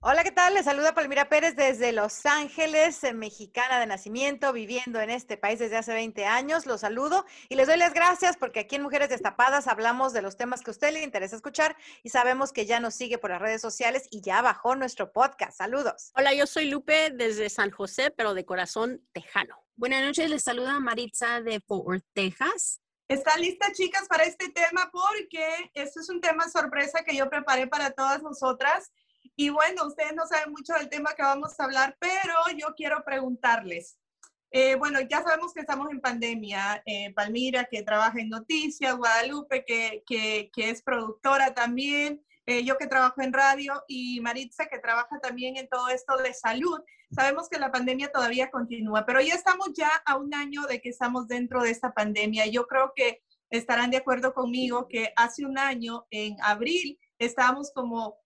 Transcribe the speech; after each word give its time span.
Hola, 0.00 0.22
¿qué 0.22 0.30
tal? 0.30 0.54
Les 0.54 0.64
saluda 0.64 0.94
Palmira 0.94 1.28
Pérez 1.28 1.56
desde 1.56 1.90
Los 1.90 2.24
Ángeles, 2.24 3.02
eh, 3.02 3.12
mexicana 3.12 3.80
de 3.80 3.86
nacimiento, 3.86 4.52
viviendo 4.52 5.00
en 5.00 5.10
este 5.10 5.36
país 5.36 5.58
desde 5.58 5.76
hace 5.76 5.92
20 5.92 6.24
años. 6.24 6.66
Los 6.66 6.82
saludo 6.82 7.26
y 7.48 7.56
les 7.56 7.66
doy 7.66 7.78
las 7.78 7.92
gracias 7.94 8.36
porque 8.36 8.60
aquí 8.60 8.76
en 8.76 8.82
Mujeres 8.82 9.08
Destapadas 9.08 9.66
hablamos 9.66 10.12
de 10.12 10.22
los 10.22 10.36
temas 10.36 10.62
que 10.62 10.70
a 10.70 10.72
usted 10.72 10.92
le 10.92 11.02
interesa 11.02 11.34
escuchar 11.34 11.76
y 12.04 12.10
sabemos 12.10 12.52
que 12.52 12.64
ya 12.64 12.78
nos 12.78 12.94
sigue 12.94 13.18
por 13.18 13.30
las 13.30 13.42
redes 13.42 13.60
sociales 13.60 14.06
y 14.12 14.20
ya 14.20 14.40
bajó 14.40 14.76
nuestro 14.76 15.10
podcast. 15.10 15.58
Saludos. 15.58 16.12
Hola, 16.14 16.32
yo 16.32 16.46
soy 16.46 16.70
Lupe 16.70 17.10
desde 17.10 17.50
San 17.50 17.72
José, 17.72 18.12
pero 18.12 18.34
de 18.34 18.44
corazón 18.44 19.04
tejano. 19.12 19.56
Buenas 19.74 20.04
noches, 20.04 20.30
les 20.30 20.44
saluda 20.44 20.78
Maritza 20.78 21.40
de 21.40 21.58
Fort 21.58 21.84
Worth, 21.84 22.04
Texas. 22.12 22.80
¿Están 23.08 23.40
listas, 23.40 23.72
chicas, 23.72 24.06
para 24.06 24.24
este 24.24 24.50
tema? 24.50 24.90
Porque 24.92 25.72
este 25.74 25.98
es 25.98 26.08
un 26.08 26.20
tema 26.20 26.48
sorpresa 26.48 27.02
que 27.04 27.16
yo 27.16 27.28
preparé 27.28 27.66
para 27.66 27.90
todas 27.90 28.22
nosotras. 28.22 28.92
Y 29.40 29.50
bueno, 29.50 29.86
ustedes 29.86 30.16
no 30.16 30.26
saben 30.26 30.50
mucho 30.50 30.74
del 30.74 30.88
tema 30.88 31.14
que 31.14 31.22
vamos 31.22 31.52
a 31.60 31.64
hablar, 31.64 31.96
pero 32.00 32.34
yo 32.56 32.74
quiero 32.74 33.04
preguntarles. 33.04 33.96
Eh, 34.50 34.74
bueno, 34.74 34.98
ya 35.08 35.22
sabemos 35.22 35.54
que 35.54 35.60
estamos 35.60 35.88
en 35.92 36.00
pandemia. 36.00 36.82
Eh, 36.84 37.12
Palmira, 37.14 37.64
que 37.66 37.84
trabaja 37.84 38.18
en 38.18 38.30
noticias, 38.30 38.96
Guadalupe, 38.96 39.64
que, 39.64 40.02
que, 40.04 40.50
es 40.56 40.82
productora 40.82 41.54
también, 41.54 42.20
eh, 42.46 42.64
yo 42.64 42.76
que 42.78 42.88
trabajo 42.88 43.22
en 43.22 43.32
radio 43.32 43.80
y 43.86 44.20
Maritza, 44.22 44.66
que 44.66 44.80
trabaja 44.80 45.20
también 45.20 45.56
en 45.56 45.68
todo 45.68 45.88
esto 45.88 46.16
de 46.16 46.34
salud. 46.34 46.80
Sabemos 47.12 47.48
que 47.48 47.60
la 47.60 47.70
pandemia 47.70 48.10
todavía 48.10 48.50
continúa, 48.50 49.06
pero 49.06 49.20
ya 49.20 49.34
estamos 49.34 49.68
ya 49.72 49.90
a 50.04 50.16
un 50.16 50.34
año 50.34 50.62
de 50.62 50.80
que 50.80 50.88
estamos 50.88 51.28
dentro 51.28 51.62
de 51.62 51.70
esta 51.70 51.94
pandemia. 51.94 52.46
Yo 52.46 52.66
creo 52.66 52.92
que 52.96 53.22
estarán 53.50 53.92
de 53.92 53.98
acuerdo 53.98 54.34
conmigo 54.34 54.88
que 54.88 55.12
hace 55.14 55.46
un 55.46 55.58
año, 55.58 56.08
en 56.10 56.36
abril, 56.42 56.98
estábamos 57.20 57.70
como 57.72 58.18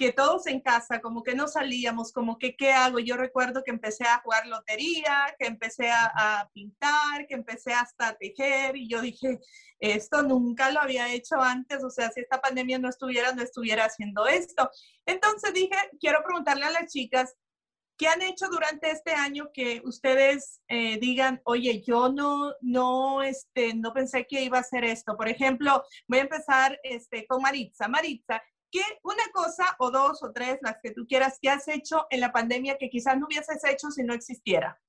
que 0.00 0.12
todos 0.14 0.46
en 0.46 0.60
casa, 0.60 1.02
como 1.02 1.22
que 1.22 1.34
no 1.34 1.46
salíamos, 1.46 2.10
como 2.10 2.38
que 2.38 2.56
qué 2.56 2.72
hago. 2.72 3.00
Yo 3.00 3.18
recuerdo 3.18 3.62
que 3.62 3.70
empecé 3.70 4.04
a 4.04 4.22
jugar 4.22 4.46
lotería, 4.46 5.36
que 5.38 5.46
empecé 5.46 5.90
a, 5.90 6.48
pintar, 6.54 7.26
que 7.28 7.34
empecé 7.34 7.74
hasta 7.74 8.08
a 8.08 8.14
tejer 8.14 8.78
y 8.78 8.88
yo 8.88 9.02
dije, 9.02 9.38
esto 9.78 10.22
nunca 10.22 10.70
lo 10.70 10.80
había 10.80 11.12
hecho 11.12 11.38
antes, 11.38 11.84
o 11.84 11.90
sea, 11.90 12.10
si 12.10 12.20
esta 12.20 12.40
pandemia 12.40 12.78
no 12.78 12.88
estuviera, 12.88 13.34
no 13.34 13.42
estuviera 13.42 13.84
haciendo 13.84 14.26
esto. 14.26 14.70
Entonces 15.04 15.52
dije, 15.52 15.76
quiero 16.00 16.22
preguntarle 16.24 16.64
a 16.64 16.70
las 16.70 16.90
chicas, 16.90 17.36
¿qué 17.98 18.08
han 18.08 18.22
hecho 18.22 18.48
durante 18.48 18.90
este 18.90 19.12
año 19.12 19.50
que 19.52 19.82
ustedes 19.84 20.62
eh, 20.68 20.98
digan, 20.98 21.42
oye, 21.44 21.82
yo 21.86 22.08
no, 22.08 22.54
no, 22.62 23.22
este, 23.22 23.74
no 23.74 23.92
pensé 23.92 24.26
que 24.26 24.44
iba 24.44 24.56
a 24.56 24.62
hacer 24.62 24.84
esto? 24.84 25.14
Por 25.14 25.28
ejemplo, 25.28 25.84
voy 26.08 26.20
a 26.20 26.22
empezar 26.22 26.80
este, 26.84 27.26
con 27.26 27.42
Maritza. 27.42 27.86
Maritza, 27.86 28.42
¿qué 28.70 28.82
una 29.02 29.24
cosa 29.32 29.64
o 29.78 29.90
dos 29.90 30.22
o 30.22 30.32
tres, 30.32 30.58
las 30.62 30.76
que 30.82 30.92
tú 30.92 31.06
quieras, 31.06 31.38
que 31.40 31.48
has 31.48 31.66
hecho 31.68 32.06
en 32.10 32.20
la 32.20 32.32
pandemia 32.32 32.78
que 32.78 32.90
quizás 32.90 33.18
no 33.18 33.26
hubieses 33.26 33.62
hecho 33.64 33.90
si 33.90 34.02
no 34.02 34.14
existiera? 34.14 34.80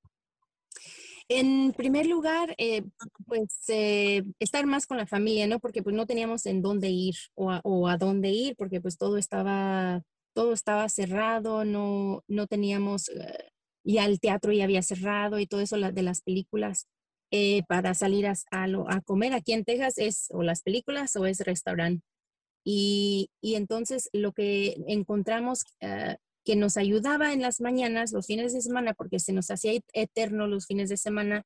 En 1.28 1.72
primer 1.72 2.06
lugar, 2.06 2.54
eh, 2.58 2.82
pues 3.26 3.64
eh, 3.68 4.22
estar 4.38 4.66
más 4.66 4.86
con 4.86 4.96
la 4.96 5.06
familia, 5.06 5.46
¿no? 5.46 5.60
Porque 5.60 5.82
pues 5.82 5.94
no 5.94 6.06
teníamos 6.06 6.46
en 6.46 6.62
dónde 6.62 6.88
ir 6.88 7.14
o 7.34 7.50
a, 7.50 7.60
o 7.64 7.88
a, 7.88 7.96
dónde 7.96 8.30
ir, 8.30 8.56
porque 8.56 8.80
pues 8.80 8.98
todo 8.98 9.16
estaba, 9.16 10.02
todo 10.34 10.52
estaba 10.52 10.88
cerrado, 10.88 11.64
no, 11.64 12.24
no 12.26 12.46
teníamos, 12.46 13.08
uh, 13.08 13.22
ya 13.84 14.04
el 14.04 14.20
teatro 14.20 14.52
ya 14.52 14.64
había 14.64 14.82
cerrado 14.82 15.38
y 15.38 15.46
todo 15.46 15.60
eso 15.60 15.76
la, 15.76 15.92
de 15.92 16.02
las 16.02 16.20
películas. 16.22 16.88
Eh, 17.34 17.62
para 17.66 17.94
salir 17.94 18.26
a, 18.26 18.34
a, 18.50 18.66
a, 18.88 19.00
comer 19.00 19.32
aquí 19.32 19.54
en 19.54 19.64
Texas 19.64 19.96
es 19.96 20.26
o 20.32 20.42
las 20.42 20.60
películas 20.60 21.16
o 21.16 21.24
es 21.24 21.40
restaurante. 21.40 22.04
Y, 22.64 23.30
y 23.40 23.54
entonces 23.56 24.08
lo 24.12 24.32
que 24.32 24.76
encontramos 24.86 25.64
uh, 25.82 26.14
que 26.44 26.56
nos 26.56 26.76
ayudaba 26.76 27.32
en 27.32 27.42
las 27.42 27.60
mañanas, 27.60 28.12
los 28.12 28.26
fines 28.26 28.52
de 28.52 28.60
semana, 28.60 28.94
porque 28.94 29.18
se 29.18 29.32
nos 29.32 29.50
hacía 29.50 29.80
eterno 29.92 30.46
los 30.46 30.66
fines 30.66 30.88
de 30.88 30.96
semana, 30.96 31.44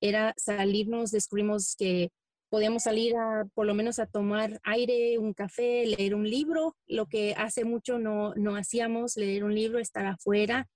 era 0.00 0.34
salirnos, 0.36 1.12
descubrimos 1.12 1.76
que 1.76 2.10
podíamos 2.50 2.82
salir 2.82 3.16
a, 3.16 3.46
por 3.54 3.66
lo 3.66 3.74
menos 3.74 3.98
a 3.98 4.06
tomar 4.06 4.60
aire, 4.64 5.18
un 5.18 5.32
café, 5.32 5.86
leer 5.86 6.14
un 6.14 6.28
libro, 6.28 6.76
lo 6.86 7.06
que 7.06 7.34
hace 7.34 7.64
mucho 7.64 7.98
no, 7.98 8.34
no 8.34 8.56
hacíamos, 8.56 9.16
leer 9.16 9.44
un 9.44 9.54
libro, 9.54 9.78
estar 9.78 10.04
afuera, 10.06 10.68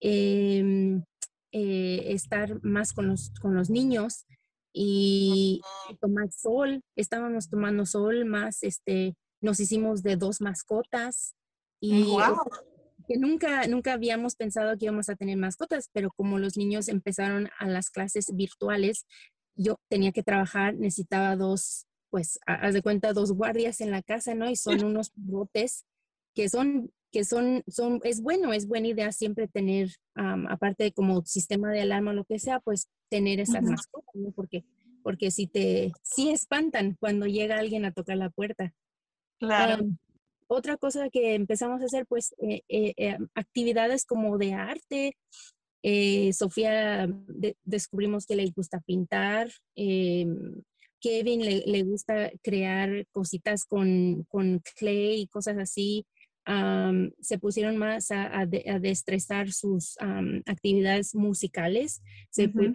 eh, 0.00 1.00
eh, 1.50 2.12
estar 2.12 2.62
más 2.62 2.92
con 2.92 3.08
los, 3.08 3.30
con 3.40 3.54
los 3.54 3.70
niños 3.70 4.26
y, 4.72 5.60
y 5.88 5.96
tomar 5.96 6.30
sol, 6.30 6.82
estábamos 6.94 7.48
tomando 7.48 7.86
sol 7.86 8.24
más, 8.26 8.62
este, 8.62 9.14
nos 9.44 9.60
hicimos 9.60 10.02
de 10.02 10.16
dos 10.16 10.40
mascotas 10.40 11.34
y 11.80 12.04
wow. 12.04 12.36
que 13.06 13.18
nunca, 13.18 13.66
nunca 13.66 13.92
habíamos 13.92 14.36
pensado 14.36 14.76
que 14.78 14.86
íbamos 14.86 15.08
a 15.10 15.16
tener 15.16 15.36
mascotas, 15.36 15.90
pero 15.92 16.10
como 16.10 16.38
los 16.38 16.56
niños 16.56 16.88
empezaron 16.88 17.50
a 17.58 17.68
las 17.68 17.90
clases 17.90 18.34
virtuales, 18.34 19.06
yo 19.54 19.78
tenía 19.88 20.12
que 20.12 20.22
trabajar, 20.22 20.74
necesitaba 20.74 21.36
dos, 21.36 21.86
pues, 22.10 22.38
haz 22.46 22.74
de 22.74 22.82
cuenta, 22.82 23.12
dos 23.12 23.32
guardias 23.32 23.80
en 23.80 23.90
la 23.90 24.02
casa, 24.02 24.34
¿no? 24.34 24.50
Y 24.50 24.56
son 24.56 24.82
unos 24.84 25.12
botes 25.14 25.84
que 26.34 26.48
son, 26.48 26.90
que 27.12 27.24
son, 27.24 27.62
son, 27.68 28.00
es 28.02 28.22
bueno, 28.22 28.52
es 28.52 28.66
buena 28.66 28.88
idea 28.88 29.12
siempre 29.12 29.46
tener, 29.46 29.90
um, 30.16 30.46
aparte 30.48 30.84
de 30.84 30.92
como 30.92 31.24
sistema 31.24 31.70
de 31.70 31.82
alarma 31.82 32.10
o 32.10 32.14
lo 32.14 32.24
que 32.24 32.38
sea, 32.38 32.60
pues 32.60 32.88
tener 33.10 33.40
esas 33.40 33.62
uh 33.62 33.66
-huh. 33.66 33.70
mascotas, 33.70 34.14
¿no? 34.14 34.32
Porque, 34.32 34.64
porque 35.02 35.30
si 35.30 35.46
te, 35.46 35.92
sí 36.02 36.30
espantan 36.30 36.96
cuando 36.98 37.26
llega 37.26 37.58
alguien 37.58 37.84
a 37.84 37.92
tocar 37.92 38.16
la 38.16 38.30
puerta. 38.30 38.72
Claro. 39.38 39.82
Um, 39.84 39.96
otra 40.46 40.76
cosa 40.76 41.10
que 41.10 41.34
empezamos 41.34 41.80
a 41.82 41.86
hacer, 41.86 42.06
pues, 42.06 42.34
eh, 42.38 42.62
eh, 42.68 43.18
actividades 43.34 44.04
como 44.04 44.38
de 44.38 44.52
arte. 44.52 45.16
Eh, 45.82 46.32
Sofía 46.32 47.06
de, 47.06 47.56
descubrimos 47.64 48.26
que 48.26 48.36
le 48.36 48.50
gusta 48.50 48.80
pintar. 48.80 49.50
Kevin 49.74 51.44
le, 51.44 51.64
le, 51.66 51.82
gusta 51.82 52.30
crear 52.42 53.06
cositas 53.12 53.66
con, 53.66 54.24
con, 54.30 54.62
clay 54.76 55.20
y 55.20 55.26
cosas 55.26 55.58
así. 55.58 56.06
Um, 56.46 57.10
se 57.20 57.38
pusieron 57.38 57.76
más 57.76 58.10
a, 58.10 58.40
a, 58.40 58.46
de, 58.46 58.64
a 58.70 58.78
destresar 58.78 59.50
sus 59.52 59.96
um, 60.00 60.42
actividades 60.46 61.14
musicales. 61.14 62.02
Se 62.30 62.44
uh 62.44 62.48
-huh. 62.48 62.52
fue 62.52 62.72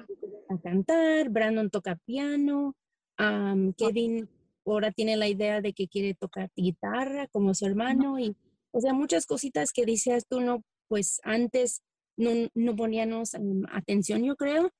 a 0.50 0.60
cantar. 0.60 1.30
Brandon 1.30 1.70
toca 1.70 1.96
piano. 2.06 2.76
Um, 3.18 3.74
Kevin 3.74 4.30
ahora 4.74 4.92
tiene 4.92 5.18
la 5.18 5.28
idea 5.28 5.62
de 5.62 5.74
que 5.74 5.88
quiere 5.88 6.14
tocar 6.14 6.50
guitarra 6.56 7.28
como 7.28 7.54
su 7.54 7.66
hermano 7.66 8.20
y, 8.20 8.36
o 8.72 8.82
sea, 8.82 8.94
muchas 8.94 9.26
cositas 9.26 9.72
que 9.72 9.86
decías 9.86 10.26
tú, 10.28 10.42
no, 10.42 10.64
pues 10.88 11.20
antes 11.24 11.82
no, 12.18 12.32
no 12.54 12.76
poníamos 12.76 13.34
um, 13.34 13.64
atención, 13.72 14.24
yo 14.24 14.36
creo, 14.36 14.72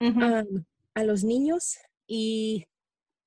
uh 0.00 0.04
-huh. 0.04 0.48
um, 0.48 0.64
a 0.94 1.04
los 1.04 1.24
niños 1.24 1.76
y 2.06 2.64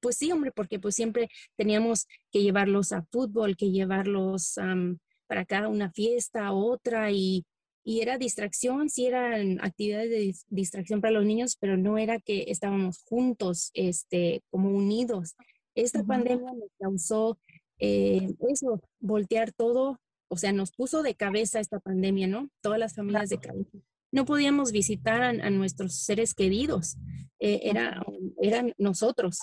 pues 0.01 0.18
sí, 0.18 0.31
hombre, 0.31 0.51
porque 0.51 0.80
pues 0.80 0.95
siempre 0.95 1.30
teníamos 1.57 2.07
que 2.31 2.42
llevarlos 2.42 2.92
a 2.94 3.04
fútbol, 3.12 3.57
que 3.57 3.71
llevarlos 3.71 4.57
um, 4.57 4.98
para 5.27 5.42
acá 5.42 5.68
una 5.68 5.92
fiesta, 5.92 6.54
otra 6.54 7.12
y, 7.12 7.45
y 7.83 8.01
era 8.01 8.18
distracción, 8.18 8.89
sí 8.89 9.07
eran 9.07 9.60
actividades 9.62 10.10
de 10.10 10.36
distracción 10.48 11.01
para 11.01 11.12
los 11.12 11.25
niños, 11.25 11.57
pero 11.60 11.77
no 11.77 11.98
era 11.98 12.19
que 12.19 12.45
estábamos 12.48 13.04
juntos, 13.04 13.71
este, 13.74 14.42
como 14.50 14.69
unidos. 14.69 15.36
Esta 15.75 16.00
uh 16.00 16.04
-huh. 16.04 16.07
pandemia 16.07 16.54
nos 16.54 16.71
causó 16.80 17.38
eh, 17.80 18.36
eso, 18.50 18.81
voltear 19.00 19.51
todo 19.51 20.00
o 20.30 20.38
sea, 20.38 20.54
nos 20.54 20.71
puso 20.71 21.01
de 21.01 21.16
cabeza 21.16 21.60
esta 21.60 21.80
pandemia, 21.80 22.27
¿no? 22.27 22.50
Todas 22.62 22.80
las 22.80 22.95
familias 22.95 23.30
de 23.30 23.39
cabeza. 23.39 23.80
No 24.12 24.25
podíamos 24.25 24.71
visitar 24.71 25.21
a, 25.21 25.50
nuestros 25.50 25.95
seres 25.95 26.33
queridos, 26.33 26.98
eh, 27.39 27.62
era, 27.63 28.01
eran 28.42 28.74
nosotros. 28.77 29.39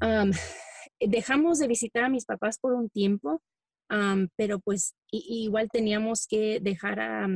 dejamos 1.00 1.58
de 1.58 1.66
visitar 1.66 2.04
a 2.04 2.08
mis 2.08 2.26
papás 2.26 2.58
por 2.58 2.74
un 2.74 2.88
tiempo, 2.90 3.42
pero 4.36 4.60
pues 4.60 4.94
igual 5.10 5.68
teníamos 5.70 6.26
que 6.26 6.60
dejar 6.60 7.00
a, 7.00 7.28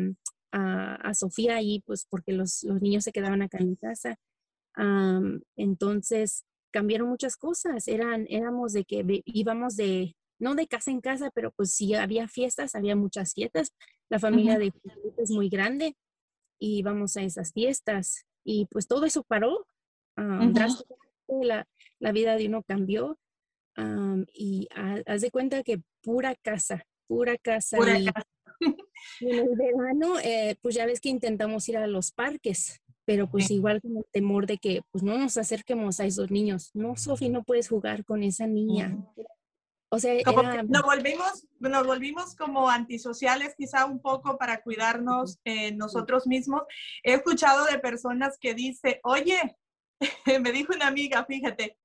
a, 0.52 1.14
Sofía 1.14 1.56
ahí, 1.56 1.82
pues 1.84 2.06
porque 2.08 2.32
los, 2.32 2.62
los, 2.62 2.80
niños 2.80 3.04
se 3.04 3.12
quedaban 3.12 3.42
acá 3.42 3.58
en 3.58 3.74
casa. 3.76 4.16
entonces 5.56 6.44
cambiaron 6.76 7.08
muchas 7.08 7.38
cosas, 7.38 7.88
eran, 7.88 8.26
éramos 8.28 8.74
de 8.74 8.84
que 8.84 9.22
íbamos 9.24 9.76
de, 9.76 10.14
no 10.38 10.54
de 10.54 10.66
casa 10.66 10.90
en 10.90 11.00
casa, 11.00 11.30
pero 11.34 11.50
pues 11.52 11.72
si 11.72 11.94
había 11.94 12.28
fiestas, 12.28 12.74
había 12.74 12.94
muchas 12.94 13.32
fiestas. 13.32 13.72
La 14.10 14.18
familia 14.18 14.58
de 14.58 14.74
es 15.16 15.30
muy 15.30 15.48
grande 15.48 15.96
y 16.60 16.80
íbamos 16.80 17.16
a 17.16 17.22
esas 17.22 17.54
fiestas 17.54 18.26
y 18.44 18.66
pues 18.66 18.86
todo 18.86 19.06
eso 19.06 19.22
paró. 19.22 19.66
la, 21.40 21.66
la, 21.98 22.12
vida 22.12 22.36
de 22.36 22.46
uno 22.46 22.62
cambió 22.62 23.18
y 24.34 24.68
haz 25.06 25.22
de 25.22 25.30
cuenta 25.30 25.62
que 25.62 25.80
pura 26.02 26.34
casa, 26.34 26.84
pura 27.08 27.38
casa. 27.38 27.78
Pura 27.78 27.94
casa. 27.94 28.26
en 29.20 29.38
el 29.38 29.56
verano, 29.56 30.18
eh, 30.22 30.58
pues 30.60 30.74
ya 30.74 30.84
ves 30.84 31.00
que 31.00 31.08
intentamos 31.08 31.66
ir 31.70 31.78
a 31.78 31.86
los 31.86 32.12
parques, 32.12 32.82
pero 33.06 33.30
pues 33.30 33.50
igual 33.52 33.80
con 33.80 33.96
el 33.96 34.04
temor 34.10 34.46
de 34.46 34.58
que 34.58 34.82
pues 34.90 35.04
no 35.04 35.16
nos 35.16 35.36
acerquemos 35.36 36.00
a 36.00 36.04
esos 36.04 36.30
niños. 36.30 36.70
No, 36.74 36.96
Sofi, 36.96 37.28
no 37.28 37.44
puedes 37.44 37.68
jugar 37.68 38.04
con 38.04 38.24
esa 38.24 38.46
niña. 38.48 38.98
O 39.88 40.00
sea, 40.00 40.12
nos 40.68 40.82
volvimos, 40.82 41.46
nos 41.60 41.86
volvimos 41.86 42.34
como 42.34 42.68
antisociales 42.68 43.54
quizá 43.56 43.86
un 43.86 44.02
poco 44.02 44.36
para 44.36 44.60
cuidarnos 44.60 45.38
eh, 45.44 45.70
nosotros 45.72 46.26
mismos. 46.26 46.62
He 47.04 47.14
escuchado 47.14 47.64
de 47.66 47.78
personas 47.78 48.36
que 48.40 48.54
dice, 48.54 49.00
oye, 49.04 49.56
me 50.42 50.50
dijo 50.50 50.74
una 50.74 50.88
amiga, 50.88 51.24
fíjate, 51.24 51.78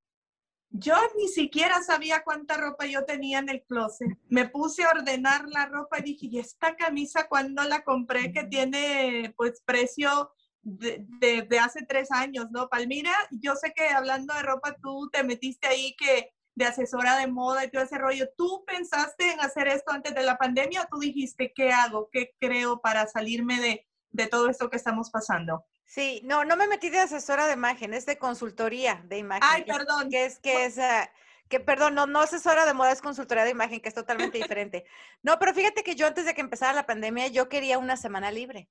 yo 0.71 0.95
ni 1.17 1.27
siquiera 1.27 1.83
sabía 1.83 2.23
cuánta 2.23 2.57
ropa 2.57 2.87
yo 2.87 3.05
tenía 3.05 3.37
en 3.37 3.49
el 3.49 3.61
closet. 3.61 4.17
Me 4.27 4.49
puse 4.49 4.83
a 4.83 4.89
ordenar 4.89 5.47
la 5.49 5.67
ropa 5.67 5.99
y 5.99 6.03
dije, 6.03 6.27
¿y 6.31 6.39
esta 6.39 6.75
camisa 6.75 7.27
cuando 7.27 7.63
la 7.63 7.83
compré 7.83 8.31
que 8.33 8.45
tiene 8.45 9.35
pues 9.37 9.61
precio 9.63 10.31
de, 10.63 11.05
de, 11.47 11.59
hace 11.59 11.83
tres 11.85 12.11
años, 12.11 12.47
¿no? 12.51 12.69
Palmira, 12.69 13.13
yo 13.31 13.55
sé 13.55 13.73
que 13.73 13.87
hablando 13.87 14.33
de 14.33 14.43
ropa 14.43 14.75
tú 14.81 15.09
te 15.11 15.23
metiste 15.23 15.67
ahí 15.67 15.95
que 15.95 16.33
de 16.55 16.65
asesora 16.65 17.17
de 17.17 17.27
moda 17.27 17.65
y 17.65 17.71
todo 17.71 17.83
ese 17.83 17.97
rollo. 17.97 18.29
¿Tú 18.37 18.63
pensaste 18.65 19.31
en 19.31 19.39
hacer 19.39 19.67
esto 19.67 19.91
antes 19.91 20.13
de 20.13 20.23
la 20.23 20.37
pandemia 20.37 20.81
o 20.81 20.87
tú 20.91 20.99
dijiste, 20.99 21.53
¿qué 21.55 21.71
hago? 21.71 22.09
¿Qué 22.11 22.35
creo 22.39 22.81
para 22.81 23.07
salirme 23.07 23.59
de, 23.59 23.87
de 24.09 24.27
todo 24.27 24.49
esto 24.49 24.69
que 24.69 24.77
estamos 24.77 25.09
pasando? 25.09 25.65
Sí, 25.85 26.21
no, 26.23 26.45
no 26.45 26.55
me 26.55 26.67
metí 26.67 26.89
de 26.89 26.99
asesora 26.99 27.47
de 27.47 27.53
imagen, 27.53 27.93
es 27.93 28.05
de 28.05 28.17
consultoría 28.17 29.03
de 29.07 29.17
imagen. 29.17 29.43
Ay, 29.43 29.65
perdón. 29.65 30.09
Que 30.09 30.25
es, 30.25 30.39
que 30.39 30.65
es, 30.65 30.77
ah, 30.77 31.11
que 31.49 31.59
perdón, 31.59 31.95
no, 31.95 32.05
no 32.05 32.21
asesora 32.21 32.65
de 32.65 32.73
moda, 32.73 32.91
es 32.91 33.01
consultoría 33.01 33.43
de 33.43 33.51
imagen, 33.51 33.81
que 33.81 33.89
es 33.89 33.95
totalmente 33.95 34.37
diferente. 34.55 34.85
No, 35.21 35.37
pero 35.37 35.53
fíjate 35.53 35.83
que 35.83 35.95
yo 35.95 36.07
antes 36.07 36.25
de 36.25 36.33
que 36.33 36.41
empezara 36.41 36.73
la 36.73 36.85
pandemia, 36.85 37.27
yo 37.27 37.49
quería 37.49 37.77
una 37.77 37.97
semana 37.97 38.31
libre. 38.31 38.69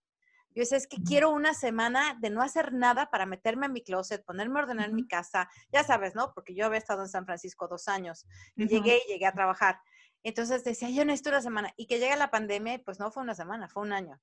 Yo 0.55 0.62
decía, 0.62 0.79
es 0.79 0.87
que 0.87 1.02
quiero 1.02 1.31
una 1.31 1.55
semana 1.55 2.17
de 2.20 2.31
no 2.31 2.43
hacer 2.43 2.73
nada 2.73 3.11
para 3.11 3.25
meterme 3.25 3.67
en 3.67 3.73
mi 3.73 3.82
closet, 3.82 4.25
ponerme 4.25 4.58
a 4.58 4.62
ordenar 4.64 4.93
mi 4.93 5.06
casa. 5.06 5.49
Ya 5.73 5.85
sabes, 5.85 6.14
¿no? 6.14 6.32
Porque 6.35 6.55
yo 6.55 6.67
había 6.67 6.79
estado 6.79 7.02
en 7.02 7.08
San 7.08 7.25
Francisco 7.25 7.69
dos 7.69 7.87
años 7.87 8.26
y 8.56 8.67
llegué 8.67 9.00
y 9.06 9.12
llegué 9.12 9.26
a 9.26 9.32
trabajar. 9.32 9.81
Entonces 10.23 10.64
decía, 10.64 10.91
yo 10.91 11.05
necesito 11.05 11.31
una 11.31 11.41
semana. 11.41 11.73
Y 11.76 11.87
que 11.87 11.99
llega 11.99 12.17
la 12.17 12.31
pandemia, 12.31 12.82
pues 12.85 12.99
no 12.99 13.11
fue 13.11 13.23
una 13.23 13.35
semana, 13.35 13.69
fue 13.69 13.82
un 13.82 13.93
año. 13.93 14.20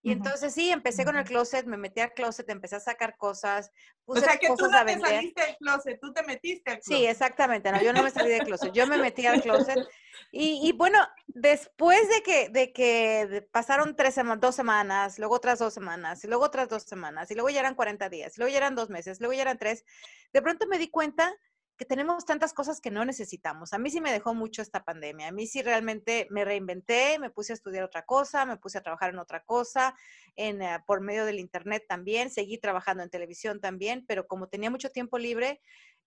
Y 0.00 0.12
entonces 0.12 0.54
sí, 0.54 0.70
empecé 0.70 1.04
con 1.04 1.16
el 1.16 1.24
closet, 1.24 1.66
me 1.66 1.76
metí 1.76 2.00
al 2.00 2.12
closet, 2.12 2.48
empecé 2.50 2.76
a 2.76 2.80
sacar 2.80 3.16
cosas, 3.16 3.72
puse 4.04 4.20
o 4.20 4.24
sea, 4.24 4.38
que 4.38 4.46
tú 4.46 4.68
no 4.68 4.84
te 4.84 4.98
saliste 4.98 5.42
del 5.42 5.56
closet, 5.56 5.98
tú 6.00 6.12
te 6.12 6.22
metiste 6.22 6.70
al 6.70 6.78
closet. 6.78 6.96
Sí, 6.98 7.06
exactamente, 7.06 7.72
no, 7.72 7.82
yo 7.82 7.92
no 7.92 8.02
me 8.04 8.10
salí 8.10 8.30
del 8.30 8.44
closet, 8.44 8.72
yo 8.72 8.86
me 8.86 8.96
metí 8.96 9.26
al 9.26 9.42
closet. 9.42 9.78
Y, 10.30 10.60
y 10.68 10.72
bueno, 10.72 10.98
después 11.28 12.06
de 12.10 12.22
que, 12.22 12.48
de 12.50 12.70
que 12.72 13.48
pasaron 13.50 13.96
tres 13.96 14.14
semanas, 14.14 14.40
dos 14.40 14.54
semanas, 14.54 15.18
luego 15.18 15.34
otras 15.34 15.58
dos 15.58 15.72
semanas, 15.72 16.22
y 16.22 16.26
luego 16.26 16.44
otras 16.44 16.68
dos 16.68 16.82
semanas, 16.82 17.30
y 17.30 17.34
luego 17.34 17.48
ya 17.48 17.60
eran 17.60 17.74
40 17.74 18.10
días, 18.10 18.36
y 18.36 18.40
luego 18.40 18.50
ya 18.50 18.58
eran 18.58 18.74
dos 18.74 18.90
meses, 18.90 19.20
luego 19.20 19.32
ya 19.32 19.42
eran 19.42 19.56
tres, 19.56 19.86
de 20.32 20.42
pronto 20.42 20.66
me 20.66 20.76
di 20.76 20.90
cuenta 20.90 21.34
que 21.78 21.84
tenemos 21.84 22.24
tantas 22.24 22.52
cosas 22.52 22.80
que 22.80 22.90
no 22.90 23.04
necesitamos. 23.04 23.72
A 23.72 23.78
mí 23.78 23.88
sí 23.90 24.00
me 24.00 24.12
dejó 24.12 24.34
mucho 24.34 24.62
esta 24.62 24.84
pandemia. 24.84 25.28
A 25.28 25.32
mí 25.32 25.46
sí 25.46 25.62
realmente 25.62 26.26
me 26.30 26.44
reinventé, 26.44 27.20
me 27.20 27.30
puse 27.30 27.52
a 27.52 27.54
estudiar 27.54 27.84
otra 27.84 28.04
cosa, 28.04 28.44
me 28.44 28.56
puse 28.56 28.78
a 28.78 28.82
trabajar 28.82 29.10
en 29.10 29.20
otra 29.20 29.44
cosa, 29.44 29.94
en, 30.34 30.60
eh, 30.60 30.80
por 30.86 31.00
medio 31.00 31.24
del 31.24 31.38
Internet 31.38 31.84
también, 31.88 32.30
seguí 32.30 32.58
trabajando 32.58 33.04
en 33.04 33.10
televisión 33.10 33.60
también, 33.60 34.04
pero 34.08 34.26
como 34.26 34.48
tenía 34.48 34.70
mucho 34.70 34.90
tiempo 34.90 35.18
libre, 35.18 35.60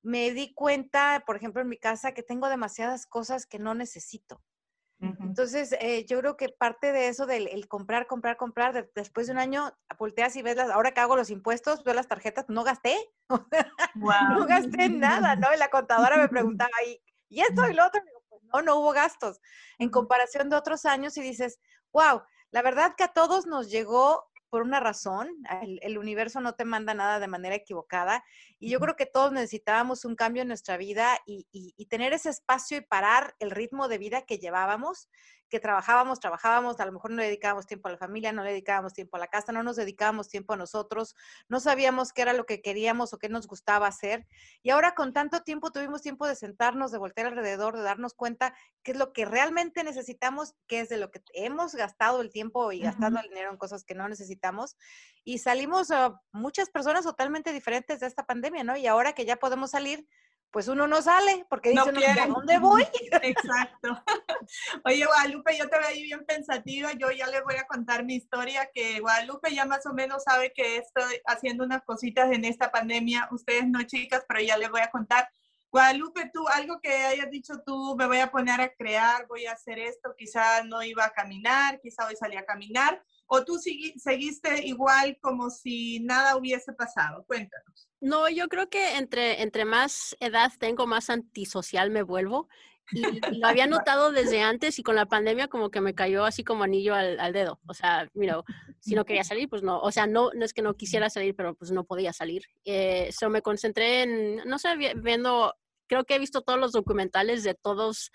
me 0.04 0.32
di 0.32 0.54
cuenta, 0.54 1.24
por 1.26 1.38
ejemplo, 1.38 1.62
en 1.62 1.70
mi 1.70 1.78
casa, 1.78 2.14
que 2.14 2.24
tengo 2.24 2.50
demasiadas 2.50 3.06
cosas 3.06 3.46
que 3.46 3.58
no 3.58 3.74
necesito. 3.74 4.42
Entonces, 5.02 5.76
eh, 5.80 6.06
yo 6.06 6.20
creo 6.20 6.38
que 6.38 6.50
parte 6.50 6.92
de 6.92 7.08
eso 7.08 7.26
del 7.26 7.48
el 7.48 7.68
comprar, 7.68 8.06
comprar, 8.06 8.38
comprar, 8.38 8.88
después 8.94 9.26
de 9.26 9.34
un 9.34 9.40
año 9.40 9.74
volteas 9.98 10.36
y 10.36 10.44
ves 10.44 10.56
las, 10.56 10.70
ahora 10.70 10.92
que 10.92 11.00
hago 11.00 11.16
los 11.16 11.32
impuestos, 11.32 11.84
veo 11.84 11.96
las 11.96 12.08
tarjetas, 12.08 12.46
no 12.50 12.64
gasté, 12.64 12.96
no 13.96 14.46
gasté 14.46 14.90
nada, 14.90 15.36
¿no? 15.36 15.52
Y 15.54 15.58
la 15.58 15.70
contadora 15.70 16.18
me 16.18 16.30
preguntaba 16.30 16.72
ahí, 16.80 17.02
¿y 17.30 17.42
esto 17.42 17.68
y 17.68 17.74
lo 17.74 17.88
otro? 17.88 18.02
Pues 18.30 18.44
no, 18.44 18.62
no 18.62 18.76
hubo 18.80 18.92
gastos. 18.92 19.42
En 19.80 19.90
comparación 19.90 20.50
de 20.50 20.56
otros 20.56 20.86
años 20.86 21.18
y 21.18 21.22
dices, 21.22 21.60
wow, 21.92 22.22
la 22.52 22.62
verdad 22.62 22.94
que 22.96 23.04
a 23.04 23.14
todos 23.14 23.48
nos 23.48 23.72
llegó 23.72 24.31
por 24.52 24.64
una 24.64 24.82
razón, 24.82 25.30
el, 25.82 25.98
universo 25.98 26.42
no 26.42 26.56
te 26.56 26.66
manda 26.66 26.94
nada 26.94 27.22
de 27.22 27.28
manera 27.30 27.56
equivocada 27.56 28.22
y 28.60 28.70
yo 28.70 28.82
creo 28.82 28.98
que 28.98 29.06
todos 29.06 29.32
necesitábamos 29.32 30.04
un 30.04 30.16
cambio 30.16 30.42
en 30.42 30.50
nuestra 30.50 30.76
vida 30.76 31.18
y, 31.26 31.48
y, 31.54 31.86
tener 31.86 32.12
ese 32.12 32.30
espacio 32.30 32.78
y 32.78 32.82
parar 32.82 33.34
el 33.40 33.50
ritmo 33.50 33.88
de 33.88 33.98
vida 33.98 34.24
que 34.24 34.40
llevábamos 34.40 35.08
que 35.52 35.60
trabajábamos, 35.60 36.20
trabajábamos, 36.20 36.80
a 36.80 36.86
lo 36.86 36.94
mejor 36.94 37.12
no 37.12 37.18
le 37.18 37.26
dedicábamos 37.26 37.68
tiempo 37.68 37.90
a 37.90 37.92
la 37.92 37.98
familia, 37.98 38.32
no 38.32 38.44
le 38.44 38.52
dedicábamos 38.52 38.94
tiempo 38.94 39.18
a 39.18 39.20
la 39.20 39.28
casa, 39.28 39.52
no 39.52 39.62
nos 39.62 39.76
dedicábamos 39.76 40.30
tiempo 40.30 40.54
a 40.54 40.58
nosotros, 40.58 41.14
no 41.50 41.60
sabíamos 41.60 42.14
qué 42.14 42.22
era 42.22 42.34
lo 42.34 42.46
que 42.46 42.62
queríamos 42.62 43.14
o 43.14 43.20
qué 43.20 43.28
nos 43.28 43.48
gustaba 43.48 43.86
hacer. 43.86 44.26
Y 44.64 44.70
ahora 44.70 44.96
con 44.96 45.12
tanto 45.12 45.44
tiempo 45.44 45.72
tuvimos 45.72 46.02
tiempo 46.02 46.26
de 46.26 46.36
sentarnos, 46.36 46.92
de 46.92 46.98
voltear 46.98 47.28
alrededor, 47.28 47.76
de 47.76 47.84
darnos 47.84 48.14
cuenta 48.14 48.56
qué 48.82 48.94
es 48.94 48.98
lo 48.98 49.12
que 49.12 49.26
realmente 49.26 49.84
necesitamos, 49.84 50.56
qué 50.68 50.80
es 50.80 50.90
de 50.90 50.98
lo 50.98 51.12
que 51.12 51.22
hemos 51.34 51.76
gastado 51.76 52.22
el 52.22 52.32
tiempo 52.32 52.72
y 52.72 52.80
gastado 52.80 53.20
el 53.20 53.28
dinero 53.28 53.52
en 53.52 53.58
cosas 53.58 53.84
que 53.84 53.94
no 53.94 54.08
necesitamos. 54.08 54.32
Y 55.24 55.38
salimos 55.38 55.92
a 55.92 56.20
muchas 56.32 56.70
personas 56.70 57.04
totalmente 57.04 57.54
diferentes 57.54 58.00
de 58.00 58.08
esta 58.08 58.26
pandemia, 58.26 58.64
¿no? 58.64 58.76
Y 58.76 58.88
ahora 58.88 59.14
que 59.14 59.26
ya 59.26 59.36
podemos 59.36 59.72
salir, 59.72 60.08
pues 60.52 60.68
uno 60.68 60.86
no 60.88 61.02
sale 61.02 61.46
porque 61.50 61.70
dice, 61.70 61.92
no, 61.92 62.02
¿a 62.02 62.28
dónde 62.28 62.60
voy? 62.60 62.84
Exacto. 63.22 64.04
Oye, 64.86 65.06
Guadalupe, 65.06 65.58
yo 65.58 65.70
te 65.70 65.78
veo 65.78 65.88
ahí 65.88 66.04
bien 66.04 66.26
pensativa. 66.26 66.92
Yo 66.94 67.10
ya 67.12 67.28
les 67.28 67.44
voy 67.44 67.56
a 67.56 67.66
contar 67.68 68.04
mi 68.04 68.16
historia, 68.16 68.70
que 68.74 69.00
Guadalupe 69.00 69.54
ya 69.54 69.66
más 69.66 69.86
o 69.86 69.94
menos 69.94 70.24
sabe 70.24 70.52
que 70.54 70.78
estoy 70.78 71.22
haciendo 71.26 71.64
unas 71.64 71.84
cositas 71.84 72.32
en 72.32 72.44
esta 72.44 72.72
pandemia. 72.72 73.30
Ustedes 73.32 73.68
no, 73.68 73.82
chicas, 73.84 74.26
pero 74.28 74.42
ya 74.42 74.58
les 74.58 74.70
voy 74.70 74.82
a 74.82 74.92
contar. 74.92 75.30
Guadalupe, 75.72 76.30
tú, 76.34 76.46
algo 76.50 76.82
que 76.82 76.92
hayas 76.92 77.32
dicho 77.32 77.54
tú, 77.66 77.96
me 77.96 78.06
voy 78.06 78.20
a 78.20 78.30
poner 78.30 78.60
a 78.60 78.74
crear, 78.74 79.26
voy 79.28 79.46
a 79.46 79.54
hacer 79.54 79.80
esto, 79.80 80.14
quizá 80.18 80.66
no 80.66 80.84
iba 80.84 81.06
a 81.06 81.14
caminar, 81.14 81.80
quizá 81.80 82.08
hoy 82.08 82.18
salí 82.18 82.36
a 82.36 82.46
caminar, 82.46 83.02
o 83.34 83.46
tú 83.46 83.58
seguiste 83.58 84.68
igual 84.68 85.18
como 85.22 85.50
si 85.50 86.02
nada 86.02 86.36
hubiese 86.36 86.74
pasado. 86.74 87.24
Cuéntanos. 87.26 87.88
No, 88.02 88.28
yo 88.28 88.50
creo 88.50 88.70
que 88.70 88.98
entre, 88.98 89.42
entre 89.42 89.64
más 89.64 90.18
edad 90.20 90.52
tengo, 90.60 90.86
más 90.86 91.10
antisocial 91.10 91.92
me 91.92 92.04
vuelvo. 92.04 92.50
Y, 92.92 93.02
lo 93.40 93.48
había 93.48 93.68
notado 93.68 94.12
desde 94.12 94.42
antes 94.42 94.80
y 94.80 94.84
con 94.84 94.98
la 94.98 95.06
pandemia 95.06 95.48
como 95.48 95.72
que 95.72 95.80
me 95.80 95.96
cayó 95.96 96.26
así 96.26 96.44
como 96.44 96.66
anillo 96.66 96.94
al, 96.94 97.32
dedo. 97.32 97.62
O 97.70 97.74
sea, 97.74 98.10
mira, 98.14 98.44
si 98.82 98.96
no 98.96 99.06
quería 99.06 99.24
salir, 99.24 99.48
pues 99.48 99.64
no. 99.64 99.80
O 99.80 99.94
sea, 99.94 100.08
no, 100.08 100.32
no 100.34 100.44
es 100.44 100.52
que 100.52 100.62
no 100.62 100.74
quisiera 100.74 101.10
salir, 101.10 101.34
pero 101.34 101.56
pues 101.56 101.72
no 101.72 101.86
podía 101.86 102.12
salir. 102.12 102.44
Eh, 102.66 103.12
me 103.30 103.42
concentré 103.42 104.02
en, 104.02 104.36
no 104.46 104.60
sé, 104.60 104.76
viendo, 104.98 105.56
creo 105.88 106.04
que 106.04 106.16
he 106.16 106.20
visto 106.20 106.42
todos 106.42 106.60
los 106.60 106.74
documentales 106.74 107.44
de 107.44 107.54
todos 107.54 108.12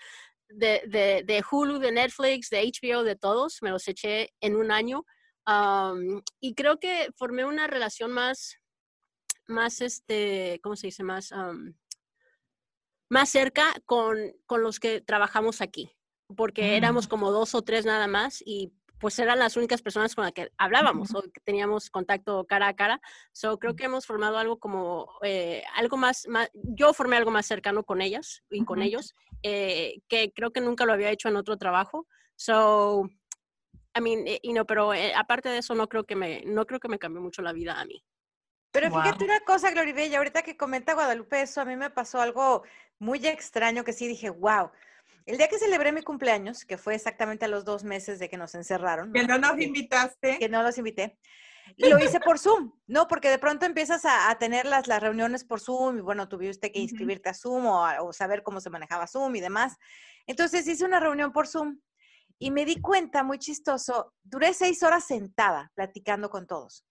de, 0.49 0.83
de, 0.87 1.23
de, 1.25 1.43
Hulu, 1.49 1.79
de 1.79 1.91
Netflix, 1.91 2.49
de 2.49 2.63
HBO, 2.63 3.03
de 3.03 3.15
todos, 3.15 3.61
me 3.61 3.69
los 3.69 3.87
eché 3.87 4.33
en 4.41 4.55
un 4.55 4.71
año. 4.71 5.05
y 6.39 6.55
creo 6.55 6.79
que 6.79 7.09
formé 7.15 7.45
una 7.45 7.67
relación 7.67 8.11
más, 8.11 8.57
más 9.47 9.81
este, 9.81 10.59
¿cómo 10.63 10.75
se 10.75 10.87
dice? 10.87 11.03
Más, 11.03 11.33
más 13.09 13.29
cerca 13.29 13.73
con, 13.85 14.17
con, 14.45 14.61
los 14.61 14.79
que 14.79 15.01
trabajamos 15.01 15.61
aquí, 15.61 15.91
porque 16.35 16.75
éramos 16.75 17.07
mm. 17.07 17.09
como 17.09 17.31
dos 17.31 17.55
o 17.55 17.61
tres 17.61 17.85
nada 17.85 18.07
más 18.07 18.41
y 18.45 18.73
pues 18.99 19.17
eran 19.19 19.39
las 19.39 19.55
únicas 19.57 19.81
personas 19.81 20.15
con 20.15 20.23
las 20.23 20.33
que 20.33 20.51
hablábamos 20.57 21.13
o 21.13 21.21
que 21.21 21.39
teníamos 21.43 21.89
contacto 21.89 22.45
cara 22.45 22.67
a 22.67 22.75
cara. 22.75 23.01
So, 23.31 23.59
creo 23.59 23.75
que 23.75 23.85
hemos 23.85 24.05
formado 24.05 24.37
algo 24.37 24.59
como, 24.59 25.07
eh, 25.23 25.63
algo 25.75 25.97
más, 25.97 26.27
yo 26.53 26.93
formé 26.93 27.17
algo 27.17 27.31
más 27.31 27.45
cercano 27.45 27.83
con 27.83 28.01
ellas 28.01 28.43
y 28.49 28.65
con 28.65 28.81
ellos, 28.81 29.13
eh, 29.43 30.01
que 30.07 30.31
creo 30.33 30.51
que 30.51 30.61
nunca 30.61 30.85
lo 30.85 30.93
había 30.93 31.11
hecho 31.11 31.29
en 31.29 31.35
otro 31.35 31.57
trabajo. 31.57 32.07
So, 32.35 33.09
I 33.95 34.01
mean, 34.01 34.27
eh, 34.27 34.39
you 34.43 34.51
know, 34.53 34.65
pero 34.65 34.93
eh, 34.93 35.13
aparte 35.15 35.49
de 35.49 35.59
eso, 35.59 35.73
no 35.75 35.87
creo 35.87 36.03
que 36.03 36.15
me, 36.15 36.43
no 36.45 36.65
creo 36.65 36.79
que 36.79 36.87
me 36.87 36.99
cambió 36.99 37.21
mucho 37.21 37.41
la 37.41 37.53
vida 37.53 37.79
a 37.79 37.85
mí. 37.85 38.03
Pero 38.71 38.89
Wow. 38.89 39.01
fíjate 39.01 39.25
una 39.25 39.39
cosa, 39.41 39.71
Gloribella, 39.71 40.17
ahorita 40.17 40.43
que 40.43 40.57
comenta 40.57 40.93
Guadalupe 40.93 41.41
eso, 41.41 41.61
a 41.61 41.65
mí 41.65 41.75
me 41.75 41.89
pasó 41.89 42.21
algo 42.21 42.63
muy 42.99 43.25
extraño 43.25 43.83
que 43.83 43.93
sí 43.93 44.07
dije, 44.07 44.29
wow. 44.29 44.71
El 45.27 45.37
día 45.37 45.47
que 45.49 45.59
celebré 45.59 45.91
mi 45.91 46.01
cumpleaños, 46.01 46.65
que 46.65 46.77
fue 46.77 46.95
exactamente 46.95 47.45
a 47.45 47.47
los 47.49 47.65
dos 47.65 47.83
meses 47.83 48.17
de 48.17 48.29
que 48.29 48.37
nos 48.37 48.55
encerraron, 48.55 49.11
Que 49.13 49.27
no 49.27 49.37
nos 49.37 49.59
invitaste. 49.59 50.39
que 50.39 50.49
no 50.49 50.63
los 50.63 50.77
invité, 50.77 51.19
lo 51.77 51.99
hice 51.99 52.19
por 52.21 52.39
Zoom, 52.39 52.71
¿no? 52.87 53.07
Porque 53.09 53.29
de 53.29 53.37
pronto 53.37 53.65
empiezas 53.65 54.05
a, 54.05 54.29
a 54.29 54.37
tener 54.39 54.65
las, 54.65 54.87
las 54.87 55.01
reuniones 55.01 55.43
por 55.43 55.59
Zoom 55.59 55.97
y 55.97 56.01
bueno, 56.01 56.29
tuviste 56.29 56.71
que 56.71 56.79
inscribirte 56.79 57.27
a 57.29 57.33
Zoom 57.33 57.65
o, 57.67 57.85
a- 57.85 58.01
o 58.01 58.13
saber 58.13 58.41
cómo 58.41 58.61
se 58.61 58.69
manejaba 58.69 59.05
Zoom 59.05 59.35
y 59.35 59.41
demás. 59.41 59.75
Entonces 60.27 60.65
hice 60.65 60.85
una 60.85 60.99
reunión 61.01 61.33
por 61.33 61.45
Zoom 61.45 61.79
y 62.39 62.51
me 62.51 62.63
di 62.65 62.79
cuenta, 62.79 63.21
muy 63.23 63.37
chistoso, 63.37 64.13
duré 64.23 64.53
seis 64.53 64.81
horas 64.81 65.05
sentada 65.05 65.71
platicando 65.75 66.29
con 66.29 66.47
todos. 66.47 66.85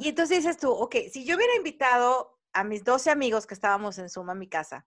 Y 0.00 0.08
entonces 0.10 0.38
dices 0.44 0.58
tú, 0.58 0.70
ok, 0.70 0.96
si 1.10 1.24
yo 1.24 1.36
hubiera 1.36 1.54
invitado 1.56 2.38
a 2.52 2.62
mis 2.64 2.84
12 2.84 3.10
amigos 3.10 3.46
que 3.46 3.54
estábamos 3.54 3.96
en 3.98 4.10
Zoom 4.10 4.28
a 4.28 4.34
mi 4.34 4.48
casa, 4.50 4.86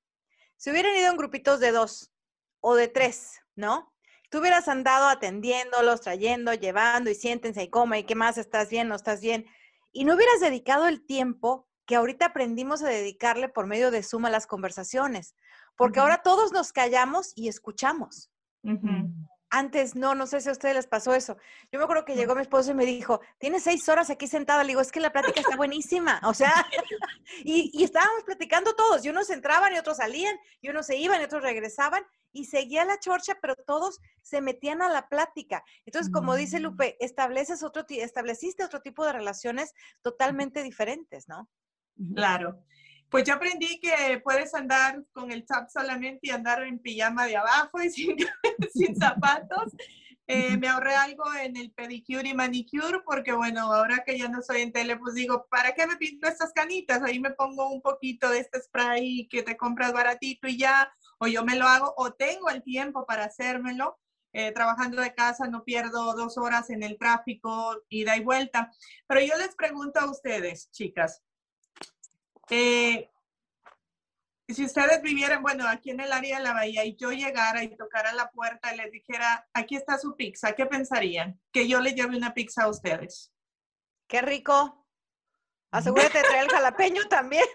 si 0.58 0.70
hubieran 0.70 0.96
ido 0.96 1.10
en 1.10 1.18
grupitos 1.18 1.60
de 1.60 1.72
dos 1.72 2.12
o 2.62 2.76
de 2.76 2.88
tres, 2.88 3.40
¿no? 3.56 3.94
Tú 4.30 4.40
hubieras 4.40 4.70
andado 4.70 5.08
atendiéndolos, 5.08 6.02
trayendo, 6.02 6.54
llevando 6.54 7.10
y 7.10 7.16
siéntense 7.16 7.64
y 7.64 7.70
coma 7.70 8.00
y 8.00 8.06
qué 8.06 8.16
más, 8.16 8.38
estás 8.38 8.70
bien, 8.70 8.88
no 8.88 8.96
estás 8.96 9.20
bien. 9.20 9.46
Y 9.92 10.06
no 10.06 10.16
hubieras 10.16 10.40
dedicado 10.40 10.88
el 10.88 11.06
tiempo 11.06 11.68
que 11.86 11.98
ahorita 11.98 12.28
aprendimos 12.28 12.82
a 12.82 12.88
dedicarle 12.88 13.50
por 13.50 13.68
medio 13.68 13.92
de 13.92 14.04
Zoom 14.04 14.26
a 14.26 14.30
las 14.30 14.48
conversaciones, 14.48 15.36
porque 15.76 16.00
ahora 16.00 16.22
todos 16.22 16.54
nos 16.54 16.72
callamos 16.72 17.34
y 17.36 17.50
escuchamos. 17.50 18.32
Antes 19.54 19.96
no, 19.96 20.16
no 20.16 20.28
sé 20.28 20.40
si 20.40 20.48
a 20.48 20.54
ustedes 20.54 20.76
les 20.76 20.88
pasó 20.88 21.14
eso. 21.14 21.36
Yo 21.72 21.78
me 21.78 21.84
acuerdo 21.84 22.06
que 22.06 22.16
llegó 22.16 22.36
mi 22.36 22.42
esposo 22.42 22.72
y 22.72 22.74
me 22.74 22.86
dijo, 22.86 23.20
tienes 23.38 23.64
seis 23.64 23.88
horas 23.90 24.10
aquí 24.10 24.26
sentada. 24.26 24.64
Le 24.64 24.70
digo, 24.70 24.82
es 24.82 24.94
que 24.94 25.02
la 25.02 25.12
plática 25.12 25.42
está 25.42 25.58
buenísima. 25.58 26.22
O 26.24 26.34
sea, 26.34 26.54
y, 27.44 27.70
y 27.74 27.84
estábamos 27.84 28.24
platicando 28.24 28.74
todos. 28.76 29.04
Y 29.04 29.10
unos 29.10 29.30
entraban 29.30 29.74
y 29.74 29.78
otros 29.78 29.98
salían, 29.98 30.38
y 30.62 30.70
unos 30.70 30.86
se 30.86 30.96
iban 30.96 31.20
y 31.20 31.26
otros 31.26 31.44
regresaban. 31.44 32.04
Y 32.32 32.46
seguía 32.46 32.86
la 32.86 32.98
chorcha, 32.98 33.38
pero 33.42 33.56
todos 33.56 34.00
se 34.22 34.40
metían 34.40 34.82
a 34.82 34.88
la 34.88 35.10
plática. 35.10 35.66
Entonces, 35.86 36.12
como 36.14 36.36
dice 36.36 36.60
Mm. 36.60 36.64
Lupe, 36.64 36.98
estableces 37.04 37.62
otro, 37.62 37.84
estableciste 37.90 38.64
otro 38.64 38.82
tipo 38.82 39.06
de 39.06 39.12
relaciones 39.12 39.74
totalmente 40.02 40.64
diferentes, 40.64 41.28
¿no? 41.28 41.50
Claro. 42.16 42.64
Pues 43.12 43.26
yo 43.26 43.34
aprendí 43.34 43.78
que 43.82 44.22
puedes 44.24 44.54
andar 44.56 45.04
con 45.12 45.34
el 45.34 45.46
top 45.46 45.68
solamente 45.68 46.20
y 46.24 46.30
andar 46.30 46.64
en 46.64 46.80
pijama 46.80 47.26
de 47.26 47.36
abajo 47.36 47.84
y 47.84 47.90
sin, 48.74 48.96
zapatos. 48.96 49.74
Eh, 50.28 50.56
me 50.56 50.70
ahorré 50.70 50.96
algo 50.96 51.26
en 51.36 51.58
el 51.58 51.74
pedicure 51.74 52.30
y 52.30 52.34
manicure 52.34 53.02
porque, 53.04 53.34
bueno, 53.34 53.74
ahora 53.74 54.06
que 54.06 54.18
ya 54.18 54.30
no 54.30 54.42
soy 54.42 54.62
en 54.62 54.72
tele, 54.72 54.96
pues 54.96 55.14
digo, 55.14 55.46
¿para 55.50 55.74
qué 55.74 55.86
me 55.88 55.98
pinto 55.98 56.26
estas 56.26 56.54
canitas? 56.54 57.04
Ahí 57.04 57.20
me 57.20 57.32
pongo 57.32 57.70
un 57.70 57.82
poquito 57.82 58.30
de 58.30 58.40
este 58.40 58.62
spray 58.62 59.28
que 59.28 59.44
te 59.44 59.58
compras 59.58 59.92
baratito 59.92 60.48
y 60.48 60.58
ya, 60.58 60.90
o 61.18 61.28
yo 61.28 61.44
me 61.44 61.58
lo 61.58 61.68
hago, 61.68 61.94
o 61.98 62.14
tengo 62.14 62.50
el 62.50 62.64
tiempo 62.64 63.06
para 63.06 63.26
hacérmelo. 63.26 64.00
Eh, 64.34 64.54
trabajando 64.54 65.02
de 65.02 65.14
casa 65.14 65.50
no 65.50 65.66
pierdo 65.66 66.14
dos 66.16 66.38
horas 66.38 66.70
en 66.70 66.84
el 66.84 66.98
tráfico, 66.98 67.84
ida 67.90 68.16
y 68.16 68.24
vuelta. 68.24 68.72
Pero 69.06 69.20
yo 69.20 69.36
les 69.36 69.54
pregunto 69.54 70.00
a 70.00 70.10
ustedes, 70.10 70.72
chicas, 70.72 71.22
eh, 72.52 73.10
si 74.48 74.66
ustedes 74.66 75.02
vivieran, 75.02 75.42
bueno, 75.42 75.68
aquí 75.68 75.92
en 75.92 76.02
el 76.02 76.12
área 76.12 76.38
de 76.38 76.44
la 76.44 76.54
bahía 76.54 76.84
y 76.86 76.96
yo 76.96 77.12
llegara 77.12 77.64
y 77.64 77.76
tocara 77.76 78.14
la 78.14 78.30
puerta 78.32 78.74
y 78.74 78.78
les 78.78 78.92
dijera, 78.92 79.48
aquí 79.54 79.76
está 79.76 79.98
su 79.98 80.16
pizza, 80.16 80.54
¿qué 80.54 80.66
pensarían? 80.66 81.40
Que 81.52 81.68
yo 81.68 81.80
les 81.80 81.96
lleve 81.96 82.18
una 82.18 82.34
pizza 82.34 82.64
a 82.64 82.70
ustedes. 82.70 83.32
Qué 84.08 84.22
rico. 84.22 84.86
Asegúrate 85.72 86.18
de 86.18 86.24
traer 86.26 86.44
el 86.44 86.52
jalapeño 86.52 87.08
también. 87.10 87.46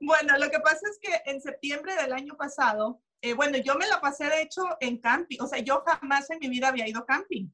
Bueno, 0.00 0.36
lo 0.38 0.50
que 0.50 0.60
pasa 0.60 0.80
es 0.90 0.98
que 1.00 1.30
en 1.30 1.40
septiembre 1.40 1.94
del 1.96 2.12
año 2.12 2.36
pasado, 2.36 3.00
eh, 3.22 3.32
bueno, 3.32 3.56
yo 3.58 3.76
me 3.76 3.86
la 3.86 4.00
pasé 4.00 4.24
de 4.24 4.42
hecho 4.42 4.62
en 4.80 4.98
camping, 4.98 5.38
o 5.40 5.46
sea, 5.46 5.60
yo 5.60 5.82
jamás 5.86 6.28
en 6.30 6.40
mi 6.40 6.48
vida 6.48 6.68
había 6.68 6.88
ido 6.88 7.06
camping. 7.06 7.48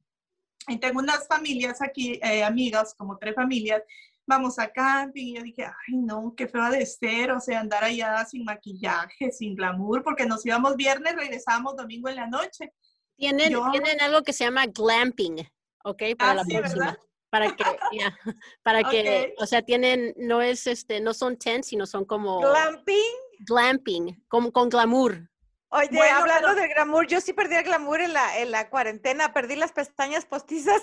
Y 0.67 0.77
tengo 0.77 0.99
unas 0.99 1.27
familias 1.27 1.81
aquí, 1.81 2.19
eh, 2.21 2.43
amigas, 2.43 2.93
como 2.95 3.17
tres 3.17 3.35
familias, 3.35 3.83
vamos 4.27 4.59
a 4.59 4.71
camping 4.71 5.27
y 5.27 5.35
yo 5.35 5.43
dije, 5.43 5.65
ay 5.65 5.97
no, 5.97 6.33
qué 6.37 6.47
feo 6.47 6.69
de 6.69 6.85
ser, 6.85 7.31
o 7.31 7.39
sea, 7.39 7.59
andar 7.59 7.83
allá 7.83 8.23
sin 8.25 8.43
maquillaje, 8.45 9.31
sin 9.31 9.55
glamour, 9.55 10.03
porque 10.03 10.25
nos 10.25 10.45
íbamos 10.45 10.75
viernes, 10.75 11.15
regresábamos 11.15 11.75
domingo 11.75 12.07
en 12.09 12.15
la 12.17 12.27
noche. 12.27 12.73
Tienen, 13.17 13.51
Yo- 13.51 13.65
tienen 13.71 13.99
algo 14.01 14.21
que 14.23 14.33
se 14.33 14.43
llama 14.45 14.65
glamping, 14.67 15.37
¿ok? 15.83 16.03
Para 16.17 16.31
Ah, 16.31 16.35
la 16.35 16.43
sí, 16.43 16.53
próxima. 16.55 16.85
¿verdad? 16.85 16.99
Para 17.29 17.55
que, 17.55 17.63
ya, 17.93 18.19
para 18.61 18.83
que, 18.89 19.33
o 19.37 19.45
sea, 19.45 19.61
tienen, 19.61 20.13
no 20.17 20.41
es 20.41 20.67
este, 20.67 20.99
no 20.99 21.13
son 21.13 21.37
tents, 21.37 21.67
sino 21.67 21.85
son 21.85 22.03
como 22.03 22.41
Glamping. 22.41 22.95
glamping, 23.47 24.23
como 24.27 24.51
con 24.51 24.67
glamour. 24.69 25.29
Oye, 25.73 25.87
Bueno, 25.93 26.17
hablando 26.17 26.49
pero- 26.49 26.61
del 26.61 26.69
glamour, 26.73 27.07
yo 27.07 27.21
sí 27.21 27.31
perdí 27.31 27.55
el 27.55 27.63
glamour 27.63 28.01
en 28.01 28.11
la, 28.11 28.39
en 28.39 28.51
la 28.51 28.69
cuarentena, 28.69 29.31
perdí 29.33 29.55
las 29.55 29.71
pestañas 29.71 30.25
postizas. 30.25 30.81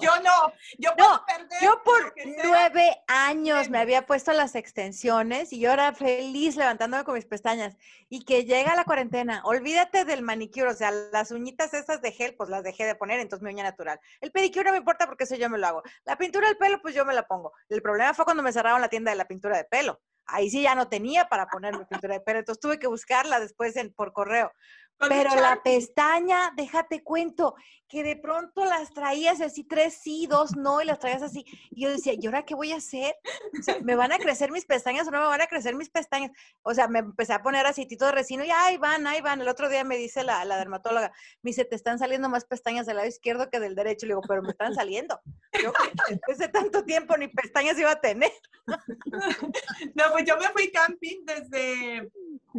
Yo 0.00 0.10
no, 0.20 0.52
yo 0.78 0.90
No, 0.90 0.96
puedo 0.96 1.26
perder 1.26 1.62
Yo 1.62 1.82
por 1.82 2.14
nueve 2.44 3.02
años 3.06 3.70
me 3.70 3.78
había 3.78 4.04
puesto 4.04 4.32
las 4.34 4.54
extensiones 4.56 5.52
y 5.54 5.58
yo 5.60 5.72
era 5.72 5.94
feliz 5.94 6.56
levantándome 6.56 7.04
con 7.04 7.14
mis 7.14 7.24
pestañas. 7.24 7.76
Y 8.10 8.24
que 8.26 8.44
llega 8.44 8.76
la 8.76 8.84
cuarentena, 8.84 9.40
olvídate 9.44 10.04
del 10.04 10.20
manicure, 10.22 10.68
o 10.68 10.74
sea, 10.74 10.90
las 10.90 11.30
uñitas 11.30 11.72
estas 11.72 12.02
de 12.02 12.12
gel, 12.12 12.34
pues 12.34 12.50
las 12.50 12.62
dejé 12.62 12.84
de 12.84 12.94
poner, 12.94 13.20
entonces 13.20 13.42
mi 13.42 13.50
uña 13.52 13.64
natural. 13.64 13.98
El 14.20 14.32
pedicure 14.32 14.64
no 14.64 14.72
me 14.72 14.78
importa 14.78 15.06
porque 15.06 15.24
eso 15.24 15.34
yo 15.34 15.48
me 15.48 15.56
lo 15.56 15.66
hago. 15.66 15.82
La 16.04 16.16
pintura 16.16 16.48
del 16.48 16.58
pelo, 16.58 16.80
pues 16.82 16.94
yo 16.94 17.06
me 17.06 17.14
la 17.14 17.22
pongo. 17.26 17.52
El 17.70 17.80
problema 17.80 18.12
fue 18.12 18.26
cuando 18.26 18.42
me 18.42 18.52
cerraron 18.52 18.82
la 18.82 18.88
tienda 18.88 19.10
de 19.10 19.16
la 19.16 19.26
pintura 19.26 19.56
de 19.56 19.64
pelo. 19.64 20.00
Ahí 20.28 20.50
sí 20.50 20.62
ya 20.62 20.74
no 20.74 20.88
tenía 20.88 21.28
para 21.28 21.46
ponerme 21.46 21.86
pintura 21.86 22.14
de 22.14 22.20
pelo, 22.20 22.38
entonces 22.38 22.60
tuve 22.60 22.78
que 22.78 22.86
buscarla 22.86 23.40
después 23.40 23.74
en, 23.76 23.92
por 23.92 24.12
correo. 24.12 24.52
Pero 24.98 25.34
la 25.36 25.62
pestaña, 25.62 26.52
déjate 26.56 27.04
cuento, 27.04 27.54
que 27.88 28.02
de 28.02 28.16
pronto 28.16 28.64
las 28.64 28.92
traías 28.92 29.40
así, 29.40 29.64
tres 29.64 29.94
sí, 30.02 30.26
dos 30.26 30.56
no, 30.56 30.82
y 30.82 30.84
las 30.84 30.98
traías 30.98 31.22
así. 31.22 31.44
Y 31.70 31.84
yo 31.84 31.90
decía, 31.90 32.14
¿y 32.18 32.26
ahora 32.26 32.44
qué 32.44 32.54
voy 32.54 32.72
a 32.72 32.76
hacer? 32.76 33.14
O 33.58 33.62
sea, 33.62 33.78
¿me 33.80 33.94
van 33.94 34.12
a 34.12 34.18
crecer 34.18 34.50
mis 34.50 34.66
pestañas 34.66 35.08
o 35.08 35.10
no 35.10 35.20
me 35.20 35.26
van 35.26 35.40
a 35.40 35.46
crecer 35.46 35.74
mis 35.74 35.88
pestañas? 35.88 36.32
O 36.62 36.74
sea, 36.74 36.88
me 36.88 36.98
empecé 36.98 37.32
a 37.32 37.42
poner 37.42 37.64
aceitito 37.64 38.06
de 38.06 38.12
resino 38.12 38.44
y 38.44 38.50
ahí 38.50 38.76
van, 38.76 39.06
ahí 39.06 39.20
van. 39.20 39.40
El 39.40 39.48
otro 39.48 39.68
día 39.68 39.84
me 39.84 39.96
dice 39.96 40.22
la, 40.24 40.44
la 40.44 40.58
dermatóloga, 40.58 41.12
me 41.42 41.50
dice, 41.50 41.64
te 41.64 41.76
están 41.76 41.98
saliendo 41.98 42.28
más 42.28 42.44
pestañas 42.44 42.86
del 42.86 42.96
lado 42.96 43.08
izquierdo 43.08 43.48
que 43.50 43.60
del 43.60 43.74
derecho. 43.74 44.06
Le 44.06 44.12
digo, 44.12 44.22
pero 44.26 44.42
me 44.42 44.50
están 44.50 44.74
saliendo. 44.74 45.20
Yo 45.62 45.72
después 46.08 46.38
de 46.38 46.48
tanto 46.48 46.84
tiempo 46.84 47.16
ni 47.16 47.28
pestañas 47.28 47.78
iba 47.78 47.92
a 47.92 48.00
tener. 48.00 48.32
No, 49.94 50.04
pues 50.12 50.24
yo 50.26 50.36
me 50.36 50.48
fui 50.48 50.70
camping 50.70 51.24
desde 51.24 52.10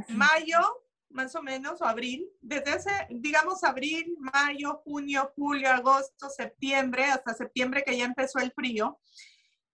mayo, 0.09 0.59
más 1.09 1.35
o 1.35 1.41
menos, 1.41 1.81
o 1.81 1.85
abril, 1.85 2.27
desde 2.41 2.75
ese, 2.75 2.91
digamos, 3.09 3.63
abril, 3.63 4.15
mayo, 4.19 4.81
junio, 4.83 5.31
julio, 5.35 5.69
agosto, 5.71 6.29
septiembre, 6.29 7.05
hasta 7.05 7.33
septiembre 7.33 7.83
que 7.85 7.97
ya 7.97 8.05
empezó 8.05 8.39
el 8.39 8.51
frío. 8.51 8.99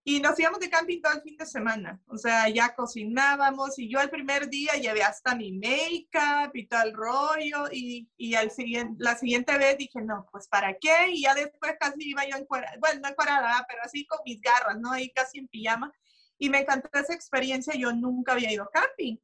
Y 0.08 0.20
nos 0.20 0.40
íbamos 0.40 0.60
de 0.60 0.70
camping 0.70 1.02
todo 1.02 1.14
el 1.14 1.24
fin 1.24 1.36
de 1.36 1.48
semana. 1.48 2.00
O 2.06 2.16
sea, 2.16 2.48
ya 2.48 2.76
cocinábamos 2.76 3.80
y 3.80 3.90
yo 3.90 4.00
el 4.00 4.12
primer 4.12 4.48
día 4.50 4.74
llevé 4.74 5.02
hasta 5.02 5.36
mi 5.36 5.52
make-up 5.52 6.52
y 6.54 6.68
todo 6.68 6.84
el 6.84 6.94
rollo. 6.94 7.66
Y, 7.72 8.08
y 8.16 8.36
al 8.36 8.52
siguiente, 8.52 8.96
la 9.00 9.16
siguiente 9.18 9.58
vez 9.58 9.80
dije, 9.80 10.02
no, 10.02 10.28
pues 10.32 10.48
¿para 10.48 10.78
qué? 10.78 11.10
Y 11.10 11.24
ya 11.24 11.34
después 11.34 11.74
casi 11.80 12.10
iba 12.10 12.24
yo 12.24 12.38
encuadrada, 12.38 12.78
bueno, 12.80 13.00
no 13.02 13.10
encuadrada, 13.10 13.66
pero 13.68 13.82
así 13.84 14.06
con 14.06 14.20
mis 14.24 14.40
garras, 14.42 14.78
¿no? 14.80 14.92
Ahí 14.92 15.10
casi 15.10 15.40
en 15.40 15.48
pijama. 15.48 15.92
Y 16.38 16.52
me 16.52 16.60
encantó 16.60 16.88
esa 16.94 17.16
experiencia. 17.16 17.74
Yo 17.76 17.92
nunca 17.92 18.34
había 18.34 18.54
ido 18.54 18.70
camping. 18.72 19.18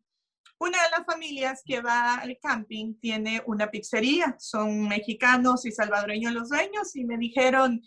Una 0.61 0.77
de 0.83 0.91
las 0.91 1.05
familias 1.07 1.63
que 1.65 1.81
va 1.81 2.17
al 2.17 2.37
camping 2.39 2.93
tiene 2.99 3.41
una 3.47 3.71
pizzería. 3.71 4.35
Son 4.37 4.87
mexicanos 4.87 5.65
y 5.65 5.71
salvadoreños 5.71 6.33
los 6.33 6.49
dueños 6.49 6.95
y 6.95 7.03
me 7.03 7.17
dijeron, 7.17 7.81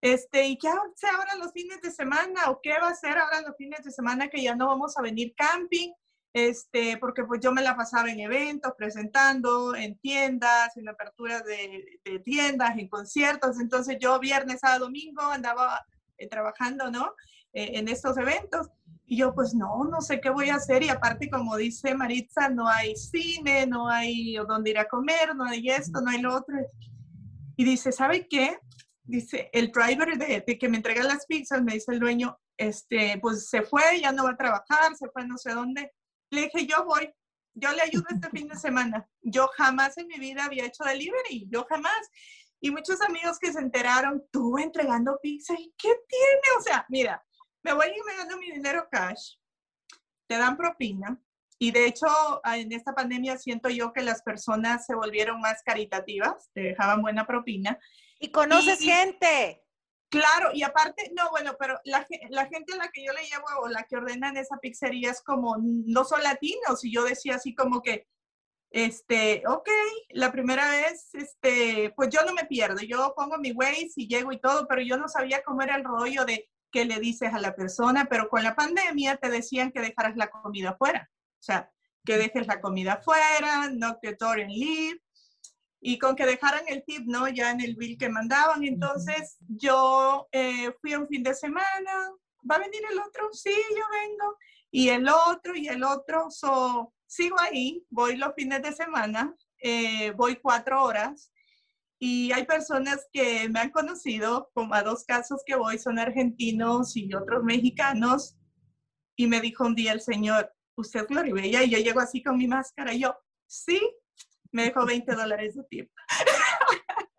este, 0.00 0.48
¿y 0.48 0.58
qué 0.58 0.66
hace 0.66 1.06
ahora 1.06 1.36
los 1.36 1.52
fines 1.52 1.80
de 1.80 1.92
semana? 1.92 2.50
¿O 2.50 2.58
qué 2.60 2.72
va 2.72 2.88
a 2.88 2.90
hacer 2.90 3.16
ahora 3.16 3.42
los 3.42 3.56
fines 3.56 3.84
de 3.84 3.92
semana 3.92 4.26
que 4.26 4.42
ya 4.42 4.56
no 4.56 4.66
vamos 4.66 4.98
a 4.98 5.02
venir 5.02 5.32
camping? 5.36 5.92
Este, 6.32 6.96
porque 6.96 7.22
pues 7.22 7.38
yo 7.40 7.52
me 7.52 7.62
la 7.62 7.76
pasaba 7.76 8.10
en 8.10 8.18
eventos, 8.18 8.72
presentando, 8.76 9.76
en 9.76 9.96
tiendas, 10.00 10.76
en 10.76 10.88
aperturas 10.88 11.44
de, 11.44 12.00
de 12.04 12.18
tiendas, 12.18 12.76
en 12.78 12.88
conciertos. 12.88 13.60
Entonces 13.60 13.96
yo 14.00 14.18
viernes, 14.18 14.58
sábado, 14.58 14.86
domingo 14.86 15.22
andaba 15.22 15.86
eh, 16.16 16.26
trabajando, 16.26 16.90
¿no? 16.90 17.14
Eh, 17.52 17.78
en 17.78 17.86
estos 17.86 18.16
eventos. 18.18 18.68
Y 19.10 19.16
yo, 19.16 19.34
pues 19.34 19.54
no, 19.54 19.84
no 19.84 20.02
sé 20.02 20.20
qué 20.20 20.28
voy 20.28 20.50
a 20.50 20.56
hacer. 20.56 20.82
Y 20.82 20.90
aparte, 20.90 21.30
como 21.30 21.56
dice 21.56 21.94
Maritza, 21.94 22.50
no 22.50 22.68
hay 22.68 22.94
cine, 22.94 23.66
no 23.66 23.88
hay 23.88 24.36
dónde 24.46 24.70
ir 24.70 24.78
a 24.78 24.86
comer, 24.86 25.34
no 25.34 25.44
hay 25.44 25.70
esto, 25.70 26.02
no 26.02 26.10
hay 26.10 26.20
lo 26.20 26.36
otro. 26.36 26.54
Y 27.56 27.64
dice, 27.64 27.90
¿sabe 27.90 28.28
qué? 28.28 28.58
Dice, 29.02 29.48
el 29.54 29.72
driver 29.72 30.18
de, 30.18 30.44
de 30.46 30.58
que 30.58 30.68
me 30.68 30.76
entrega 30.76 31.02
las 31.04 31.24
pizzas, 31.24 31.62
me 31.62 31.72
dice 31.72 31.92
el 31.92 32.00
dueño, 32.00 32.38
este, 32.58 33.18
pues 33.22 33.48
se 33.48 33.62
fue, 33.62 34.00
ya 34.02 34.12
no 34.12 34.24
va 34.24 34.32
a 34.32 34.36
trabajar, 34.36 34.94
se 34.94 35.08
fue 35.08 35.26
no 35.26 35.38
sé 35.38 35.52
dónde. 35.54 35.92
Le 36.30 36.42
dije, 36.42 36.66
yo 36.66 36.84
voy. 36.84 37.10
yo 37.54 37.72
le 37.72 37.80
ayudo 37.80 38.04
este 38.10 38.28
fin 38.28 38.48
de 38.48 38.56
semana. 38.58 39.08
Yo 39.22 39.48
jamás 39.56 39.96
en 39.96 40.08
mi 40.08 40.18
vida 40.18 40.44
había 40.44 40.66
hecho 40.66 40.84
delivery, 40.84 41.48
yo 41.50 41.64
jamás. 41.66 42.10
Y 42.60 42.70
muchos 42.72 43.00
amigos 43.00 43.38
que 43.38 43.52
se 43.52 43.60
enteraron, 43.60 44.22
tú 44.30 44.58
entregando 44.58 45.18
pizza, 45.22 45.54
¿y 45.54 45.72
qué 45.78 45.94
tiene? 46.08 46.58
O 46.58 46.62
sea, 46.62 46.84
mira, 46.88 47.24
me 47.68 47.74
voy 47.74 47.86
ir 47.88 48.04
me 48.04 48.16
gano 48.16 48.36
mi 48.38 48.50
dinero 48.50 48.88
cash, 48.90 49.36
te 50.26 50.38
dan 50.38 50.56
propina. 50.56 51.20
Y 51.58 51.72
de 51.72 51.86
hecho, 51.86 52.06
en 52.44 52.72
esta 52.72 52.94
pandemia 52.94 53.36
siento 53.36 53.68
yo 53.68 53.92
que 53.92 54.02
las 54.02 54.22
personas 54.22 54.86
se 54.86 54.94
volvieron 54.94 55.40
más 55.40 55.62
caritativas, 55.62 56.50
te 56.54 56.60
dejaban 56.60 57.02
buena 57.02 57.26
propina. 57.26 57.78
Y 58.20 58.30
conoces 58.30 58.78
gente. 58.78 59.64
Claro, 60.08 60.50
y 60.54 60.62
aparte, 60.62 61.12
no, 61.14 61.28
bueno, 61.30 61.56
pero 61.58 61.78
la, 61.84 62.06
la, 62.30 62.46
gente 62.46 62.72
a 62.72 62.76
la 62.76 62.88
que 62.88 63.04
yo 63.04 63.12
le 63.12 63.24
llevo 63.24 63.44
o 63.62 63.68
la 63.68 63.82
que 63.82 63.96
ordena 63.96 64.30
en 64.30 64.38
esa 64.38 64.56
pizzería 64.56 65.10
es 65.10 65.20
como, 65.20 65.56
no 65.60 66.04
son 66.04 66.22
latinos, 66.22 66.82
y 66.82 66.90
yo 66.90 67.04
decía 67.04 67.34
así 67.34 67.54
como 67.54 67.82
que, 67.82 68.06
este, 68.70 69.42
ok, 69.46 69.68
la 70.10 70.32
primera 70.32 70.70
vez, 70.70 71.14
este, 71.14 71.92
pues 71.94 72.08
yo 72.08 72.22
no 72.24 72.32
me 72.32 72.46
pierdo, 72.46 72.80
yo 72.80 73.12
pongo 73.14 73.36
mi 73.36 73.52
Waze 73.52 73.92
y 73.96 74.08
llego 74.08 74.32
y 74.32 74.40
todo, 74.40 74.66
pero 74.66 74.80
yo 74.80 74.96
no 74.96 75.08
sabía 75.08 75.42
cómo 75.42 75.60
era 75.60 75.76
el 75.76 75.84
rollo 75.84 76.24
de 76.24 76.48
qué 76.70 76.84
le 76.84 77.00
dices 77.00 77.32
a 77.32 77.40
la 77.40 77.54
persona, 77.54 78.06
pero 78.08 78.28
con 78.28 78.42
la 78.42 78.54
pandemia 78.54 79.16
te 79.16 79.30
decían 79.30 79.72
que 79.72 79.80
dejaras 79.80 80.16
la 80.16 80.30
comida 80.30 80.70
afuera, 80.70 81.10
o 81.10 81.42
sea, 81.42 81.70
que 82.04 82.16
dejes 82.16 82.46
la 82.46 82.60
comida 82.60 82.94
afuera, 82.94 83.70
no 83.70 83.98
door 84.18 84.40
and 84.40 84.50
leave, 84.50 85.00
y 85.80 85.98
con 85.98 86.16
que 86.16 86.26
dejaran 86.26 86.64
el 86.66 86.84
tip, 86.84 87.06
¿no? 87.06 87.28
Ya 87.28 87.50
en 87.50 87.60
el 87.60 87.76
bill 87.76 87.98
que 87.98 88.08
mandaban. 88.08 88.64
Entonces 88.64 89.36
yo 89.48 90.28
eh, 90.32 90.72
fui 90.80 90.94
un 90.94 91.06
fin 91.06 91.22
de 91.22 91.34
semana, 91.34 92.10
¿va 92.50 92.56
a 92.56 92.60
venir 92.60 92.80
el 92.90 92.98
otro? 92.98 93.28
Sí, 93.32 93.54
yo 93.70 93.84
vengo. 93.92 94.36
Y 94.70 94.88
el 94.88 95.08
otro 95.08 95.54
y 95.54 95.68
el 95.68 95.82
otro, 95.82 96.30
so, 96.30 96.92
sigo 97.06 97.38
ahí, 97.40 97.84
voy 97.88 98.16
los 98.16 98.34
fines 98.34 98.62
de 98.62 98.72
semana, 98.72 99.34
eh, 99.62 100.10
voy 100.12 100.36
cuatro 100.36 100.82
horas. 100.82 101.32
Y 102.00 102.30
hay 102.32 102.44
personas 102.44 103.06
que 103.12 103.48
me 103.48 103.60
han 103.60 103.70
conocido, 103.70 104.50
como 104.54 104.74
a 104.74 104.82
dos 104.82 105.04
casos 105.04 105.42
que 105.44 105.56
voy, 105.56 105.78
son 105.78 105.98
argentinos 105.98 106.96
y 106.96 107.12
otros 107.14 107.42
mexicanos. 107.42 108.36
Y 109.16 109.26
me 109.26 109.40
dijo 109.40 109.64
un 109.64 109.74
día 109.74 109.92
el 109.92 110.00
señor, 110.00 110.52
¿usted 110.76 111.00
es 111.00 111.06
Gloribella? 111.08 111.64
Y 111.64 111.70
yo 111.70 111.78
llego 111.78 112.00
así 112.00 112.22
con 112.22 112.36
mi 112.36 112.46
máscara. 112.46 112.94
Y 112.94 113.00
yo, 113.00 113.16
sí, 113.46 113.80
me 114.52 114.64
dejó 114.64 114.86
20 114.86 115.12
dólares 115.14 115.56
de 115.56 115.64
tip. 115.64 115.90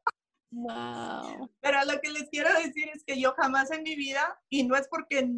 Wow. 0.51 1.47
Pero 1.61 1.85
lo 1.85 2.01
que 2.01 2.09
les 2.09 2.27
quiero 2.29 2.51
decir 2.53 2.89
es 2.91 3.03
que 3.05 3.19
yo 3.19 3.33
jamás 3.37 3.69
en 3.71 3.83
mi 3.83 3.95
vida, 3.95 4.41
y 4.49 4.63
no 4.63 4.75
es 4.75 4.87
porque, 4.87 5.29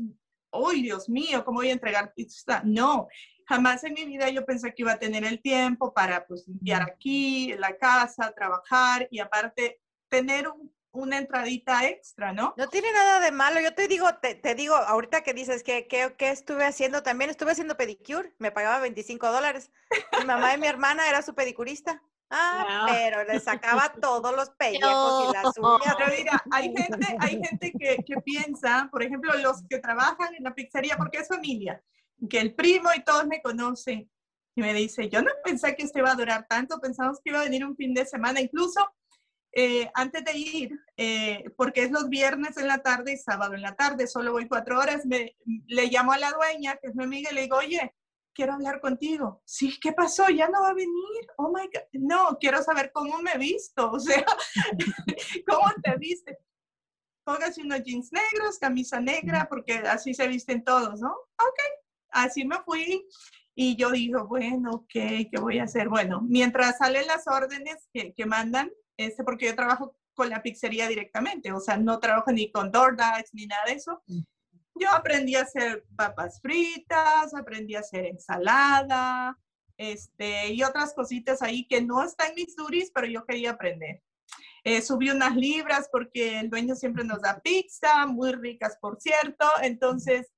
¡ay, 0.51 0.81
Dios 0.81 1.09
mío, 1.09 1.43
cómo 1.43 1.59
voy 1.59 1.69
a 1.69 1.73
entregar 1.73 2.13
pizza! 2.15 2.61
No, 2.63 3.07
jamás 3.51 3.83
en 3.83 3.93
mi 3.93 4.05
vida 4.05 4.29
yo 4.29 4.45
pensé 4.45 4.73
que 4.73 4.83
iba 4.83 4.93
a 4.93 4.99
tener 4.99 5.25
el 5.25 5.41
tiempo 5.41 5.93
para 5.93 6.25
pues 6.25 6.47
limpiar 6.47 6.83
aquí, 6.83 7.53
la 7.57 7.75
casa, 7.75 8.31
trabajar 8.31 9.09
y 9.11 9.19
aparte 9.19 9.81
tener 10.07 10.47
un, 10.47 10.73
una 10.91 11.17
entradita 11.17 11.85
extra, 11.85 12.31
¿no? 12.31 12.53
No 12.55 12.67
tiene 12.67 12.93
nada 12.93 13.19
de 13.19 13.31
malo. 13.31 13.59
Yo 13.59 13.73
te 13.73 13.89
digo, 13.89 14.07
te, 14.21 14.35
te 14.35 14.55
digo, 14.55 14.75
ahorita 14.75 15.21
que 15.23 15.33
dices 15.33 15.63
que, 15.63 15.87
que, 15.87 16.13
que, 16.17 16.29
estuve 16.29 16.65
haciendo 16.65 17.03
también, 17.03 17.29
estuve 17.29 17.51
haciendo 17.51 17.75
pedicure, 17.75 18.33
me 18.39 18.51
pagaba 18.51 18.79
25 18.79 19.31
dólares. 19.31 19.69
Mi 20.17 20.25
mamá 20.25 20.53
y 20.53 20.57
mi 20.57 20.67
hermana 20.67 21.09
era 21.09 21.21
su 21.21 21.35
pedicurista. 21.35 22.01
Ah, 22.33 22.85
wow. 22.85 22.95
pero 22.95 23.23
le 23.25 23.41
sacaba 23.41 23.91
todos 23.91 24.33
los 24.33 24.51
pellejos 24.51 25.29
y 25.29 25.33
las 25.33 25.57
uñas. 25.57 25.95
Pero 25.97 26.11
mira, 26.17 26.43
hay 26.51 26.73
gente, 26.73 27.17
hay 27.19 27.41
gente 27.43 27.73
que, 27.77 27.97
que 28.05 28.21
piensa, 28.21 28.87
por 28.89 29.03
ejemplo, 29.03 29.33
los 29.39 29.63
que 29.69 29.79
trabajan 29.79 30.33
en 30.35 30.45
la 30.45 30.55
pizzería, 30.55 30.95
porque 30.95 31.17
es 31.17 31.27
familia, 31.27 31.83
que 32.29 32.39
el 32.39 32.53
primo 32.53 32.89
y 32.95 33.03
todos 33.03 33.25
me 33.27 33.41
conocen. 33.41 34.09
Y 34.55 34.61
me 34.61 34.73
dice, 34.73 35.09
yo 35.09 35.21
no 35.21 35.31
pensé 35.43 35.75
que 35.75 35.83
esto 35.83 35.99
iba 35.99 36.11
a 36.11 36.15
durar 36.15 36.45
tanto, 36.47 36.79
pensamos 36.79 37.19
que 37.23 37.29
iba 37.29 37.39
a 37.39 37.45
venir 37.45 37.65
un 37.65 37.75
fin 37.75 37.93
de 37.93 38.05
semana. 38.05 38.41
Incluso 38.41 38.85
eh, 39.53 39.89
antes 39.93 40.23
de 40.23 40.37
ir, 40.37 40.79
eh, 40.95 41.43
porque 41.57 41.83
es 41.83 41.91
los 41.91 42.09
viernes 42.09 42.57
en 42.57 42.67
la 42.67 42.79
tarde 42.79 43.13
y 43.13 43.17
sábado 43.17 43.53
en 43.53 43.61
la 43.61 43.75
tarde, 43.75 44.07
solo 44.07 44.31
voy 44.31 44.47
cuatro 44.47 44.79
horas, 44.79 45.05
me, 45.05 45.35
le 45.67 45.87
llamo 45.87 46.13
a 46.13 46.17
la 46.17 46.31
dueña, 46.31 46.77
que 46.77 46.87
es 46.87 46.95
mi 46.95 47.03
amiga, 47.03 47.31
y 47.31 47.35
le 47.35 47.41
digo, 47.41 47.57
oye, 47.57 47.93
quiero 48.33 48.53
hablar 48.53 48.79
contigo. 48.79 49.41
Sí, 49.45 49.77
¿qué 49.81 49.91
pasó? 49.91 50.29
¿Ya 50.29 50.47
no 50.47 50.61
va 50.61 50.69
a 50.69 50.73
venir? 50.73 51.27
Oh 51.37 51.51
my 51.53 51.65
God. 51.65 51.83
No, 51.93 52.37
quiero 52.39 52.63
saber 52.63 52.91
cómo 52.93 53.21
me 53.21 53.33
he 53.33 53.37
visto, 53.37 53.91
o 53.91 53.99
sea, 53.99 54.25
¿cómo 55.47 55.67
te 55.83 55.97
viste? 55.97 56.37
Póngase 57.23 57.61
unos 57.61 57.83
jeans 57.83 58.11
negros, 58.11 58.57
camisa 58.57 58.99
negra, 58.99 59.47
porque 59.49 59.73
así 59.73 60.13
se 60.13 60.27
visten 60.27 60.63
todos, 60.63 61.01
¿no? 61.01 61.11
Ok, 61.11 61.59
así 62.11 62.45
me 62.45 62.57
fui. 62.63 63.05
Y 63.53 63.75
yo 63.75 63.91
digo, 63.91 64.27
bueno, 64.27 64.71
ok, 64.71 64.93
¿qué 64.93 65.37
voy 65.39 65.59
a 65.59 65.63
hacer? 65.63 65.89
Bueno, 65.89 66.21
mientras 66.21 66.77
salen 66.77 67.05
las 67.07 67.27
órdenes 67.27 67.89
que, 67.93 68.13
que 68.13 68.25
mandan, 68.25 68.71
este, 68.97 69.23
porque 69.23 69.47
yo 69.47 69.55
trabajo 69.55 69.95
con 70.13 70.29
la 70.29 70.41
pizzería 70.41 70.87
directamente, 70.87 71.51
o 71.51 71.59
sea, 71.59 71.77
no 71.77 71.99
trabajo 71.99 72.31
ni 72.31 72.51
con 72.51 72.71
DoorDash 72.71 73.29
ni 73.33 73.47
nada 73.47 73.63
de 73.65 73.73
eso. 73.73 74.01
Yo 74.75 74.89
aprendí 74.91 75.35
a 75.35 75.41
hacer 75.41 75.85
papas 75.95 76.39
fritas, 76.41 77.33
aprendí 77.33 77.75
a 77.75 77.79
hacer 77.79 78.05
ensalada, 78.05 79.37
este, 79.77 80.53
y 80.53 80.63
otras 80.63 80.93
cositas 80.93 81.41
ahí 81.41 81.67
que 81.67 81.81
no 81.81 82.03
están 82.03 82.29
en 82.29 82.35
mis 82.35 82.55
duris, 82.55 82.91
pero 82.93 83.07
yo 83.07 83.25
quería 83.25 83.51
aprender. 83.51 84.01
Eh, 84.63 84.81
subí 84.81 85.09
unas 85.09 85.35
libras 85.35 85.89
porque 85.91 86.39
el 86.39 86.49
dueño 86.49 86.75
siempre 86.75 87.03
nos 87.03 87.21
da 87.21 87.39
pizza, 87.39 88.05
muy 88.05 88.31
ricas 88.33 88.77
por 88.79 89.01
cierto, 89.01 89.47
entonces 89.63 90.31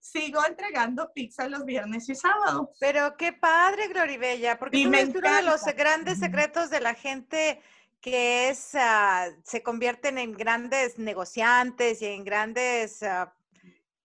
sigo 0.00 0.44
entregando 0.46 1.12
pizza 1.12 1.48
los 1.48 1.64
viernes 1.64 2.08
y 2.08 2.14
sábados. 2.14 2.68
Pero 2.80 3.16
qué 3.16 3.32
padre, 3.32 3.88
Gloribella, 3.88 4.58
porque 4.58 4.78
y 4.78 4.84
tú 4.84 4.94
es 4.94 5.08
uno 5.10 5.34
de 5.34 5.42
los 5.42 5.64
grandes 5.76 6.18
secretos 6.18 6.70
de 6.70 6.80
la 6.80 6.94
gente 6.94 7.60
que 8.00 8.48
es, 8.48 8.72
uh, 8.74 9.30
se 9.44 9.62
convierten 9.62 10.18
en 10.18 10.32
grandes 10.32 10.98
negociantes 10.98 12.00
y 12.00 12.06
en 12.06 12.24
grandes, 12.24 13.02
uh, 13.02 13.28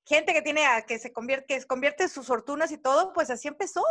gente 0.05 0.34
que 0.34 0.41
tiene, 0.41 0.63
uh, 0.63 0.86
que 0.86 0.99
se 0.99 1.13
convierte, 1.13 1.58
que 1.58 1.65
convierte 1.65 2.10
sus 2.10 2.27
fortunas 2.27 2.71
y 2.71 2.77
todo, 2.77 3.13
pues 3.13 3.29
así 3.29 3.47
empezó. 3.47 3.84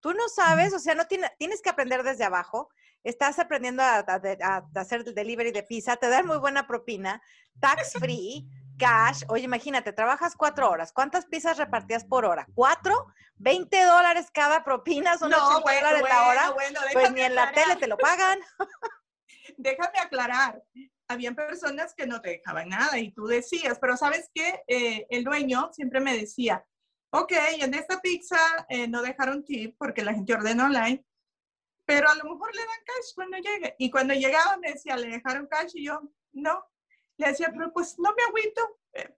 Tú 0.00 0.14
no 0.14 0.28
sabes, 0.30 0.72
o 0.72 0.78
sea, 0.78 0.94
no 0.94 1.06
tiene, 1.06 1.30
tienes 1.38 1.60
que 1.60 1.68
aprender 1.68 2.02
desde 2.02 2.24
abajo. 2.24 2.70
Estás 3.04 3.38
aprendiendo 3.38 3.82
a, 3.82 3.98
a, 3.98 4.20
a 4.56 4.80
hacer 4.80 5.04
delivery 5.04 5.52
de 5.52 5.62
pizza, 5.62 5.96
te 5.96 6.08
dan 6.08 6.26
muy 6.26 6.38
buena 6.38 6.66
propina, 6.66 7.22
tax 7.60 7.92
free, 8.00 8.48
cash. 8.80 9.22
Oye, 9.28 9.44
imagínate, 9.44 9.92
trabajas 9.92 10.34
cuatro 10.36 10.68
horas. 10.70 10.92
¿Cuántas 10.92 11.26
pizzas 11.26 11.58
repartías 11.58 12.04
por 12.04 12.24
hora? 12.24 12.46
¿Cuatro? 12.54 13.06
¿20 13.38 13.86
dólares 13.86 14.28
cada 14.32 14.64
propina? 14.64 15.16
¿Son 15.18 15.30
no, 15.30 15.60
bueno, 15.60 15.80
dólares 15.80 16.00
bueno, 16.00 16.14
la 16.14 16.28
hora? 16.28 16.50
Bueno, 16.50 16.80
pues 16.92 17.12
ni 17.12 17.20
en 17.20 17.34
la 17.34 17.52
tele 17.52 17.76
te 17.76 17.86
lo 17.86 17.96
pagan. 17.96 18.40
déjame 19.56 19.98
aclarar, 19.98 20.62
habían 21.08 21.34
personas 21.34 21.94
que 21.94 22.06
no 22.06 22.20
te 22.20 22.30
dejaban 22.30 22.68
nada 22.68 22.98
y 22.98 23.12
tú 23.12 23.26
decías, 23.26 23.78
pero 23.80 23.96
sabes 23.96 24.30
qué, 24.34 24.62
eh, 24.66 25.06
el 25.10 25.24
dueño 25.24 25.70
siempre 25.72 26.00
me 26.00 26.16
decía, 26.16 26.64
ok, 27.10 27.32
en 27.58 27.74
esta 27.74 28.00
pizza 28.00 28.38
eh, 28.68 28.88
no 28.88 29.02
dejaron 29.02 29.44
tip 29.44 29.76
porque 29.78 30.04
la 30.04 30.14
gente 30.14 30.34
ordena 30.34 30.66
online, 30.66 31.04
pero 31.84 32.08
a 32.08 32.14
lo 32.14 32.24
mejor 32.24 32.54
le 32.54 32.60
dan 32.60 32.84
cash 32.86 33.14
cuando 33.14 33.36
llegue. 33.38 33.74
Y 33.78 33.90
cuando 33.90 34.14
llegaba 34.14 34.56
me 34.58 34.72
decía, 34.72 34.96
¿le 34.96 35.08
dejaron 35.08 35.48
cash? 35.48 35.72
Y 35.74 35.86
yo, 35.86 36.00
no. 36.32 36.64
Le 37.20 37.28
decía, 37.28 37.50
pero 37.52 37.72
pues 37.72 37.98
no 37.98 38.14
me 38.16 38.22
agüito. 38.24 38.78
Eh, 38.94 39.14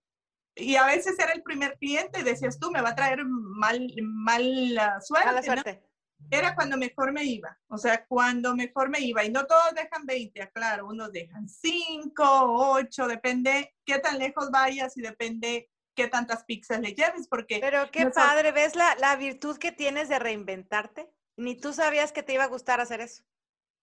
y 0.57 0.77
a 0.77 0.87
veces 0.87 1.19
era 1.19 1.33
el 1.33 1.43
primer 1.43 1.79
cliente 1.79 2.21
y 2.21 2.25
decías 2.25 2.59
tú, 2.59 2.71
me 2.71 2.83
va 2.83 2.91
a 2.91 2.95
traer 2.95 3.25
mal, 3.25 3.87
mal 4.03 4.79
suerte. 5.01 5.27
Mala 5.27 5.43
suerte. 5.43 5.83
¿no? 5.83 5.93
era 6.31 6.55
cuando 6.55 6.77
mejor 6.77 7.13
me 7.13 7.25
iba, 7.25 7.59
o 7.69 7.79
sea, 7.79 8.05
cuando 8.07 8.55
mejor 8.55 8.89
me 8.89 9.01
iba. 9.01 9.25
Y 9.25 9.31
no 9.31 9.47
todos 9.47 9.75
dejan 9.75 10.07
20, 10.07 10.51
claro, 10.53 10.87
unos 10.87 11.13
dejan 11.13 11.49
5, 11.49 12.13
8, 12.17 13.09
depende 13.09 13.75
qué 13.85 13.99
tan 13.99 14.19
lejos 14.19 14.51
vayas 14.51 14.97
y 14.97 15.03
depende 15.03 15.71
qué 15.95 16.09
tantas 16.09 16.45
pizzas 16.45 16.81
le 16.81 16.95
lleves, 16.95 17.29
porque... 17.29 17.59
Pero 17.61 17.91
qué 17.91 18.05
no 18.05 18.11
padre. 18.11 18.53
¿ves 18.53 18.77
la, 18.77 18.95
la 18.97 19.17
virtud 19.17 19.59
que 19.59 19.73
tienes 19.73 20.09
de 20.09 20.19
reinventarte? 20.19 21.11
Ni 21.37 21.57
tú 21.57 21.73
sabías 21.73 22.13
que 22.13 22.23
te 22.23 22.35
iba 22.35 22.45
a 22.45 22.49
gustar 22.49 22.81
hacer 22.81 23.01
eso. 23.01 23.25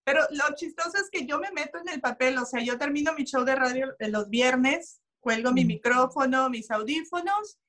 Pero 0.03 0.21
lo 0.31 0.55
chistoso 0.55 0.97
es 0.97 1.09
que 1.11 1.25
yo 1.25 1.39
me 1.39 1.51
meto 1.51 1.77
en 1.77 1.89
el 1.89 2.01
papel, 2.01 2.37
o 2.37 2.45
sea, 2.45 2.61
yo 2.61 2.77
termino 2.77 3.13
mi 3.13 3.25
show 3.25 3.43
de 3.43 3.55
radio 3.55 3.95
los 3.99 4.29
viernes, 4.29 5.01
cuelgo 5.19 5.51
mi 5.51 5.65
micrófono, 5.65 6.49
mis 6.49 6.71
audífonos 6.71 7.59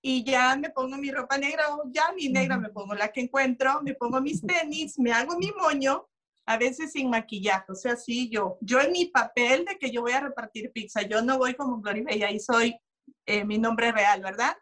y 0.00 0.24
ya 0.24 0.56
me 0.56 0.70
pongo 0.70 0.96
mi 0.96 1.10
ropa 1.10 1.38
negra 1.38 1.74
o 1.74 1.84
ya 1.90 2.12
ni 2.16 2.28
negra 2.28 2.58
me 2.58 2.70
pongo 2.70 2.94
la 2.94 3.12
que 3.12 3.20
encuentro, 3.20 3.80
me 3.82 3.94
pongo 3.94 4.20
mis 4.20 4.40
tenis, 4.40 4.98
me 4.98 5.12
hago 5.12 5.36
mi 5.38 5.52
moño, 5.52 6.08
a 6.44 6.56
veces 6.56 6.92
sin 6.92 7.08
maquillaje, 7.08 7.70
o 7.70 7.74
sea, 7.76 7.96
sí, 7.96 8.28
yo, 8.28 8.58
yo 8.60 8.80
en 8.80 8.90
mi 8.90 9.06
papel 9.06 9.64
de 9.64 9.78
que 9.78 9.90
yo 9.90 10.02
voy 10.02 10.12
a 10.12 10.20
repartir 10.20 10.72
pizza, 10.72 11.02
yo 11.02 11.22
no 11.22 11.38
voy 11.38 11.54
como 11.54 11.80
Gloria 11.80 12.04
y 12.16 12.22
ahí 12.24 12.40
soy 12.40 12.76
eh, 13.26 13.44
mi 13.44 13.58
nombre 13.58 13.92
real, 13.92 14.20
¿verdad? 14.22 14.56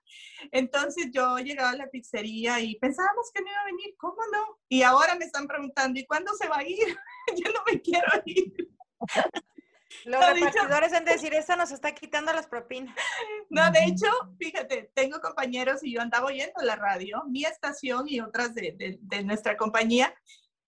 Entonces 0.53 1.09
yo 1.11 1.39
llegaba 1.39 1.71
a 1.71 1.77
la 1.77 1.89
pizzería 1.89 2.61
y 2.61 2.79
pensábamos 2.79 3.31
que 3.33 3.43
no 3.43 3.51
iba 3.51 3.61
a 3.61 3.65
venir, 3.65 3.95
¿cómo 3.97 4.21
no? 4.33 4.59
Y 4.69 4.83
ahora 4.83 5.15
me 5.15 5.25
están 5.25 5.47
preguntando, 5.47 5.99
¿y 5.99 6.05
cuándo 6.05 6.35
se 6.35 6.49
va 6.49 6.59
a 6.59 6.69
ir? 6.69 6.99
yo 7.45 7.53
no 7.53 7.61
me 7.71 7.81
quiero 7.81 8.09
ir. 8.25 8.71
Los 10.05 10.25
repartidores 10.25 10.93
en 10.93 11.05
decir, 11.05 11.35
esta 11.35 11.57
nos 11.57 11.73
está 11.73 11.93
quitando 11.93 12.33
las 12.33 12.47
propinas. 12.47 12.95
No, 13.51 13.71
de 13.71 13.85
hecho, 13.85 14.07
fíjate, 14.39 14.91
tengo 14.95 15.21
compañeros 15.21 15.83
y 15.83 15.93
yo 15.93 16.01
andaba 16.01 16.27
oyendo 16.27 16.63
la 16.63 16.77
radio, 16.77 17.23
mi 17.29 17.45
estación 17.45 18.09
y 18.09 18.21
otras 18.21 18.55
de, 18.55 18.99
de, 19.01 19.25
nuestra 19.25 19.57
compañía. 19.57 20.15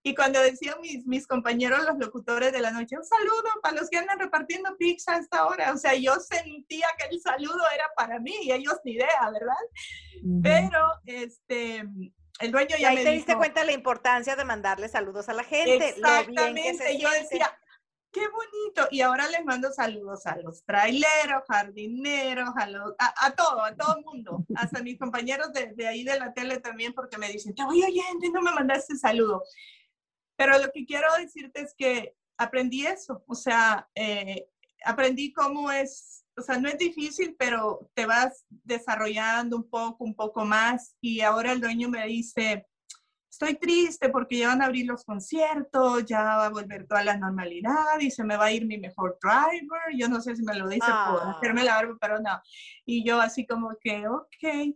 Y 0.05 0.15
cuando 0.17 0.41
decían 0.41 0.81
mis, 0.81 1.07
mis 1.07 1.27
compañeros, 1.29 1.85
los 1.85 1.97
locutores 1.97 2.53
de 2.53 2.61
la 2.61 2.73
noche, 2.73 2.97
un 2.97 3.05
saludo 3.05 3.49
para 3.63 3.77
los 3.77 3.89
que 3.89 3.99
andan 3.99 4.19
repartiendo 4.19 4.77
pizza 4.77 5.15
a 5.15 5.19
esta 5.19 5.47
hora. 5.47 5.73
O 5.73 5.79
sea, 5.79 5.95
yo 5.95 6.15
sentía 6.17 6.89
que 6.99 7.15
el 7.15 7.21
saludo 7.21 7.63
era 7.73 7.87
para 7.97 8.19
mí 8.19 8.35
y 8.43 8.53
ellos 8.53 8.75
ni 8.85 8.95
idea, 8.95 9.31
¿verdad? 9.33 10.43
Pero, 10.43 10.81
este, 11.07 11.85
el 12.43 12.53
dueño 12.53 12.77
ya 12.79 12.93
y 12.93 12.97
ahí 12.97 13.05
te 13.05 13.11
diste 13.13 13.37
cuenta 13.37 13.61
de 13.61 13.67
la 13.67 13.73
importancia 13.73 14.37
de 14.37 14.45
mandarle 14.45 14.89
saludos 14.89 15.29
a 15.29 15.33
la 15.33 15.45
gente. 15.45 15.91
Exactamente, 15.91 16.99
yo 16.99 17.09
decía, 17.11 17.59
qué 18.11 18.21
bonito. 18.29 18.89
Y 18.91 19.01
ahora 19.01 19.29
les 19.29 19.45
mando 19.45 19.73
saludos 19.73 20.27
a 20.27 20.37
los 20.37 20.65
traileros, 20.65 21.45
jardineros, 21.49 22.51
a, 22.57 22.67
los, 22.69 22.95
a, 22.99 23.31
todo, 23.35 23.63
a 23.65 23.75
todo 23.75 23.97
el 23.99 24.05
mundo, 24.05 24.45
hasta 24.57 24.83
mis 24.83 24.99
compañeros 24.99 25.53
de, 25.53 25.73
de, 25.75 25.87
ahí 25.87 26.05
de 26.05 26.19
la 26.19 26.33
tele 26.33 26.61
también, 26.61 26.93
porque 26.93 27.19
me 27.19 27.29
dicen, 27.31 27.55
te 27.55 27.65
voy 27.65 27.83
oyendo 27.83 28.27
y 28.27 28.31
no 28.31 28.43
me 28.43 28.53
mandaste 28.53 28.97
saludo. 28.97 29.43
Pero 30.37 30.59
lo 30.59 30.71
que 30.73 30.85
quiero 30.85 31.09
decirte 31.17 31.63
es 31.63 31.75
que 31.77 32.17
aprendí 32.37 32.87
eso, 32.87 33.25
o 33.27 33.35
sea, 33.35 33.89
eh, 33.95 34.49
aprendí 34.85 35.33
cómo 35.33 35.71
es, 35.71 36.22
o 36.37 36.43
sea, 36.43 36.59
no 36.59 36.69
es 36.69 36.79
difícil, 36.79 37.37
pero 37.39 37.91
te 37.95 38.07
vas 38.07 38.45
desarrollando 38.49 39.57
un 39.57 39.69
poco, 39.69 40.05
un 40.05 40.15
poco 40.15 40.45
más. 40.45 40.97
Y 41.01 41.21
ahora 41.21 41.53
el 41.53 41.61
dueño 41.61 41.89
me 41.89 42.07
dice, 42.07 42.67
estoy 43.31 43.55
triste 43.57 44.09
porque 44.09 44.39
ya 44.39 44.49
van 44.49 44.63
a 44.63 44.67
abrir 44.67 44.87
los 44.87 45.05
conciertos, 45.05 46.05
ya 46.05 46.23
va 46.23 46.47
a 46.47 46.51
volver 46.51 46.87
toda 46.87 47.05
la 47.05 47.17
normalidad 47.17 47.99
y 48.01 48.11
se 48.11 48.25
me 48.25 48.37
va 48.37 48.47
a 48.47 48.53
ir 48.53 48.67
mi 48.67 48.79
mejor 48.79 49.19
driver. 49.21 49.81
Yo 49.97 50.09
no 50.09 50.21
sé 50.21 50.37
si 50.37 50.43
me 50.43 50.55
lo 50.55 50.69
dice 50.69 50.87
por 50.87 51.23
ah. 51.23 51.35
hacerme 51.37 51.65
la 51.65 51.77
barba, 51.77 51.97
pero 52.01 52.19
no. 52.21 52.41
Y 52.87 53.05
yo 53.05 53.21
así 53.21 53.47
como 53.47 53.77
que, 53.81 54.07
ok, 54.07 54.75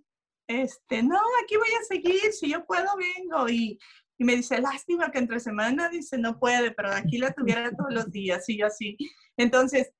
este, 0.49 1.03
no, 1.03 1.21
aquí 1.43 1.57
voy 1.57 1.69
a 1.81 1.85
seguir, 1.85 2.33
si 2.33 2.51
yo 2.51 2.65
puedo, 2.65 2.87
vengo. 2.97 3.49
Y, 3.49 3.79
y 4.19 4.25
me 4.25 4.37
dice, 4.37 4.61
lástima 4.61 5.11
que 5.11 5.19
entre 5.19 5.41
semana, 5.41 5.89
dice, 5.89 6.19
no 6.19 6.39
puede, 6.39 6.71
pero 6.71 6.93
aquí 6.93 7.19
la 7.19 7.33
tuviera 7.33 7.71
todos 7.71 7.93
los 7.93 8.11
días, 8.11 8.49
y 8.49 8.59
yo 8.59 8.67
así. 8.67 8.97
Entonces, 9.37 9.93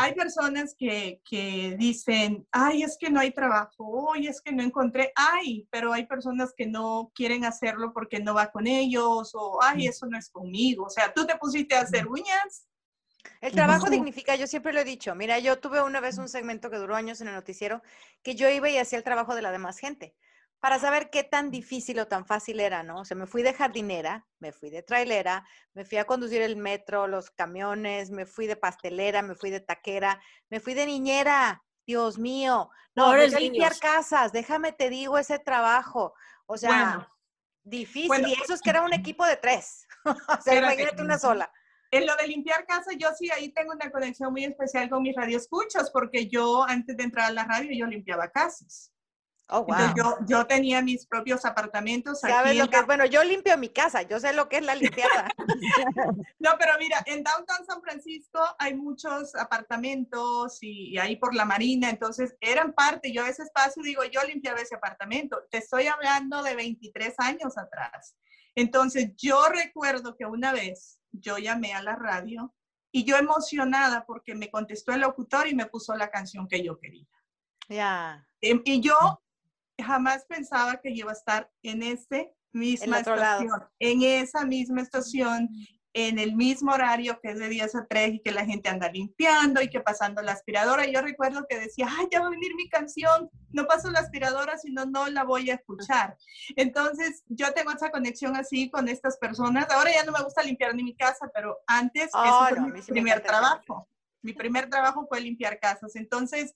hay 0.00 0.14
personas 0.14 0.74
que, 0.76 1.20
que, 1.28 1.76
dicen, 1.78 2.46
ay, 2.50 2.82
es 2.82 2.96
que 2.98 3.10
no 3.10 3.20
hay 3.20 3.32
trabajo, 3.32 3.84
hoy 3.86 4.26
es 4.26 4.40
que 4.40 4.52
no 4.52 4.62
encontré, 4.62 5.12
ay, 5.14 5.68
pero 5.70 5.92
hay 5.92 6.06
personas 6.06 6.54
que 6.56 6.66
no 6.66 7.12
quieren 7.14 7.44
hacerlo 7.44 7.92
porque 7.92 8.20
no 8.20 8.34
va 8.34 8.50
con 8.50 8.66
ellos, 8.66 9.30
o 9.34 9.62
ay, 9.62 9.86
eso 9.86 10.06
no 10.06 10.18
es 10.18 10.30
conmigo. 10.30 10.84
O 10.84 10.90
sea, 10.90 11.12
tú 11.12 11.26
te 11.26 11.36
pusiste 11.36 11.74
a 11.74 11.82
hacer 11.82 12.06
uñas. 12.06 12.66
El 13.42 13.52
trabajo 13.52 13.90
dignifica, 13.90 14.34
yo 14.36 14.46
siempre 14.46 14.72
lo 14.72 14.80
he 14.80 14.84
dicho. 14.84 15.14
Mira, 15.14 15.38
yo 15.38 15.58
tuve 15.58 15.82
una 15.82 16.00
vez 16.00 16.16
un 16.18 16.28
segmento 16.28 16.70
que 16.70 16.78
duró 16.78 16.96
años 16.96 17.20
en 17.20 17.28
el 17.28 17.34
noticiero, 17.34 17.82
que 18.22 18.34
yo 18.34 18.48
iba 18.48 18.70
y 18.70 18.78
hacía 18.78 18.98
el 18.98 19.04
trabajo 19.04 19.34
de 19.34 19.42
la 19.42 19.52
demás 19.52 19.78
gente 19.78 20.14
para 20.60 20.78
saber 20.78 21.08
qué 21.10 21.24
tan 21.24 21.50
difícil 21.50 21.98
o 22.00 22.06
tan 22.06 22.26
fácil 22.26 22.60
era, 22.60 22.82
¿no? 22.82 23.00
O 23.00 23.04
sea, 23.04 23.16
me 23.16 23.26
fui 23.26 23.42
de 23.42 23.54
jardinera, 23.54 24.26
me 24.38 24.52
fui 24.52 24.68
de 24.68 24.82
trailera, 24.82 25.46
me 25.72 25.86
fui 25.86 25.96
a 25.96 26.04
conducir 26.04 26.42
el 26.42 26.56
metro, 26.56 27.06
los 27.06 27.30
camiones, 27.30 28.10
me 28.10 28.26
fui 28.26 28.46
de 28.46 28.56
pastelera, 28.56 29.22
me 29.22 29.34
fui 29.34 29.50
de 29.50 29.60
taquera, 29.60 30.20
me 30.50 30.60
fui 30.60 30.74
de 30.74 30.84
niñera, 30.84 31.64
Dios 31.86 32.18
mío. 32.18 32.70
No, 32.94 33.12
me 33.12 33.26
fui 33.28 33.36
a 33.36 33.40
limpiar 33.40 33.78
casas, 33.78 34.32
déjame 34.32 34.72
te 34.72 34.90
digo 34.90 35.16
ese 35.16 35.38
trabajo. 35.38 36.14
O 36.44 36.58
sea, 36.58 37.08
difícil. 37.62 38.28
y 38.28 38.32
eso 38.34 38.52
es 38.52 38.60
que 38.60 38.70
era 38.70 38.82
un 38.82 38.92
equipo 38.92 39.24
de 39.24 39.36
tres. 39.36 39.86
o 40.04 40.42
sea, 40.42 40.56
imagínate 40.56 41.00
una 41.00 41.18
sola. 41.18 41.50
En 41.90 42.06
lo 42.06 42.14
de 42.16 42.28
limpiar 42.28 42.66
casa, 42.66 42.92
yo 42.96 43.08
sí 43.18 43.30
ahí 43.30 43.52
tengo 43.52 43.72
una 43.72 43.90
conexión 43.90 44.30
muy 44.30 44.44
especial 44.44 44.90
con 44.90 45.02
mis 45.02 45.16
radioescuchas, 45.16 45.90
porque 45.90 46.28
yo 46.28 46.62
antes 46.64 46.96
de 46.96 47.02
entrar 47.02 47.26
a 47.26 47.32
la 47.32 47.44
radio, 47.44 47.70
yo 47.72 47.86
limpiaba 47.86 48.30
casas. 48.30 48.92
Oh, 49.52 49.66
yo, 49.96 50.16
yo, 50.26 50.46
tenía 50.46 50.80
mis 50.80 51.06
propios 51.06 51.44
apartamentos. 51.44 52.20
¿Sabes 52.20 52.56
lo 52.56 52.68
que 52.68 52.82
Bueno, 52.82 53.04
yo 53.04 53.24
limpio 53.24 53.58
mi 53.58 53.68
casa, 53.68 54.02
yo 54.02 54.20
sé 54.20 54.32
lo 54.32 54.48
que 54.48 54.58
es 54.58 54.64
la 54.64 54.76
limpieza. 54.76 55.28
no, 56.38 56.50
pero 56.58 56.72
mira, 56.78 57.02
en 57.06 57.24
Downtown 57.24 57.66
San 57.66 57.82
Francisco 57.82 58.40
hay 58.58 58.74
muchos 58.74 59.34
apartamentos 59.34 60.58
y, 60.60 60.96
ahí 60.98 61.16
por 61.16 61.34
la 61.34 61.44
marina, 61.44 61.90
entonces 61.90 62.36
eran 62.40 62.72
parte, 62.74 63.12
yo 63.12 63.26
ese 63.26 63.42
espacio 63.42 63.82
digo, 63.82 64.04
yo 64.04 64.22
limpiaba 64.22 64.60
ese 64.60 64.76
apartamento. 64.76 65.42
Te 65.50 65.58
estoy 65.58 65.88
hablando 65.88 66.42
de 66.42 66.54
23 66.54 67.14
años 67.18 67.58
atrás. 67.58 68.16
Entonces 68.54 69.14
yo 69.16 69.48
recuerdo 69.48 70.16
que 70.16 70.26
una 70.26 70.52
vez 70.52 71.00
yo 71.10 71.38
llamé 71.38 71.74
a 71.74 71.82
la 71.82 71.96
radio 71.96 72.54
y 72.92 73.04
yo 73.04 73.16
emocionada 73.16 74.04
porque 74.06 74.34
me 74.34 74.50
contestó 74.50 74.92
el 74.92 75.00
locutor 75.00 75.48
y 75.48 75.54
me 75.54 75.66
puso 75.66 75.94
la 75.96 76.10
canción 76.10 76.46
que 76.46 76.62
yo 76.62 76.78
quería. 76.78 77.08
Ya. 77.68 78.26
Em, 78.40 78.60
y 78.64 78.80
yo 78.80 79.20
jamás 79.82 80.24
pensaba 80.26 80.80
que 80.80 80.90
iba 80.90 81.10
a 81.10 81.14
estar 81.14 81.50
en 81.62 81.82
ese 81.82 82.34
misma 82.52 82.98
estación, 82.98 83.50
en 83.78 84.02
esa 84.02 84.44
misma 84.44 84.82
estación, 84.82 85.48
en 85.92 86.18
el 86.18 86.36
mismo 86.36 86.72
horario 86.72 87.18
que 87.20 87.30
es 87.30 87.38
de 87.38 87.48
10 87.48 87.74
a 87.74 87.86
3 87.86 88.14
y 88.14 88.20
que 88.20 88.30
la 88.30 88.44
gente 88.44 88.68
anda 88.68 88.90
limpiando 88.90 89.60
y 89.60 89.68
que 89.68 89.80
pasando 89.80 90.22
la 90.22 90.32
aspiradora. 90.32 90.86
Yo 90.86 91.02
recuerdo 91.02 91.46
que 91.48 91.58
decía, 91.58 91.88
ay, 91.98 92.06
ya 92.10 92.20
va 92.20 92.28
a 92.28 92.30
venir 92.30 92.54
mi 92.54 92.68
canción, 92.68 93.28
no 93.50 93.66
paso 93.66 93.90
la 93.90 94.00
aspiradora, 94.00 94.56
sino 94.56 94.84
no 94.86 95.08
la 95.08 95.24
voy 95.24 95.50
a 95.50 95.54
escuchar. 95.54 96.16
Entonces, 96.56 97.24
yo 97.26 97.52
tengo 97.54 97.72
esa 97.72 97.90
conexión 97.90 98.36
así 98.36 98.70
con 98.70 98.88
estas 98.88 99.16
personas. 99.18 99.68
Ahora 99.70 99.92
ya 99.92 100.04
no 100.04 100.12
me 100.12 100.22
gusta 100.22 100.42
limpiar 100.42 100.74
ni 100.74 100.84
mi 100.84 100.94
casa, 100.94 101.30
pero 101.34 101.58
antes, 101.66 102.10
oh, 102.12 102.46
fue 102.48 102.60
mi 102.60 102.82
primer 102.82 103.20
trabajo. 103.20 103.88
Mi 104.22 104.32
primer 104.34 104.68
trabajo 104.68 105.06
fue 105.08 105.20
limpiar 105.20 105.58
casas. 105.58 105.96
Entonces, 105.96 106.54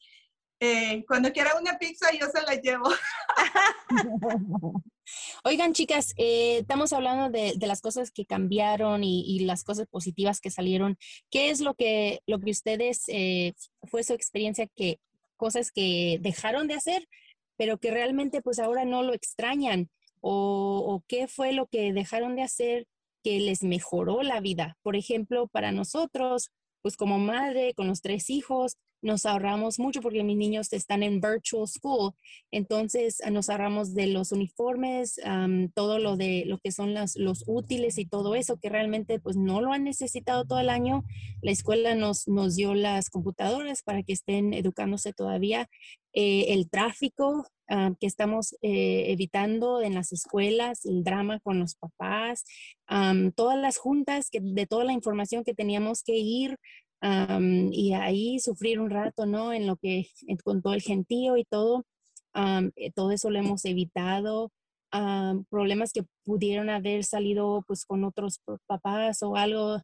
eh, 0.60 1.04
cuando 1.06 1.32
quiera 1.32 1.58
una 1.60 1.78
pizza, 1.78 2.08
yo 2.12 2.26
se 2.28 2.42
la 2.42 2.54
llevo. 2.54 2.88
Oigan, 5.44 5.74
chicas, 5.74 6.14
eh, 6.16 6.58
estamos 6.58 6.92
hablando 6.92 7.30
de, 7.30 7.54
las 7.66 7.80
cosas 7.80 8.10
que 8.10 8.24
cambiaron 8.24 9.04
y, 9.04 9.40
las 9.40 9.64
cosas 9.64 9.86
positivas 9.88 10.40
que 10.40 10.50
salieron. 10.50 10.96
¿Qué 11.30 11.50
es 11.50 11.60
lo 11.60 11.74
que, 11.74 12.20
lo 12.26 12.40
que 12.40 12.50
ustedes, 12.50 13.04
eh, 13.08 13.54
fue 13.82 14.02
su 14.04 14.14
experiencia, 14.14 14.66
que 14.74 14.98
cosas 15.36 15.70
que 15.70 16.18
dejaron 16.20 16.68
de 16.68 16.74
hacer, 16.74 17.08
pero 17.56 17.78
que 17.78 17.90
realmente 17.90 18.40
pues 18.40 18.58
ahora 18.58 18.84
no 18.84 19.02
lo 19.02 19.12
extrañan? 19.12 19.90
¿O, 20.20 20.82
o 20.86 21.04
qué 21.06 21.28
fue 21.28 21.52
lo 21.52 21.66
que 21.66 21.92
dejaron 21.92 22.36
de 22.36 22.42
hacer 22.42 22.86
que 23.22 23.40
les 23.40 23.62
mejoró 23.62 24.22
la 24.22 24.40
vida? 24.40 24.78
Por 24.82 24.96
ejemplo, 24.96 25.48
para 25.48 25.70
nosotros, 25.72 26.50
pues 26.80 26.96
como 26.96 27.18
madre, 27.18 27.74
con 27.74 27.88
los 27.88 28.00
tres 28.00 28.30
hijos, 28.30 28.78
nos 29.04 29.26
ahorramos 29.26 29.78
mucho 29.78 30.00
porque 30.00 30.24
mis 30.24 30.36
niños 30.36 30.72
están 30.72 31.02
en 31.02 31.20
virtual 31.20 31.68
school, 31.68 32.12
entonces 32.50 33.20
ah, 33.22 33.30
nos 33.30 33.50
ahorramos 33.50 33.94
de 33.94 34.06
los 34.06 34.32
uniformes, 34.32 35.20
todo 35.74 35.98
lo 35.98 36.16
de 36.16 36.44
lo 36.46 36.58
que 36.58 36.72
son 36.72 36.94
los 36.94 37.44
útiles 37.46 37.98
y 37.98 38.06
todo 38.06 38.34
eso 38.34 38.58
que 38.58 38.70
realmente 38.70 39.20
pues 39.20 39.36
no 39.36 39.60
lo 39.60 39.72
han 39.72 39.84
necesitado 39.84 40.44
todo 40.44 40.58
el 40.58 40.70
año. 40.70 41.04
La 41.42 41.50
escuela 41.50 41.94
nos, 41.94 42.26
nos 42.26 42.56
dio 42.56 42.74
las 42.74 43.10
computadoras 43.10 43.82
para 43.82 44.02
que 44.02 44.14
estén 44.14 44.54
educándose 44.54 45.12
todavía. 45.12 45.68
Eh, 46.14 46.54
el 46.54 46.70
tráfico 46.70 47.46
que 47.98 48.06
estamos 48.06 48.54
eh, 48.60 49.06
evitando 49.08 49.80
en 49.80 49.94
las 49.94 50.12
escuelas, 50.12 50.84
el 50.84 51.02
drama 51.02 51.40
con 51.40 51.58
los 51.58 51.76
papás, 51.76 52.44
todas 53.34 53.58
las 53.58 53.78
juntas 53.78 54.28
de 54.30 54.66
toda 54.66 54.84
la 54.84 54.92
información 54.92 55.44
que 55.44 55.54
teníamos 55.54 56.02
que 56.02 56.16
ir 56.16 56.58
y 57.00 57.92
ahí 57.92 58.38
sufrir 58.38 58.80
un 58.80 58.90
rato, 58.90 59.26
¿no? 59.26 59.52
En 59.52 59.66
lo 59.66 59.76
que, 59.76 60.08
con 60.42 60.62
todo 60.62 60.74
el 60.74 60.82
gentío 60.82 61.36
y 61.36 61.44
todo, 61.44 61.84
eh, 62.76 62.92
todo 62.94 63.10
eso 63.10 63.30
lo 63.30 63.38
hemos 63.38 63.64
evitado. 63.64 64.50
problemas 65.50 65.92
que 65.92 66.04
pudieron 66.24 66.70
haber 66.70 67.04
salido 67.04 67.62
pues 67.66 67.84
con 67.84 68.04
otros 68.04 68.40
papás 68.66 69.22
o 69.22 69.36
algo, 69.36 69.80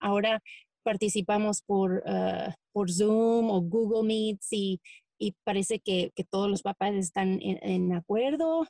ahora 0.00 0.40
participamos 0.84 1.62
por, 1.62 2.02
ah, 2.06 2.54
por 2.72 2.90
Zoom 2.92 3.50
o 3.50 3.60
Google 3.62 4.06
Meets 4.06 4.52
y 4.52 4.80
y 5.18 5.36
parece 5.44 5.80
que, 5.80 6.12
que, 6.14 6.24
todos 6.24 6.50
los 6.50 6.62
papás 6.62 6.94
están 6.94 7.38
en, 7.40 7.92
acuerdo 7.92 8.66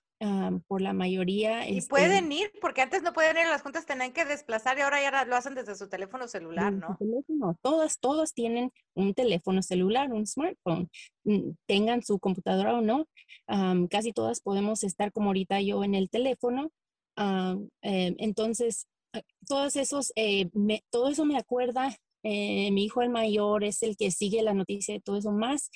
por 0.66 0.80
la 0.80 0.92
mayoría. 0.92 1.68
Y 1.68 1.78
este 1.78 1.90
pueden 1.90 2.32
ir, 2.32 2.50
porque 2.60 2.82
antes 2.82 3.02
no 3.02 3.12
pueden 3.12 3.36
ir 3.36 3.42
a 3.42 3.50
las 3.50 3.62
juntas, 3.62 3.84
tenían 3.84 4.12
que 4.12 4.24
desplazar 4.24 4.78
y 4.78 4.82
ahora 4.82 5.02
ya 5.02 5.24
lo 5.24 5.36
hacen 5.36 5.54
desde 5.54 5.74
su 5.74 5.88
teléfono 5.88 6.28
celular, 6.28 6.72
¿no? 6.72 6.96
Teléfono. 6.98 7.58
Todas, 7.60 7.98
todos 7.98 8.32
tienen 8.32 8.72
un 8.94 9.14
teléfono 9.14 9.62
celular, 9.62 10.10
un 10.12 10.26
smartphone, 10.26 10.88
mm, 11.24 11.50
tengan 11.66 12.02
su 12.02 12.18
computadora 12.18 12.74
o 12.74 12.80
no. 12.80 13.06
casi 13.90 14.12
todas 14.12 14.40
podemos 14.40 14.82
estar 14.84 15.12
como 15.12 15.28
ahorita 15.28 15.60
yo 15.60 15.84
en 15.84 15.94
el 15.94 16.08
teléfono. 16.08 16.70
Em, 17.16 17.68
entonces, 17.82 18.86
ah, 19.12 19.22
todos 19.46 19.76
esos, 19.76 20.12
eh, 20.16 20.50
todo 20.90 21.08
eso 21.08 21.24
me 21.24 21.36
acuerda 21.36 21.94
eh, 22.26 22.70
mi 22.72 22.86
hijo 22.86 23.02
el 23.02 23.10
mayor 23.10 23.64
es 23.64 23.82
el 23.82 23.98
que 23.98 24.10
sigue 24.10 24.42
la 24.42 24.54
noticia 24.54 24.94
de 24.94 25.00
todo 25.00 25.18
eso 25.18 25.30
más 25.30 25.70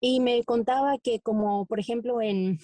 y 0.00 0.20
me 0.20 0.44
contaba 0.44 0.98
que 0.98 1.20
como, 1.20 1.66
por 1.66 1.80
ejemplo, 1.80 2.20
en, 2.20 2.58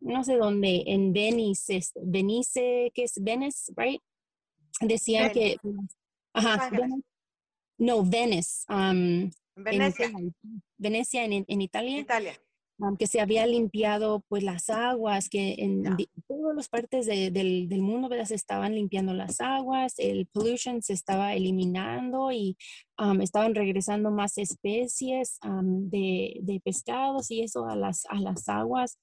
no 0.00 0.24
sé 0.24 0.36
dónde, 0.36 0.84
en 0.86 1.12
Venice, 1.12 1.80
Venice, 1.96 2.90
que 2.94 3.04
es 3.04 3.14
Venice, 3.22 3.72
right? 3.76 4.00
Decían 4.80 5.32
que, 5.32 5.56
ajá, 6.34 6.70
no, 7.78 8.04
Venice. 8.04 8.64
um, 8.68 9.30
Venecia. 9.56 10.06
En, 10.06 10.34
Venecia, 10.76 11.24
en, 11.24 11.44
en 11.48 11.60
Italia. 11.62 11.98
Italia. 11.98 12.38
Que 12.98 13.06
se 13.06 13.20
había 13.20 13.46
limpiado 13.46 14.22
pues 14.28 14.42
las 14.42 14.68
aguas, 14.70 15.28
que 15.28 15.54
en 15.58 15.82
todas 16.28 16.54
las 16.54 16.68
partes 16.68 17.06
de- 17.06 17.30
del, 17.30 17.68
del 17.68 17.80
mundo 17.80 18.08
¿verdad? 18.08 18.26
se 18.26 18.34
estaban 18.34 18.74
limpiando 18.74 19.14
las 19.14 19.40
aguas, 19.40 19.94
el 19.98 20.26
pollution 20.26 20.82
se 20.82 20.92
estaba 20.92 21.34
eliminando 21.34 22.32
y 22.32 22.56
um, 22.98 23.20
estaban 23.22 23.54
regresando 23.54 24.10
más 24.10 24.36
especies 24.38 25.38
um, 25.44 25.88
de, 25.88 26.38
de 26.42 26.60
pescados 26.60 27.30
y 27.30 27.42
eso 27.42 27.66
a 27.66 27.76
las, 27.76 28.04
a 28.10 28.20
las 28.20 28.48
aguas. 28.48 28.98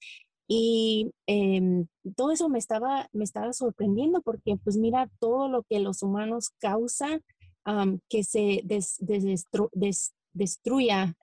Y 0.46 1.10
em, 1.26 1.86
todo 2.16 2.30
eso 2.30 2.48
me 2.50 2.58
estaba, 2.58 3.08
me 3.12 3.24
estaba 3.24 3.52
sorprendiendo 3.54 4.20
porque 4.22 4.56
pues 4.62 4.76
mira 4.76 5.08
todo 5.18 5.48
lo 5.48 5.62
que 5.62 5.80
los 5.80 6.02
humanos 6.02 6.50
causan 6.60 7.22
um, 7.66 7.98
que 8.10 8.22
se 8.24 8.60
des- 8.64 8.98
desestru- 9.00 9.70
des- 9.72 10.12
destruya 10.34 11.14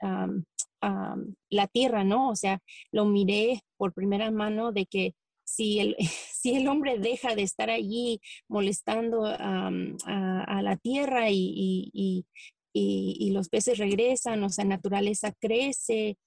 la 1.49 1.67
tierra, 1.67 2.03
¿no? 2.03 2.29
O 2.29 2.35
sea, 2.35 2.59
lo 2.91 3.05
miré 3.05 3.61
por 3.77 3.93
primera 3.93 4.31
mano 4.31 4.71
de 4.71 4.85
que 4.85 5.13
si 5.43 5.79
el, 5.79 5.95
si 6.33 6.55
el 6.55 6.67
hombre 6.67 6.97
deja 6.99 7.35
de 7.35 7.43
estar 7.43 7.69
allí 7.69 8.19
molestando 8.47 9.25
a, 9.25 9.71
la 10.61 10.77
tierra 10.77 11.29
y, 11.29 11.89
y- 11.93 12.25
y- 12.73 13.31
los 13.31 13.49
peces 13.49 13.77
regresan, 13.77 14.43
o 14.43 14.49
sea, 14.49 14.65
naturaleza 14.65 15.33
crece, 15.39 16.17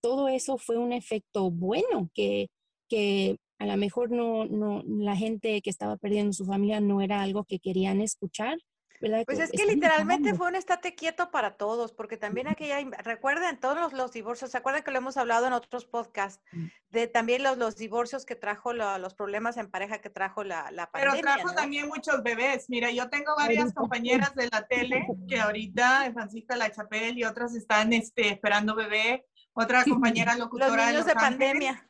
todo 0.00 0.28
eso 0.28 0.58
fue 0.58 0.78
un 0.78 0.92
efecto 0.92 1.50
bueno 1.50 2.10
que, 2.14 2.48
que 2.88 3.36
a 3.58 3.66
lo 3.66 3.76
mejor 3.76 4.10
no, 4.10 4.44
no, 4.46 4.82
la 4.86 5.16
gente 5.16 5.60
que 5.62 5.70
estaba 5.70 5.96
perdiendo 5.96 6.32
su 6.32 6.44
familia 6.46 6.80
no 6.80 7.00
era 7.00 7.22
algo 7.22 7.44
que 7.44 7.58
querían 7.58 8.00
escuchar. 8.00 8.58
Pues 9.00 9.38
es 9.38 9.50
que 9.50 9.56
están 9.62 9.74
literalmente 9.74 10.34
fue 10.34 10.48
un 10.48 10.56
estate 10.56 10.94
quieto 10.94 11.30
para 11.30 11.56
todos, 11.56 11.92
porque 11.92 12.16
también 12.16 12.48
aquella, 12.48 12.80
in- 12.80 12.92
recuerden 12.92 13.58
todos 13.60 13.78
los, 13.78 13.92
los 13.92 14.12
divorcios, 14.12 14.50
¿se 14.50 14.58
acuerdan 14.58 14.82
que 14.82 14.90
lo 14.90 14.98
hemos 14.98 15.16
hablado 15.16 15.46
en 15.46 15.52
otros 15.52 15.84
podcasts? 15.84 16.42
Mm. 16.52 16.66
De 16.90 17.06
también 17.08 17.42
los, 17.42 17.58
los 17.58 17.76
divorcios 17.76 18.24
que 18.24 18.36
trajo, 18.36 18.72
la- 18.72 18.98
los 18.98 19.14
problemas 19.14 19.56
en 19.56 19.70
pareja 19.70 19.98
que 20.00 20.10
trajo 20.10 20.44
la, 20.44 20.70
la 20.70 20.90
Pero 20.90 21.10
pandemia. 21.12 21.34
trajo 21.34 21.48
¿no? 21.48 21.54
también 21.54 21.88
muchos 21.88 22.22
bebés. 22.22 22.70
Mira, 22.70 22.90
yo 22.90 23.08
tengo 23.10 23.34
varias 23.36 23.72
compañeras 23.74 24.34
de 24.34 24.48
la 24.50 24.66
tele 24.66 25.06
que 25.28 25.40
ahorita, 25.40 26.10
Francisca 26.12 26.56
La 26.56 26.70
Chapel 26.70 27.18
y 27.18 27.24
otras 27.24 27.54
están 27.54 27.92
este, 27.92 28.28
esperando 28.30 28.74
bebé. 28.74 29.26
Otra 29.52 29.84
compañera 29.88 30.32
Los 30.32 30.40
locutora 30.46 30.86
niños 30.90 31.04
de, 31.04 31.10
de 31.10 31.14
Los 31.14 31.22
Ángeles. 31.24 31.48
pandemia. 31.48 31.88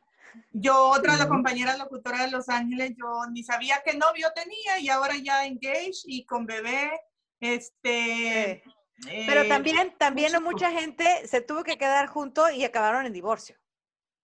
Yo, 0.51 0.89
otra 0.89 1.15
la 1.17 1.25
Ujú. 1.25 1.33
compañera 1.33 1.77
locutora 1.77 2.21
de 2.23 2.31
Los 2.31 2.49
Ángeles, 2.49 2.93
yo 2.97 3.05
ni 3.31 3.43
sabía 3.43 3.81
qué 3.85 3.97
novio 3.97 4.27
tenía 4.35 4.79
y 4.79 4.89
ahora 4.89 5.15
ya 5.21 5.45
engaged 5.45 6.03
y 6.05 6.25
con 6.25 6.45
bebé. 6.45 6.91
Este, 7.39 8.63
Sí. 8.99 9.25
Pero 9.27 9.41
eh, 9.41 9.47
también, 9.47 9.93
también 9.99 10.31
mucho. 10.31 10.41
mucha 10.41 10.71
gente 10.71 11.27
se 11.27 11.41
tuvo 11.41 11.63
que 11.63 11.77
quedar 11.77 12.07
junto 12.07 12.49
y 12.49 12.63
acabaron 12.63 13.05
en 13.05 13.13
divorcio. 13.13 13.55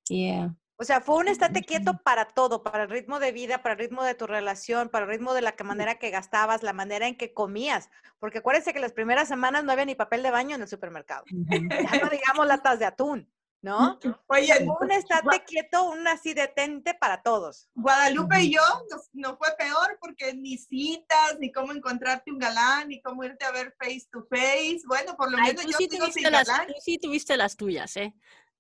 Yeah. 0.09 0.55
O 0.77 0.83
sea, 0.83 0.99
fue 0.99 1.17
un 1.17 1.27
estate 1.27 1.61
quieto 1.63 1.99
para 2.03 2.25
todo, 2.25 2.63
para 2.63 2.83
el 2.83 2.89
ritmo 2.89 3.19
de 3.19 3.31
vida, 3.31 3.61
para 3.61 3.73
el 3.73 3.79
ritmo 3.79 4.03
de 4.03 4.15
tu 4.15 4.25
relación, 4.25 4.89
para 4.89 5.05
el 5.05 5.11
ritmo 5.11 5.35
de 5.35 5.41
la 5.41 5.53
manera 5.63 5.99
que 5.99 6.09
gastabas, 6.09 6.63
la 6.63 6.73
manera 6.73 7.07
en 7.07 7.15
que 7.15 7.33
comías. 7.33 7.91
Porque 8.19 8.39
acuérdense 8.39 8.73
que 8.73 8.79
las 8.79 8.93
primeras 8.93 9.27
semanas 9.27 9.63
no 9.63 9.71
había 9.71 9.85
ni 9.85 9.93
papel 9.93 10.23
de 10.23 10.31
baño 10.31 10.55
en 10.55 10.63
el 10.63 10.67
supermercado. 10.67 11.23
Ujú. 11.31 11.67
Ya 11.69 11.99
no 12.01 12.09
digamos 12.09 12.47
latas 12.47 12.79
de 12.79 12.85
atún, 12.85 13.31
¿no? 13.63 13.97
Oye, 14.27 14.67
un 14.79 14.91
estate 14.91 15.43
quieto, 15.45 15.85
un 15.89 16.05
así 16.05 16.33
detente 16.33 16.93
para 16.93 17.23
todos. 17.23 17.69
Guadalupe 17.73 18.41
y 18.41 18.53
yo 18.53 18.61
nos, 18.91 19.09
nos 19.13 19.37
fue 19.37 19.47
peor 19.57 19.97
porque 20.01 20.33
ni 20.33 20.57
citas, 20.57 21.37
ni 21.39 21.49
cómo 21.51 21.71
encontrarte 21.71 22.29
un 22.29 22.39
galán, 22.39 22.89
ni 22.89 23.01
cómo 23.01 23.23
irte 23.23 23.45
a 23.45 23.51
ver 23.51 23.73
face 23.79 24.05
to 24.11 24.27
face. 24.29 24.81
Bueno, 24.85 25.15
por 25.15 25.31
lo 25.31 25.37
Ay, 25.37 25.55
menos 25.55 25.65
yo 25.65 25.77
sí, 25.77 25.87
sigo 25.89 26.05
sin 26.07 26.13
tuviste 26.13 26.29
las, 26.31 26.47
galán. 26.47 26.67
tú 26.67 26.73
sí 26.81 26.97
tuviste 26.99 27.37
las 27.37 27.55
tuyas, 27.55 27.95
¿eh? 27.95 28.13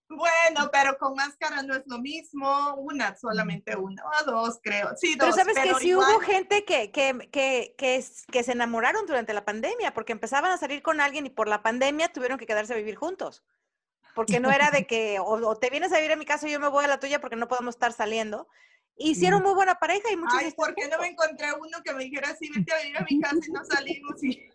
Bueno, 0.07 0.69
pero 0.71 0.97
con 0.97 1.15
máscara 1.15 1.63
no 1.63 1.75
es 1.75 1.83
lo 1.87 1.97
mismo. 1.99 2.75
Una, 2.75 3.15
solamente 3.17 3.75
una 3.75 4.03
o 4.21 4.23
dos, 4.25 4.59
creo. 4.63 4.91
Sí, 4.95 5.15
Pero 5.17 5.27
dos. 5.31 5.35
sabes 5.35 5.57
que 5.57 5.73
sí 5.75 5.89
igual- 5.89 6.11
hubo 6.11 6.19
gente 6.21 6.63
que, 6.63 6.91
que, 6.91 7.29
que, 7.31 7.75
que 7.75 8.43
se 8.43 8.51
enamoraron 8.53 9.05
durante 9.05 9.33
la 9.33 9.43
pandemia, 9.43 9.93
porque 9.93 10.13
empezaban 10.13 10.51
a 10.51 10.57
salir 10.57 10.81
con 10.81 11.01
alguien 11.01 11.25
y 11.25 11.29
por 11.29 11.47
la 11.49 11.61
pandemia 11.61 12.07
tuvieron 12.13 12.37
que 12.37 12.45
quedarse 12.45 12.73
a 12.73 12.77
vivir 12.77 12.95
juntos. 12.95 13.43
Porque 14.15 14.39
no 14.39 14.51
era 14.51 14.69
de 14.71 14.85
que 14.85 15.19
o, 15.19 15.25
o 15.25 15.55
te 15.57 15.69
vienes 15.69 15.91
a 15.91 15.97
vivir 15.97 16.11
a 16.11 16.15
mi 16.15 16.25
casa 16.25 16.47
y 16.47 16.51
yo 16.51 16.59
me 16.59 16.67
voy 16.67 16.85
a 16.85 16.87
la 16.87 16.99
tuya 16.99 17.19
porque 17.19 17.35
no 17.35 17.47
podemos 17.47 17.75
estar 17.75 17.93
saliendo. 17.93 18.47
Hicieron 18.95 19.41
muy 19.41 19.53
buena 19.55 19.75
pareja 19.75 20.11
y 20.11 20.15
muchos 20.15 20.37
Ay, 20.37 20.47
están 20.47 20.65
¿por 20.67 20.75
qué 20.75 20.87
no 20.87 20.99
me 20.99 21.07
encontré 21.07 21.47
uno 21.53 21.79
que 21.83 21.93
me 21.93 22.03
dijera 22.03 22.29
así, 22.29 22.49
vete 22.55 22.73
a 22.73 22.77
vivir 22.77 22.97
a 22.97 23.05
mi 23.09 23.19
casa 23.19 23.39
y 23.47 23.51
no 23.51 23.65
salimos? 23.65 24.23
Y... 24.23 24.49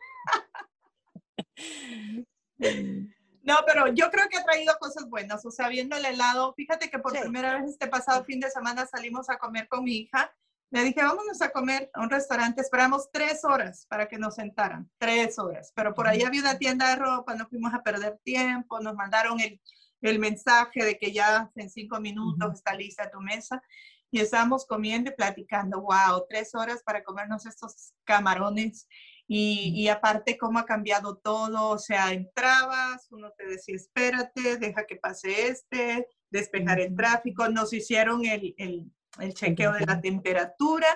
No, 3.42 3.56
pero 3.66 3.86
yo 3.94 4.10
creo 4.10 4.28
que 4.28 4.36
ha 4.36 4.44
traído 4.44 4.76
cosas 4.78 5.08
buenas. 5.08 5.42
O 5.46 5.50
sea, 5.50 5.68
viendo 5.68 5.96
el 5.96 6.04
helado, 6.04 6.52
fíjate 6.52 6.90
que 6.90 6.98
por 6.98 7.12
Sí. 7.12 7.20
primera 7.22 7.58
vez 7.58 7.70
este 7.70 7.86
pasado 7.86 8.22
fin 8.24 8.40
de 8.40 8.50
semana 8.50 8.84
salimos 8.84 9.30
a 9.30 9.38
comer 9.38 9.68
con 9.68 9.84
mi 9.84 9.96
hija. 10.00 10.30
Le 10.70 10.84
dije, 10.84 11.02
vámonos 11.02 11.40
a 11.40 11.50
comer 11.50 11.90
a 11.94 12.02
un 12.02 12.10
restaurante. 12.10 12.60
Esperamos 12.60 13.08
tres 13.10 13.42
horas 13.44 13.86
para 13.88 14.06
que 14.06 14.18
nos 14.18 14.34
sentaran. 14.34 14.90
Tres 14.98 15.38
horas. 15.38 15.72
Pero 15.74 15.94
por 15.94 16.06
ahí 16.06 16.22
había 16.22 16.42
una 16.42 16.58
tienda 16.58 16.90
de 16.90 16.96
ropa, 16.96 17.34
no 17.34 17.48
fuimos 17.48 17.72
a 17.72 17.82
perder 17.82 18.18
tiempo. 18.22 18.78
Nos 18.80 18.94
mandaron 18.94 19.40
el, 19.40 19.60
el 20.02 20.18
mensaje 20.18 20.84
de 20.84 20.98
que 20.98 21.12
ya 21.12 21.50
en 21.54 21.70
cinco 21.70 22.00
minutos 22.00 22.52
está 22.54 22.74
lista 22.74 23.10
tu 23.10 23.20
mesa. 23.20 23.62
Y 24.10 24.20
estábamos 24.20 24.66
comiendo 24.66 25.10
y 25.10 25.14
platicando. 25.14 25.80
Wow, 25.80 26.26
tres 26.28 26.54
horas 26.54 26.82
para 26.82 27.02
comernos 27.02 27.46
estos 27.46 27.94
camarones. 28.04 28.86
Y, 29.26 29.72
y 29.74 29.88
aparte, 29.88 30.36
cómo 30.36 30.58
ha 30.58 30.66
cambiado 30.66 31.16
todo. 31.16 31.70
O 31.70 31.78
sea, 31.78 32.12
entrabas, 32.12 33.06
uno 33.10 33.32
te 33.38 33.46
decía, 33.46 33.76
espérate, 33.76 34.58
deja 34.58 34.84
que 34.86 34.96
pase 34.96 35.48
este, 35.48 36.06
despejar 36.30 36.80
el 36.80 36.94
tráfico. 36.94 37.48
Nos 37.48 37.72
hicieron 37.72 38.26
el, 38.26 38.54
el, 38.58 38.90
el 39.20 39.34
chequeo 39.34 39.72
de 39.72 39.86
la 39.86 40.00
temperatura. 40.00 40.86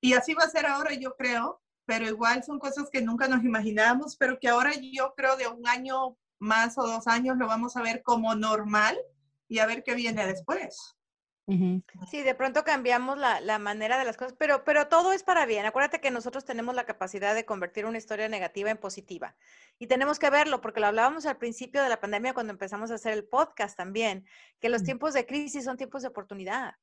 Y 0.00 0.14
así 0.14 0.34
va 0.34 0.44
a 0.44 0.50
ser 0.50 0.66
ahora, 0.66 0.94
yo 0.94 1.14
creo. 1.16 1.60
Pero 1.86 2.06
igual 2.06 2.42
son 2.42 2.58
cosas 2.58 2.88
que 2.90 3.02
nunca 3.02 3.28
nos 3.28 3.44
imaginábamos, 3.44 4.16
pero 4.16 4.38
que 4.38 4.48
ahora 4.48 4.72
yo 4.80 5.12
creo 5.16 5.36
de 5.36 5.48
un 5.48 5.66
año 5.68 6.16
más 6.38 6.78
o 6.78 6.86
dos 6.86 7.06
años 7.06 7.36
lo 7.36 7.46
vamos 7.46 7.76
a 7.76 7.82
ver 7.82 8.02
como 8.02 8.34
normal 8.34 8.98
y 9.48 9.58
a 9.58 9.66
ver 9.66 9.82
qué 9.82 9.94
viene 9.94 10.26
después. 10.26 10.96
Sí, 12.10 12.22
de 12.22 12.34
pronto 12.34 12.64
cambiamos 12.64 13.18
la, 13.18 13.38
la 13.42 13.58
manera 13.58 13.98
de 13.98 14.06
las 14.06 14.16
cosas, 14.16 14.34
pero, 14.38 14.64
pero 14.64 14.88
todo 14.88 15.12
es 15.12 15.22
para 15.22 15.44
bien. 15.44 15.66
Acuérdate 15.66 16.00
que 16.00 16.10
nosotros 16.10 16.46
tenemos 16.46 16.74
la 16.74 16.86
capacidad 16.86 17.34
de 17.34 17.44
convertir 17.44 17.84
una 17.84 17.98
historia 17.98 18.30
negativa 18.30 18.70
en 18.70 18.78
positiva. 18.78 19.36
Y 19.78 19.86
tenemos 19.86 20.18
que 20.18 20.30
verlo, 20.30 20.62
porque 20.62 20.80
lo 20.80 20.86
hablábamos 20.86 21.26
al 21.26 21.36
principio 21.36 21.82
de 21.82 21.90
la 21.90 22.00
pandemia 22.00 22.32
cuando 22.32 22.52
empezamos 22.52 22.90
a 22.90 22.94
hacer 22.94 23.12
el 23.12 23.24
podcast 23.24 23.76
también, 23.76 24.24
que 24.58 24.70
los 24.70 24.84
tiempos 24.84 25.12
de 25.12 25.26
crisis 25.26 25.64
son 25.64 25.76
tiempos 25.76 26.00
de 26.00 26.08
oportunidad. 26.08 26.76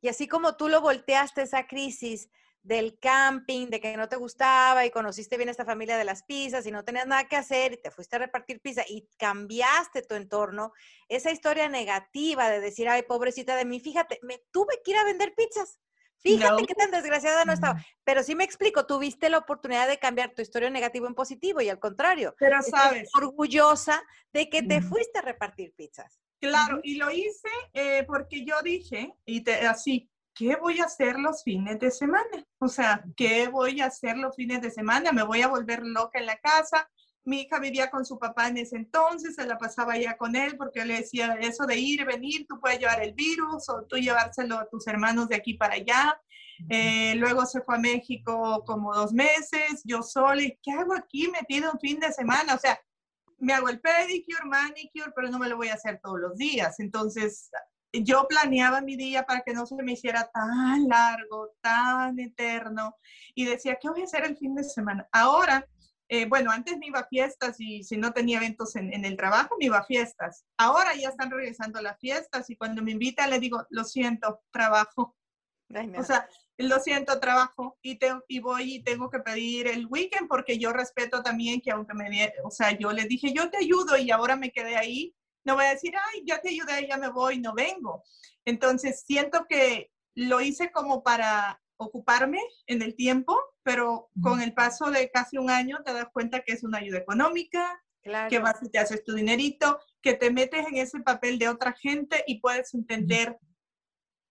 Y 0.00 0.08
así 0.08 0.28
como 0.28 0.56
tú 0.56 0.68
lo 0.68 0.80
volteaste 0.80 1.42
esa 1.42 1.66
crisis 1.66 2.28
del 2.62 2.98
camping, 2.98 3.68
de 3.68 3.80
que 3.80 3.96
no 3.96 4.08
te 4.08 4.16
gustaba 4.16 4.84
y 4.84 4.90
conociste 4.90 5.36
bien 5.36 5.48
esta 5.48 5.64
familia 5.64 5.96
de 5.96 6.04
las 6.04 6.24
pizzas 6.24 6.66
y 6.66 6.70
no 6.70 6.84
tenías 6.84 7.06
nada 7.06 7.26
que 7.28 7.36
hacer 7.36 7.72
y 7.72 7.80
te 7.80 7.90
fuiste 7.90 8.16
a 8.16 8.18
repartir 8.18 8.60
pizza 8.60 8.82
y 8.86 9.08
cambiaste 9.16 10.02
tu 10.02 10.14
entorno, 10.14 10.72
esa 11.08 11.30
historia 11.30 11.68
negativa 11.68 12.50
de 12.50 12.60
decir, 12.60 12.88
ay, 12.88 13.02
pobrecita 13.02 13.56
de 13.56 13.64
mí, 13.64 13.80
fíjate, 13.80 14.18
me 14.22 14.38
tuve 14.50 14.80
que 14.84 14.90
ir 14.90 14.96
a 14.98 15.04
vender 15.04 15.34
pizzas. 15.34 15.78
Fíjate 16.20 16.62
No. 16.62 16.66
qué 16.66 16.74
tan 16.74 16.90
desgraciada 16.90 17.44
no 17.44 17.52
estaba. 17.52 17.80
Pero 18.04 18.22
sí 18.24 18.34
me 18.34 18.42
explico, 18.44 18.86
tuviste 18.86 19.30
la 19.30 19.38
oportunidad 19.38 19.86
de 19.86 19.98
cambiar 19.98 20.34
tu 20.34 20.42
historia 20.42 20.68
negativa 20.68 21.06
en 21.06 21.14
positivo 21.14 21.60
y 21.60 21.68
al 21.68 21.78
contrario, 21.78 22.34
Pero 22.38 22.60
sabes, 22.62 23.08
orgullosa 23.16 24.02
de 24.32 24.50
que 24.50 24.62
te 24.62 24.82
fuiste 24.82 25.20
a 25.20 25.22
repartir 25.22 25.72
pizzas. 25.74 26.20
Claro, 26.40 26.80
y 26.82 26.96
lo 26.96 27.10
hice 27.10 27.48
eh, 27.72 28.04
porque 28.06 28.44
yo 28.44 28.54
dije, 28.62 29.14
y 29.24 29.42
te, 29.42 29.66
así, 29.66 30.10
¿qué 30.34 30.56
voy 30.56 30.80
a 30.80 30.84
hacer 30.84 31.18
los 31.18 31.42
fines 31.42 31.78
de 31.80 31.90
semana? 31.90 32.46
O 32.58 32.68
sea, 32.68 33.04
¿qué 33.16 33.48
voy 33.48 33.80
a 33.80 33.86
hacer 33.86 34.16
los 34.16 34.36
fines 34.36 34.60
de 34.60 34.70
semana? 34.70 35.12
Me 35.12 35.24
voy 35.24 35.42
a 35.42 35.48
volver 35.48 35.82
loca 35.82 36.18
en 36.18 36.26
la 36.26 36.38
casa. 36.38 36.88
Mi 37.24 37.42
hija 37.42 37.58
vivía 37.58 37.90
con 37.90 38.06
su 38.06 38.18
papá 38.18 38.48
en 38.48 38.56
ese 38.58 38.76
entonces, 38.76 39.34
se 39.34 39.46
la 39.46 39.58
pasaba 39.58 39.98
ya 39.98 40.16
con 40.16 40.36
él 40.36 40.56
porque 40.56 40.84
le 40.84 40.94
decía 40.94 41.36
eso 41.40 41.66
de 41.66 41.76
ir 41.76 42.06
venir, 42.06 42.46
tú 42.48 42.58
puedes 42.60 42.78
llevar 42.78 43.02
el 43.02 43.12
virus 43.12 43.68
o 43.68 43.82
tú 43.82 43.96
llevárselo 43.96 44.58
a 44.58 44.68
tus 44.68 44.86
hermanos 44.86 45.28
de 45.28 45.36
aquí 45.36 45.54
para 45.54 45.74
allá. 45.74 46.20
Eh, 46.70 47.14
luego 47.16 47.44
se 47.44 47.60
fue 47.60 47.76
a 47.76 47.80
México 47.80 48.64
como 48.66 48.94
dos 48.94 49.12
meses, 49.12 49.82
yo 49.84 50.02
sola, 50.02 50.42
¿y 50.42 50.58
¿qué 50.62 50.72
hago 50.72 50.94
aquí 50.94 51.28
metido 51.28 51.70
un 51.72 51.78
fin 51.78 52.00
de 52.00 52.12
semana? 52.12 52.54
O 52.54 52.58
sea, 52.58 52.80
me 53.38 53.52
hago 53.52 53.68
el 53.68 53.80
pedicure, 53.80 54.44
manicure, 54.44 55.12
pero 55.14 55.30
no 55.30 55.38
me 55.38 55.48
lo 55.48 55.56
voy 55.56 55.68
a 55.68 55.74
hacer 55.74 56.00
todos 56.02 56.18
los 56.18 56.36
días. 56.36 56.80
Entonces, 56.80 57.50
yo 57.92 58.26
planeaba 58.28 58.80
mi 58.80 58.96
día 58.96 59.24
para 59.24 59.40
que 59.40 59.52
no 59.52 59.66
se 59.66 59.76
me 59.76 59.92
hiciera 59.92 60.30
tan 60.32 60.88
largo, 60.88 61.54
tan 61.60 62.18
eterno, 62.18 62.96
y 63.34 63.44
decía, 63.46 63.78
¿qué 63.80 63.88
voy 63.88 64.02
a 64.02 64.04
hacer 64.04 64.24
el 64.24 64.36
fin 64.36 64.54
de 64.54 64.64
semana? 64.64 65.08
Ahora, 65.12 65.66
eh, 66.10 66.26
bueno, 66.26 66.50
antes 66.50 66.78
me 66.78 66.86
iba 66.86 67.00
a 67.00 67.06
fiestas 67.06 67.56
y 67.58 67.84
si 67.84 67.96
no 67.98 68.12
tenía 68.12 68.38
eventos 68.38 68.76
en, 68.76 68.92
en 68.92 69.04
el 69.04 69.16
trabajo, 69.16 69.56
me 69.58 69.66
iba 69.66 69.78
a 69.78 69.84
fiestas. 69.84 70.44
Ahora 70.56 70.94
ya 70.94 71.10
están 71.10 71.30
regresando 71.30 71.82
las 71.82 71.98
fiestas 71.98 72.48
y 72.48 72.56
cuando 72.56 72.82
me 72.82 72.92
invitan 72.92 73.30
le 73.30 73.38
digo, 73.38 73.66
lo 73.70 73.84
siento, 73.84 74.40
trabajo. 74.50 75.14
Ay, 75.74 75.92
O 75.96 76.02
sea, 76.02 76.26
lo 76.66 76.80
siento, 76.80 77.20
trabajo 77.20 77.78
y, 77.82 77.98
te, 77.98 78.12
y 78.26 78.40
voy 78.40 78.74
y 78.74 78.82
tengo 78.82 79.10
que 79.10 79.20
pedir 79.20 79.68
el 79.68 79.86
weekend 79.86 80.28
porque 80.28 80.58
yo 80.58 80.72
respeto 80.72 81.22
también 81.22 81.60
que 81.60 81.70
aunque 81.70 81.94
me, 81.94 82.32
o 82.42 82.50
sea, 82.50 82.76
yo 82.76 82.92
le 82.92 83.04
dije, 83.04 83.32
yo 83.32 83.48
te 83.48 83.58
ayudo 83.58 83.96
y 83.96 84.10
ahora 84.10 84.34
me 84.34 84.50
quedé 84.50 84.76
ahí, 84.76 85.14
no 85.44 85.54
voy 85.54 85.66
a 85.66 85.70
decir, 85.70 85.94
ay, 86.12 86.24
ya 86.26 86.40
te 86.40 86.50
ayudé, 86.50 86.88
ya 86.88 86.98
me 86.98 87.08
voy, 87.10 87.38
no 87.38 87.54
vengo. 87.54 88.02
Entonces, 88.44 89.04
siento 89.06 89.46
que 89.48 89.90
lo 90.14 90.40
hice 90.40 90.72
como 90.72 91.02
para 91.02 91.62
ocuparme 91.76 92.40
en 92.66 92.82
el 92.82 92.96
tiempo, 92.96 93.38
pero 93.62 94.10
con 94.20 94.42
el 94.42 94.52
paso 94.52 94.90
de 94.90 95.10
casi 95.10 95.38
un 95.38 95.50
año 95.50 95.78
te 95.84 95.92
das 95.92 96.08
cuenta 96.12 96.40
que 96.40 96.52
es 96.52 96.64
una 96.64 96.78
ayuda 96.78 96.98
económica, 96.98 97.80
que 98.28 98.38
vas 98.38 98.56
y 98.62 98.70
te 98.70 98.78
haces 98.78 99.04
tu 99.04 99.14
dinerito, 99.14 99.78
que 100.02 100.14
te 100.14 100.30
metes 100.30 100.66
en 100.66 100.76
ese 100.76 101.00
papel 101.00 101.38
de 101.38 101.48
otra 101.48 101.72
gente 101.72 102.24
y 102.26 102.40
puedes 102.40 102.74
entender 102.74 103.38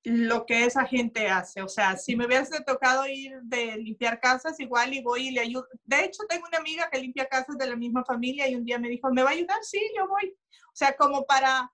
lo 0.10 0.46
que 0.46 0.63
esa 0.63 0.86
gente 0.86 1.28
hace. 1.28 1.62
O 1.62 1.67
sea, 1.67 1.98
si 1.98 2.15
me 2.15 2.26
hubiese 2.26 2.62
tocado 2.63 3.06
ir 3.08 3.41
de 3.41 3.76
limpiar 3.76 4.22
casas, 4.22 4.58
igual 4.58 4.93
y 4.93 5.02
voy 5.02 5.28
y 5.28 5.32
le 5.32 5.41
ayudo. 5.41 5.67
De 5.84 6.06
hecho, 6.06 6.24
tengo 6.30 6.48
una 6.48 6.60
amiga 6.60 6.89
que 6.89 7.00
limpia 7.00 7.28
casas 7.28 7.58
de 7.58 7.67
la 7.67 7.76
misma 7.76 8.06
familia 8.06 8.48
y 8.48 8.56
un 8.56 8.63
día 8.63 8.80
me 8.80 8.88
dijo, 8.88 9.12
¿me 9.12 9.22
va 9.22 9.32
a 9.32 9.34
ayudar? 9.34 9.58
Sí, 9.63 9.82
yo 9.98 10.08
voy. 10.08 10.34
O 10.67 10.76
sea, 10.76 10.96
como 10.96 11.26
para 11.26 11.70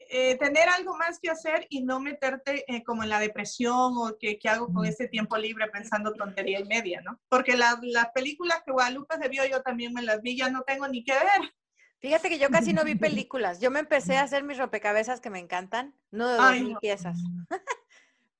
eh, 0.00 0.36
tener 0.36 0.68
algo 0.68 0.94
más 0.98 1.18
que 1.18 1.30
hacer 1.30 1.66
y 1.70 1.82
no 1.82 1.98
meterte 1.98 2.62
eh, 2.68 2.84
como 2.84 3.02
en 3.02 3.08
la 3.08 3.20
depresión 3.20 3.94
o 3.96 4.14
qué 4.20 4.38
hago 4.44 4.70
con 4.70 4.84
ese 4.84 5.08
tiempo 5.08 5.38
libre 5.38 5.68
pensando 5.68 6.12
tontería 6.12 6.60
y 6.60 6.64
media, 6.64 7.00
¿no? 7.00 7.18
Porque 7.30 7.56
las 7.56 7.78
películas 8.14 8.60
que 8.66 8.72
Guadalupe 8.72 9.16
se 9.16 9.28
vio, 9.30 9.46
yo 9.46 9.62
también 9.62 9.94
me 9.94 10.02
las 10.02 10.20
vi, 10.20 10.36
ya 10.36 10.50
no 10.50 10.60
tengo 10.64 10.86
ni 10.88 11.02
que 11.04 11.14
ver. 11.14 11.54
Fíjate 12.02 12.28
que 12.28 12.38
yo 12.38 12.50
casi 12.50 12.72
no 12.72 12.84
vi 12.84 12.94
películas. 13.28 13.60
Yo 13.60 13.70
me 13.70 13.78
empecé 13.78 14.18
a 14.18 14.22
hacer 14.22 14.42
mis 14.42 14.58
rompecabezas 14.58 15.20
que 15.20 15.30
me 15.30 15.38
encantan, 15.38 15.94
no 16.10 16.28
de 16.28 16.36
dos 16.36 16.60
mil 16.60 16.76
piezas. 16.80 17.16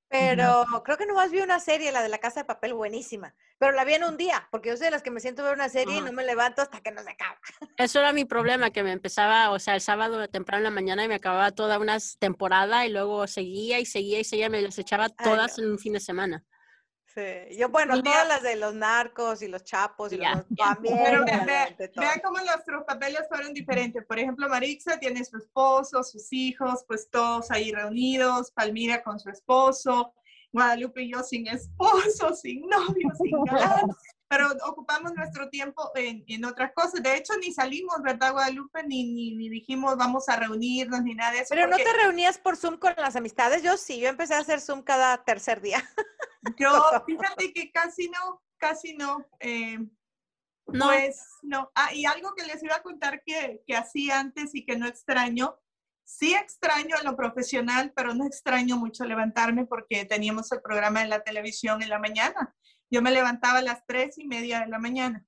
Pero 0.09 0.67
creo 0.85 0.99
que 0.99 1.07
nomás 1.07 1.31
vi 1.31 1.41
una 1.41 1.59
serie, 1.59 1.91
la 1.91 2.03
de 2.03 2.11
la 2.11 2.19
casa 2.19 2.41
de 2.41 2.45
papel, 2.45 2.75
buenísima. 2.75 3.35
Pero 3.57 3.73
la 3.73 3.83
vi 3.85 3.95
en 3.95 4.05
un 4.05 4.19
día, 4.19 4.47
porque 4.51 4.69
yo 4.69 4.77
soy 4.77 4.87
de 4.87 4.91
las 4.91 5.03
que 5.03 5.11
me 5.11 5.21
siento 5.21 5.41
a 5.41 5.47
ver 5.47 5.55
una 5.55 5.71
serie 5.71 5.97
y 5.97 6.01
no 6.03 6.13
me 6.13 6.23
levanto 6.23 6.61
hasta 6.61 6.83
que 6.83 6.91
no 6.91 7.03
se 7.03 7.13
acaba. 7.13 7.39
Eso 7.79 7.99
era 7.99 8.13
mi 8.13 8.27
problema, 8.27 8.69
que 8.71 8.83
me 8.83 8.93
empezaba, 8.93 9.51
o 9.51 9.59
sea, 9.59 9.75
el 9.75 9.81
sábado 9.81 10.29
temprano 10.29 10.59
en 10.59 10.65
la 10.65 10.71
mañana 10.71 11.05
y 11.05 11.09
me 11.09 11.15
acababa 11.15 11.51
toda 11.53 11.79
una 11.79 11.97
temporada 12.19 12.85
y 12.85 12.91
luego 12.91 13.27
seguía 13.27 13.81
y 13.81 13.87
seguía 13.87 14.21
y 14.21 14.25
seguía, 14.25 14.51
me 14.51 14.61
las 14.61 14.79
echaba 14.79 15.09
todas 15.09 15.59
en 15.59 15.71
un 15.71 15.79
fin 15.79 15.95
de 15.95 16.01
semana. 16.01 16.45
Sí, 17.15 17.57
yo, 17.59 17.69
bueno, 17.69 18.03
todas 18.03 18.27
las 18.27 18.43
de 18.43 18.57
los 18.57 18.75
narcos 18.75 19.43
y 19.43 19.49
los 19.49 19.65
chapos 19.65 20.13
y 20.13 20.17
los 20.17 20.47
también. 20.57 20.99
Pero 21.05 21.25
vean 21.25 22.21
cómo 22.25 22.39
nuestros 22.39 22.85
papeles 22.85 23.23
fueron 23.29 23.53
diferentes. 23.53 24.05
Por 24.07 24.19
ejemplo, 24.19 24.49
Marixa 24.49 24.99
tiene 24.99 25.23
su 25.25 25.37
esposo, 25.37 26.03
sus 26.03 26.33
hijos, 26.33 26.85
pues 26.87 27.11
todos 27.11 27.51
ahí 27.51 27.71
reunidos, 27.71 28.51
Palmira 28.53 29.03
con 29.03 29.21
su 29.21 29.29
esposo, 29.29 30.15
Guadalupe 30.53 31.03
y 31.03 31.13
yo 31.13 31.23
sin 31.23 31.47
esposo, 31.49 32.35
sin 32.35 32.63
novio, 32.63 33.11
sin 33.21 33.45
galán. 33.45 33.91
pero 34.33 34.49
ocupamos 34.65 35.13
nuestro 35.13 35.51
tiempo 35.51 35.91
en, 35.95 36.25
en, 36.27 36.47
otras 36.47 36.73
cosas. 36.73 37.03
De 37.03 37.19
hecho, 37.19 37.35
ni 37.37 37.53
salimos, 37.53 38.01
¿verdad, 38.03 38.33
Guadalupe? 38.33 38.83
Ni, 38.83 39.05
ni, 39.13 39.37
ni, 39.37 39.51
dijimos 39.51 39.95
vamos 39.99 40.27
a 40.31 40.37
reunirnos, 40.37 41.03
ni 41.03 41.15
nada 41.15 41.33
de 41.33 41.41
eso. 41.41 41.49
Pero 41.51 41.67
no 41.67 41.77
te 41.77 41.93
reunías 42.03 42.39
por 42.39 42.57
Zoom 42.57 42.79
con 42.79 42.95
las 42.97 43.15
amistades. 43.15 43.63
Yo 43.63 43.77
sí, 43.77 44.01
yo 44.01 44.09
empecé 44.09 44.33
a 44.33 44.39
hacer 44.39 44.63
Zoom 44.63 44.81
cada 44.81 45.23
tercer 45.23 45.61
día. 45.61 45.85
Yo, 46.59 46.73
fíjate 47.07 47.53
que 47.53 47.71
casi 47.71 48.09
no, 48.09 48.43
casi 48.57 48.95
no. 48.95 49.25
Eh, 49.39 49.79
no. 50.67 50.87
Pues 50.87 51.23
no. 51.43 51.71
Ah, 51.75 51.93
y 51.93 52.07
algo 52.07 52.35
que 52.35 52.47
les 52.47 52.63
iba 52.63 52.77
a 52.77 52.83
contar 52.83 53.23
que, 53.25 53.63
que 53.67 53.77
hacía 53.77 54.19
antes 54.19 54.55
y 54.55 54.65
que 54.65 54.79
no 54.79 54.87
extraño. 54.87 55.59
Sí 56.05 56.35
extraño 56.35 56.97
en 56.99 57.05
lo 57.05 57.17
profesional, 57.17 57.93
pero 57.95 58.15
no 58.15 58.27
extraño 58.27 58.79
mucho 58.79 59.05
levantarme 59.05 59.67
porque 59.67 60.07
teníamos 60.07 60.51
el 60.53 60.63
programa 60.63 61.03
de 61.03 61.09
la 61.09 61.23
televisión 61.23 61.83
en 61.83 61.91
la 61.91 61.99
mañana. 61.99 62.57
Yo 62.93 63.01
me 63.01 63.11
levantaba 63.11 63.61
a 63.61 63.63
las 63.63 63.87
tres 63.87 64.19
y 64.19 64.27
media 64.27 64.61
de 64.61 64.67
la 64.67 64.79
mañana, 64.79 65.25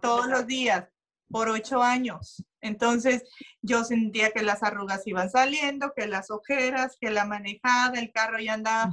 todos 0.00 0.28
los 0.28 0.46
días, 0.46 0.88
por 1.28 1.50
ocho 1.50 1.82
años. 1.82 2.42
Entonces 2.62 3.22
yo 3.60 3.84
sentía 3.84 4.30
que 4.30 4.42
las 4.42 4.62
arrugas 4.62 5.06
iban 5.06 5.28
saliendo, 5.28 5.92
que 5.94 6.06
las 6.06 6.30
ojeras, 6.30 6.96
que 6.98 7.10
la 7.10 7.26
manejada, 7.26 8.00
el 8.00 8.10
carro 8.12 8.40
ya 8.40 8.54
andaba 8.54 8.90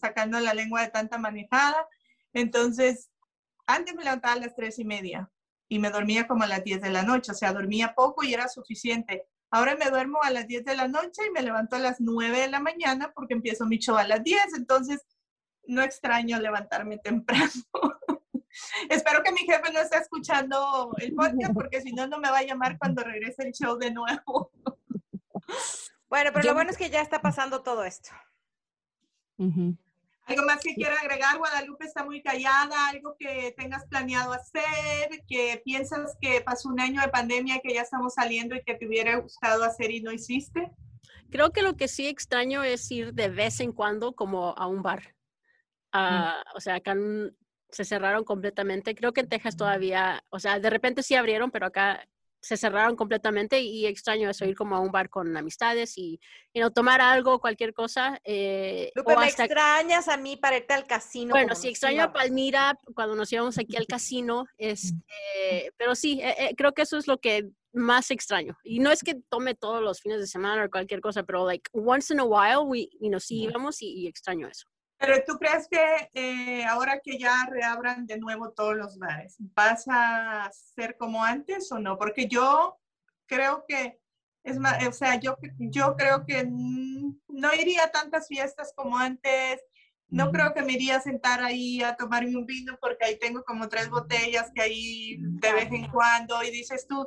sacando 0.00 0.38
la 0.38 0.54
lengua 0.54 0.82
de 0.82 0.90
tanta 0.90 1.18
manejada. 1.18 1.88
Entonces, 2.32 3.10
antes 3.66 3.96
me 3.96 4.04
levantaba 4.04 4.34
a 4.34 4.38
las 4.38 4.54
tres 4.54 4.78
y 4.78 4.84
media 4.84 5.28
y 5.68 5.80
me 5.80 5.90
dormía 5.90 6.28
como 6.28 6.44
a 6.44 6.46
las 6.46 6.62
diez 6.62 6.80
de 6.80 6.90
la 6.90 7.02
noche, 7.02 7.32
o 7.32 7.34
sea, 7.34 7.52
dormía 7.52 7.94
poco 7.96 8.22
y 8.22 8.32
era 8.32 8.46
suficiente. 8.46 9.26
Ahora 9.50 9.74
me 9.74 9.90
duermo 9.90 10.22
a 10.22 10.30
las 10.30 10.46
diez 10.46 10.64
de 10.64 10.76
la 10.76 10.86
noche 10.86 11.22
y 11.26 11.32
me 11.32 11.42
levanto 11.42 11.74
a 11.74 11.80
las 11.80 12.00
nueve 12.00 12.38
de 12.38 12.48
la 12.48 12.60
mañana 12.60 13.10
porque 13.12 13.34
empiezo 13.34 13.66
mi 13.66 13.78
show 13.78 13.96
a 13.96 14.06
las 14.06 14.22
diez. 14.22 14.54
Entonces, 14.56 15.04
no 15.66 15.82
extraño 15.82 16.38
levantarme 16.40 16.98
temprano. 16.98 17.50
Espero 18.88 19.22
que 19.22 19.32
mi 19.32 19.40
jefe 19.40 19.72
no 19.72 19.80
esté 19.80 19.98
escuchando 19.98 20.94
el 20.98 21.14
podcast 21.14 21.52
porque 21.54 21.80
si 21.80 21.92
no, 21.92 22.06
no 22.06 22.18
me 22.18 22.30
va 22.30 22.38
a 22.38 22.44
llamar 22.44 22.78
cuando 22.78 23.02
regrese 23.02 23.42
el 23.42 23.52
show 23.52 23.76
de 23.76 23.90
nuevo. 23.90 24.50
Bueno, 26.06 26.30
pero 26.32 26.46
lo 26.46 26.54
bueno 26.54 26.70
es 26.70 26.76
que 26.76 26.90
ya 26.90 27.00
está 27.00 27.20
pasando 27.20 27.64
todo 27.64 27.82
esto. 27.82 28.10
¿Algo 29.36 30.44
más 30.46 30.60
que 30.62 30.74
quiera 30.74 30.94
agregar? 31.00 31.38
Guadalupe 31.38 31.86
está 31.86 32.04
muy 32.04 32.22
callada, 32.22 32.88
algo 32.88 33.16
que 33.18 33.52
tengas 33.56 33.84
planeado 33.86 34.32
hacer, 34.32 35.24
que 35.26 35.60
piensas 35.64 36.16
que 36.20 36.40
pasó 36.40 36.68
un 36.68 36.78
año 36.78 37.00
de 37.00 37.08
pandemia, 37.08 37.58
que 37.60 37.74
ya 37.74 37.82
estamos 37.82 38.14
saliendo 38.14 38.54
y 38.54 38.62
que 38.62 38.74
te 38.74 38.86
hubiera 38.86 39.16
gustado 39.16 39.64
hacer 39.64 39.90
y 39.90 40.02
no 40.02 40.12
hiciste. 40.12 40.70
Creo 41.32 41.50
que 41.50 41.62
lo 41.62 41.76
que 41.76 41.88
sí 41.88 42.06
extraño 42.06 42.62
es 42.62 42.88
ir 42.92 43.12
de 43.12 43.28
vez 43.28 43.58
en 43.58 43.72
cuando 43.72 44.14
como 44.14 44.54
a 44.56 44.68
un 44.68 44.82
bar. 44.82 45.16
Uh, 45.94 46.56
O 46.56 46.60
sea, 46.60 46.74
acá 46.74 46.96
se 47.70 47.84
cerraron 47.84 48.24
completamente. 48.24 48.94
Creo 48.94 49.12
que 49.12 49.20
en 49.20 49.28
Texas 49.28 49.56
todavía, 49.56 50.24
o 50.30 50.38
sea, 50.38 50.58
de 50.58 50.70
repente 50.70 51.02
sí 51.02 51.14
abrieron, 51.14 51.50
pero 51.50 51.66
acá 51.66 52.06
se 52.40 52.58
cerraron 52.58 52.94
completamente 52.94 53.60
y 53.60 53.86
extraño 53.86 54.28
eso, 54.28 54.44
ir 54.44 54.54
como 54.54 54.76
a 54.76 54.80
un 54.80 54.92
bar 54.92 55.08
con 55.08 55.34
amistades 55.34 55.96
y, 55.96 56.20
y 56.52 56.60
no 56.60 56.70
tomar 56.70 57.00
algo, 57.00 57.40
cualquier 57.40 57.72
cosa. 57.72 58.20
Eh, 58.22 58.92
Lupe, 58.94 59.16
¿me 59.16 59.26
extrañas 59.28 60.08
a 60.08 60.18
mí 60.18 60.36
para 60.36 60.58
irte 60.58 60.74
al 60.74 60.86
casino? 60.86 61.30
Bueno, 61.30 61.54
sí, 61.54 61.68
extraño 61.68 62.02
a 62.02 62.12
Palmira 62.12 62.78
cuando 62.94 63.14
nos 63.14 63.32
íbamos 63.32 63.56
aquí 63.56 63.76
al 63.76 63.86
casino, 63.86 64.44
este, 64.58 65.72
pero 65.78 65.94
sí, 65.94 66.20
eh, 66.22 66.34
eh, 66.38 66.54
creo 66.54 66.72
que 66.72 66.82
eso 66.82 66.98
es 66.98 67.06
lo 67.06 67.16
que 67.18 67.48
más 67.72 68.10
extraño. 68.10 68.58
Y 68.62 68.78
no 68.78 68.92
es 68.92 69.02
que 69.02 69.14
tome 69.30 69.54
todos 69.54 69.82
los 69.82 70.00
fines 70.02 70.20
de 70.20 70.26
semana 70.26 70.66
o 70.66 70.70
cualquier 70.70 71.00
cosa, 71.00 71.22
pero 71.22 71.46
like 71.46 71.70
once 71.72 72.12
in 72.12 72.20
a 72.20 72.24
while, 72.24 72.66
we, 72.66 72.90
you 73.00 73.08
know, 73.08 73.20
sí 73.20 73.44
íbamos 73.44 73.80
y, 73.80 73.86
y 74.00 74.06
extraño 74.06 74.48
eso. 74.48 74.68
Pero 74.98 75.22
tú 75.26 75.38
crees 75.38 75.68
que 75.68 76.10
eh, 76.14 76.64
ahora 76.64 77.00
que 77.00 77.18
ya 77.18 77.46
reabran 77.50 78.06
de 78.06 78.18
nuevo 78.18 78.52
todos 78.52 78.76
los 78.76 78.98
bares, 78.98 79.36
¿vas 79.38 79.84
a 79.88 80.50
ser 80.52 80.96
como 80.96 81.24
antes 81.24 81.70
o 81.72 81.78
no? 81.78 81.98
Porque 81.98 82.26
yo 82.26 82.78
creo 83.26 83.64
que, 83.66 83.98
es 84.44 84.58
más, 84.58 84.86
o 84.86 84.92
sea, 84.92 85.18
yo, 85.18 85.36
yo 85.58 85.96
creo 85.96 86.24
que 86.24 86.48
no 87.34 87.54
iría 87.54 87.84
a 87.84 87.90
tantas 87.90 88.28
fiestas 88.28 88.72
como 88.74 88.96
antes. 88.96 89.60
No 90.08 90.30
creo 90.30 90.54
que 90.54 90.62
me 90.62 90.74
iría 90.74 90.96
a 90.96 91.00
sentar 91.00 91.42
ahí 91.42 91.82
a 91.82 91.96
tomarme 91.96 92.36
un 92.36 92.46
vino 92.46 92.78
porque 92.80 93.04
ahí 93.04 93.18
tengo 93.18 93.42
como 93.42 93.68
tres 93.68 93.90
botellas 93.90 94.52
que 94.54 94.62
ahí 94.62 95.16
de 95.18 95.52
vez 95.52 95.72
en 95.72 95.90
cuando 95.90 96.42
y 96.44 96.50
dices 96.50 96.86
tú, 96.86 97.04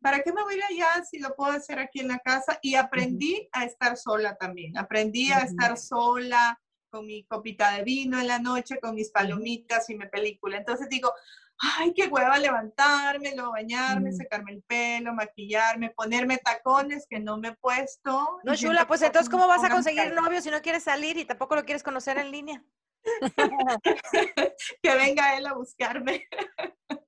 ¿para 0.00 0.20
qué 0.20 0.32
me 0.32 0.42
voy 0.42 0.60
allá 0.60 1.02
si 1.08 1.18
lo 1.20 1.34
puedo 1.34 1.52
hacer 1.52 1.78
aquí 1.78 2.00
en 2.00 2.08
la 2.08 2.18
casa? 2.18 2.58
Y 2.60 2.74
aprendí 2.74 3.48
a 3.52 3.64
estar 3.64 3.96
sola 3.96 4.36
también, 4.36 4.76
aprendí 4.76 5.32
a 5.32 5.38
estar 5.38 5.78
sola, 5.78 6.60
con 6.90 7.06
mi 7.06 7.24
copita 7.24 7.72
de 7.72 7.84
vino 7.84 8.20
en 8.20 8.26
la 8.26 8.38
noche, 8.38 8.80
con 8.80 8.94
mis 8.94 9.10
palomitas 9.10 9.88
y 9.88 9.96
mi 9.96 10.06
película. 10.08 10.58
Entonces 10.58 10.88
digo, 10.88 11.12
ay, 11.60 11.92
qué 11.94 12.08
hueva 12.08 12.38
levantarme, 12.38 13.34
luego 13.34 13.52
bañarme, 13.52 14.12
secarme 14.12 14.52
el 14.52 14.62
pelo, 14.62 15.14
maquillarme, 15.14 15.90
ponerme 15.90 16.38
tacones 16.38 17.06
que 17.08 17.20
no 17.20 17.38
me 17.38 17.48
he 17.48 17.56
puesto. 17.56 18.40
No, 18.44 18.56
chula, 18.56 18.86
pues 18.86 19.02
entonces, 19.02 19.30
¿cómo 19.30 19.46
vas 19.46 19.64
a 19.64 19.70
conseguir 19.70 20.12
novio 20.12 20.40
si 20.40 20.50
no 20.50 20.60
quieres 20.62 20.84
salir 20.84 21.16
y 21.16 21.24
tampoco 21.24 21.54
lo 21.54 21.64
quieres 21.64 21.82
conocer 21.82 22.18
en 22.18 22.30
línea? 22.30 22.64
que 24.82 24.94
venga 24.94 25.36
él 25.36 25.46
a 25.46 25.54
buscarme. 25.54 26.26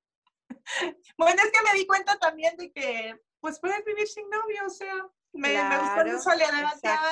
bueno, 1.18 1.42
es 1.42 1.50
que 1.50 1.62
me 1.70 1.78
di 1.78 1.86
cuenta 1.86 2.18
también 2.18 2.56
de 2.56 2.72
que, 2.72 3.14
pues 3.40 3.58
puedes 3.58 3.84
vivir 3.84 4.06
sin 4.06 4.28
novio, 4.28 4.66
o 4.66 4.70
sea, 4.70 4.94
me, 5.32 5.50
claro, 5.50 6.04
me 6.04 6.14
gustó 6.14 6.30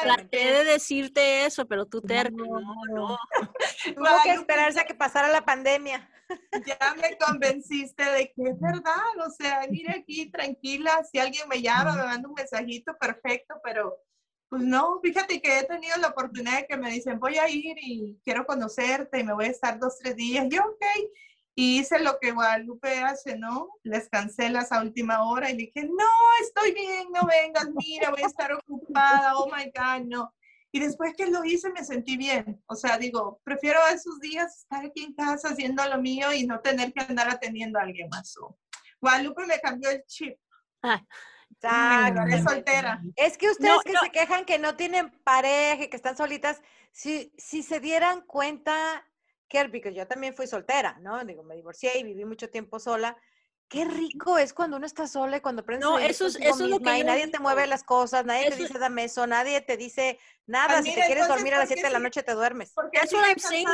Traté 0.02 0.52
de 0.52 0.64
decirte 0.64 1.46
eso, 1.46 1.66
pero 1.66 1.86
tú 1.86 2.02
te 2.02 2.30
No, 2.30 2.46
no. 2.92 3.18
Tuvo 3.94 4.06
que 4.24 4.32
esperarse 4.32 4.80
a 4.80 4.84
que 4.84 4.94
pasara 4.94 5.28
la 5.28 5.44
pandemia. 5.44 6.08
Ya 6.64 6.94
me 6.94 7.18
convenciste 7.18 8.04
de 8.04 8.32
que 8.32 8.50
es 8.50 8.60
verdad. 8.60 9.26
O 9.26 9.30
sea, 9.30 9.66
mire 9.68 9.98
aquí 9.98 10.30
tranquila. 10.30 11.02
Si 11.10 11.18
alguien 11.18 11.48
me 11.48 11.60
llama, 11.60 11.96
me 11.96 12.04
manda 12.04 12.28
un 12.28 12.34
mensajito, 12.34 12.96
perfecto, 12.98 13.56
pero 13.64 13.96
pues 14.48 14.62
no, 14.62 15.00
fíjate 15.00 15.40
que 15.40 15.60
he 15.60 15.64
tenido 15.64 15.96
la 15.98 16.08
oportunidad 16.08 16.58
de 16.58 16.66
que 16.66 16.76
me 16.76 16.90
dicen, 16.90 17.20
voy 17.20 17.38
a 17.38 17.48
ir 17.48 17.76
y 17.80 18.20
quiero 18.24 18.44
conocerte 18.46 19.20
y 19.20 19.24
me 19.24 19.32
voy 19.32 19.46
a 19.46 19.50
estar 19.50 19.78
dos, 19.78 19.96
tres 19.98 20.16
días. 20.16 20.46
Yo, 20.48 20.62
ok. 20.62 20.84
Y 21.60 21.78
hice 21.78 21.98
lo 21.98 22.18
que 22.18 22.32
Guadalupe 22.32 23.00
hace, 23.02 23.36
¿no? 23.36 23.68
Les 23.82 24.08
cancelas 24.08 24.72
a 24.72 24.80
última 24.80 25.24
hora 25.28 25.50
y 25.50 25.58
dije, 25.58 25.84
no, 25.84 26.08
estoy 26.40 26.72
bien, 26.72 27.08
no 27.12 27.26
vengas, 27.26 27.68
mira, 27.74 28.08
voy 28.08 28.22
a 28.22 28.28
estar 28.28 28.50
ocupada, 28.54 29.36
oh 29.36 29.46
my 29.54 29.64
God, 29.66 30.06
no. 30.06 30.34
Y 30.72 30.80
después 30.80 31.12
que 31.14 31.26
lo 31.26 31.44
hice 31.44 31.68
me 31.68 31.84
sentí 31.84 32.16
bien. 32.16 32.62
O 32.66 32.74
sea, 32.74 32.96
digo, 32.96 33.42
prefiero 33.44 33.78
esos 33.92 34.18
días 34.20 34.60
estar 34.60 34.86
aquí 34.86 35.04
en 35.04 35.12
casa 35.12 35.50
haciendo 35.50 35.86
lo 35.86 36.00
mío 36.00 36.32
y 36.32 36.46
no 36.46 36.60
tener 36.60 36.94
que 36.94 37.00
andar 37.00 37.28
atendiendo 37.28 37.78
a 37.78 37.82
alguien 37.82 38.08
más. 38.08 38.34
Guadalupe 38.98 39.44
me 39.44 39.60
cambió 39.60 39.90
el 39.90 40.02
chip. 40.06 40.38
Ah, 41.62 42.10
es 42.30 42.44
soltera. 42.44 43.02
Es 43.16 43.36
que 43.36 43.50
ustedes 43.50 43.70
No, 43.70 43.80
que 43.80 43.92
no. 43.92 44.00
se 44.00 44.10
quejan 44.10 44.46
que 44.46 44.58
no 44.58 44.76
tienen 44.76 45.10
pareja, 45.24 45.84
y 45.84 45.88
que 45.90 45.96
están 45.96 46.16
solitas, 46.16 46.62
si, 46.90 47.34
si 47.36 47.62
se 47.62 47.80
dieran 47.80 48.22
cuenta, 48.22 49.04
Que 49.50 49.92
yo 49.94 50.06
también 50.06 50.32
fui 50.34 50.46
soltera, 50.46 50.96
¿no? 51.00 51.22
Digo, 51.24 51.42
me 51.42 51.56
divorcié 51.56 51.98
y 51.98 52.04
viví 52.04 52.24
mucho 52.24 52.48
tiempo 52.48 52.78
sola. 52.78 53.16
Qué 53.68 53.84
rico 53.84 54.38
es 54.38 54.52
cuando 54.52 54.76
uno 54.78 54.86
está 54.86 55.06
sola 55.06 55.36
y 55.36 55.40
cuando 55.40 55.62
aprendes 55.62 55.88
No, 55.88 55.96
a 55.96 56.04
eso 56.06 56.26
es- 56.26 56.36
eso 56.36 56.48
es 56.64 56.70
lo 56.70 56.78
misma 56.78 56.92
que 56.94 56.98
y 57.00 57.04
nadie 57.04 57.22
te 57.26 57.32
digo. 57.32 57.42
mueve 57.42 57.66
las 57.66 57.84
cosas, 57.84 58.24
nadie 58.24 58.44
te 58.48 58.54
Eso- 58.54 58.62
dice 58.64 58.78
dame 58.78 59.04
eso, 59.04 59.26
nadie 59.26 59.60
te 59.60 59.76
dice 59.76 60.18
nada. 60.46 60.74
Pues 60.74 60.84
si 60.84 60.90
mira, 60.90 61.02
te 61.02 61.06
quieres 61.06 61.22
entonces, 61.24 61.36
dormir 61.36 61.54
a 61.54 61.58
las 61.58 61.66
¿por 61.68 61.74
qué 61.74 61.80
7 61.80 61.86
de 61.88 61.92
la 61.92 61.98
noche, 62.00 62.22
te 62.22 62.32
duermes. 62.32 62.72
Porque 62.74 62.98
what 63.12 63.26
I'm 63.28 63.38
saying. 63.38 63.68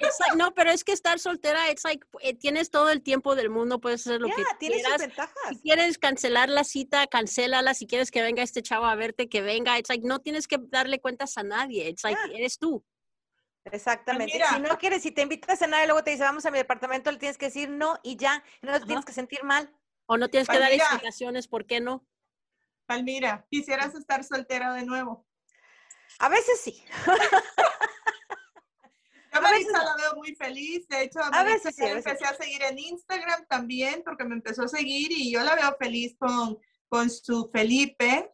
it's 0.00 0.18
like- 0.20 0.36
no, 0.36 0.52
pero 0.54 0.70
es 0.70 0.84
que 0.84 0.92
estar 0.92 1.18
soltera, 1.18 1.70
it's 1.70 1.84
like, 1.84 2.06
eh, 2.20 2.34
tienes 2.34 2.70
todo 2.70 2.90
el 2.90 3.02
tiempo 3.02 3.34
del 3.34 3.48
mundo, 3.48 3.80
puedes 3.80 4.06
hacer 4.06 4.20
lo 4.20 4.28
Ya, 4.28 4.34
que 4.36 4.44
tiene 4.58 4.74
sus 4.76 4.82
quieras. 4.84 5.00
ventajas. 5.00 5.32
Si 5.50 5.56
quieres 5.60 5.98
cancelar 5.98 6.48
la 6.50 6.64
cita, 6.64 7.06
cancélala. 7.06 7.72
Si 7.74 7.86
quieres 7.86 8.10
que 8.10 8.20
venga 8.20 8.42
este 8.42 8.62
chavo 8.62 8.84
a 8.86 8.94
verte, 8.94 9.28
que 9.30 9.40
venga. 9.40 9.78
It's 9.78 9.88
like, 9.88 10.06
no 10.06 10.18
tienes 10.20 10.46
que 10.48 10.58
darle 10.60 11.00
cuentas 11.00 11.38
a 11.38 11.42
nadie. 11.44 11.88
It's 11.88 12.04
like, 12.04 12.18
Ya. 12.30 12.36
eres 12.38 12.58
tú. 12.58 12.84
Exactamente. 13.72 14.34
mira. 14.34 14.50
Si 14.54 14.60
no 14.60 14.78
quieres, 14.78 15.02
si 15.02 15.10
te 15.10 15.22
invitas 15.22 15.50
a 15.50 15.56
cenar 15.56 15.84
y 15.84 15.86
luego 15.86 16.02
te 16.04 16.10
dice 16.10 16.22
vamos 16.22 16.44
a 16.46 16.50
mi 16.50 16.58
departamento, 16.58 17.10
le 17.10 17.18
tienes 17.18 17.38
que 17.38 17.46
decir 17.46 17.70
no 17.70 17.98
y 18.02 18.16
ya, 18.16 18.42
no 18.62 18.78
te 18.78 18.86
tienes 18.86 19.04
que 19.04 19.12
sentir 19.12 19.44
mal. 19.44 19.72
O 20.06 20.16
no 20.16 20.28
tienes 20.28 20.48
que 20.48 20.58
dar 20.58 20.68
Palmira. 20.68 20.84
explicaciones 20.84 21.48
por 21.48 21.66
qué 21.66 21.80
no. 21.80 22.06
Palmira, 22.86 23.46
quisieras 23.50 23.94
estar 23.94 24.24
soltera 24.24 24.72
de 24.72 24.86
nuevo. 24.86 25.26
A 26.18 26.28
veces 26.28 26.60
sí. 26.60 26.82
Yo 29.32 29.46
a 29.46 29.50
veces 29.50 29.72
la 29.72 29.96
veo 29.96 30.14
muy 30.16 30.34
feliz. 30.34 30.88
De 30.88 31.02
hecho, 31.02 31.20
a 31.20 31.44
veces 31.44 31.74
sí, 31.76 31.84
a 31.84 31.94
veces 31.94 32.06
empecé 32.06 32.24
a 32.24 32.34
seguir 32.34 32.62
en 32.62 32.78
Instagram 32.78 33.46
también 33.46 34.02
porque 34.04 34.24
me 34.24 34.34
empezó 34.34 34.62
a 34.62 34.68
seguir 34.68 35.12
y 35.12 35.30
yo 35.30 35.42
la 35.42 35.54
veo 35.54 35.76
feliz 35.78 36.16
con, 36.18 36.58
con 36.88 37.10
su 37.10 37.50
Felipe. 37.52 38.32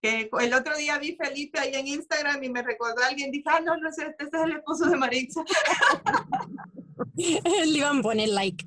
Que 0.00 0.30
el 0.40 0.54
otro 0.54 0.76
día 0.76 0.98
vi 0.98 1.16
Felipe 1.16 1.58
ahí 1.58 1.74
en 1.74 1.88
Instagram 1.88 2.42
y 2.44 2.50
me 2.50 2.62
recordó 2.62 3.02
a 3.02 3.08
alguien. 3.08 3.30
Dije, 3.30 3.44
ah, 3.46 3.60
no, 3.60 3.76
no 3.76 3.88
es 3.88 3.98
este, 3.98 4.24
es 4.24 4.30
el 4.32 4.52
esposo 4.52 4.88
de 4.88 4.96
Maritza. 4.96 5.42
Le 7.16 7.66
iban 7.66 7.98
a 7.98 8.02
poner 8.02 8.28
like. 8.28 8.64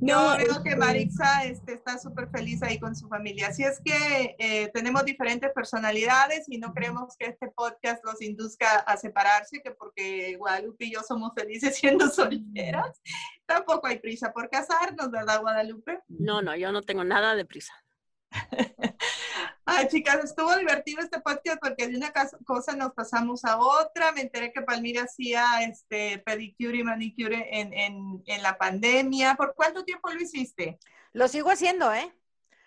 No, 0.00 0.36
veo 0.36 0.62
que 0.62 0.70
este, 0.70 0.76
Maritza 0.76 1.44
este, 1.44 1.74
está 1.74 1.98
súper 1.98 2.28
feliz 2.28 2.62
ahí 2.62 2.78
con 2.78 2.94
su 2.94 3.08
familia. 3.08 3.48
Así 3.48 3.62
es 3.62 3.80
que 3.82 4.36
eh, 4.38 4.70
tenemos 4.74 5.04
diferentes 5.04 5.50
personalidades 5.52 6.44
y 6.48 6.58
no 6.58 6.74
queremos 6.74 7.16
que 7.16 7.26
este 7.26 7.48
podcast 7.48 8.04
los 8.04 8.20
induzca 8.20 8.80
a 8.80 8.96
separarse, 8.96 9.62
que 9.62 9.70
porque 9.70 10.36
Guadalupe 10.36 10.86
y 10.86 10.92
yo 10.92 11.00
somos 11.00 11.32
felices 11.34 11.76
siendo 11.80 12.08
solteras. 12.08 13.00
Tampoco 13.46 13.86
hay 13.86 13.98
prisa 13.98 14.32
por 14.32 14.50
casarnos, 14.50 15.10
¿verdad, 15.10 15.40
Guadalupe? 15.40 16.00
No, 16.08 16.42
no, 16.42 16.54
yo 16.56 16.72
no 16.72 16.82
tengo 16.82 17.04
nada 17.04 17.34
de 17.34 17.44
prisa. 17.44 17.72
Ay, 19.66 19.88
chicas, 19.88 20.22
estuvo 20.22 20.54
divertido 20.56 21.00
este 21.00 21.20
podcast 21.20 21.58
porque 21.60 21.88
de 21.88 21.96
una 21.96 22.12
cosa 22.44 22.76
nos 22.76 22.92
pasamos 22.92 23.44
a 23.44 23.58
otra. 23.58 24.12
Me 24.12 24.20
enteré 24.20 24.52
que 24.52 24.60
Palmira 24.60 25.04
hacía 25.04 25.62
este 25.62 26.18
pedicure 26.18 26.78
y 26.78 26.84
manicure 26.84 27.48
en, 27.50 27.72
en, 27.72 28.22
en 28.26 28.42
la 28.42 28.58
pandemia. 28.58 29.36
¿Por 29.36 29.54
cuánto 29.54 29.84
tiempo 29.84 30.10
lo 30.10 30.20
hiciste? 30.20 30.78
Lo 31.12 31.28
sigo 31.28 31.50
haciendo, 31.50 31.94
¿eh? 31.94 32.14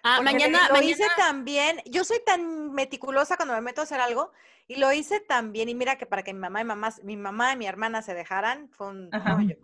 Ah, 0.04 0.16
Porque 0.18 0.34
mañana, 0.34 0.68
lo 0.70 0.76
mañana, 0.76 0.90
hice 0.90 1.06
también. 1.18 1.82
Yo 1.86 2.04
soy 2.04 2.20
tan 2.26 2.72
meticulosa 2.72 3.36
cuando 3.36 3.54
me 3.54 3.62
meto 3.62 3.82
a 3.82 3.84
hacer 3.84 4.00
algo 4.00 4.32
y 4.68 4.78
lo 4.78 4.92
hice 4.92 5.20
también. 5.20 5.70
Y 5.70 5.76
mira 5.76 5.98
que 5.98 6.08
para 6.08 6.24
que 6.24 6.34
mi 6.34 6.40
mamá 6.40 6.62
y 6.62 6.66
mamá, 6.66 6.96
mi 7.04 7.16
mamá 7.16 7.54
y 7.54 7.58
mi 7.58 7.68
hermana 7.68 8.02
se 8.02 8.16
dejaran, 8.16 8.70
fue 8.72 8.88
un 8.88 9.12
rollo. 9.12 9.58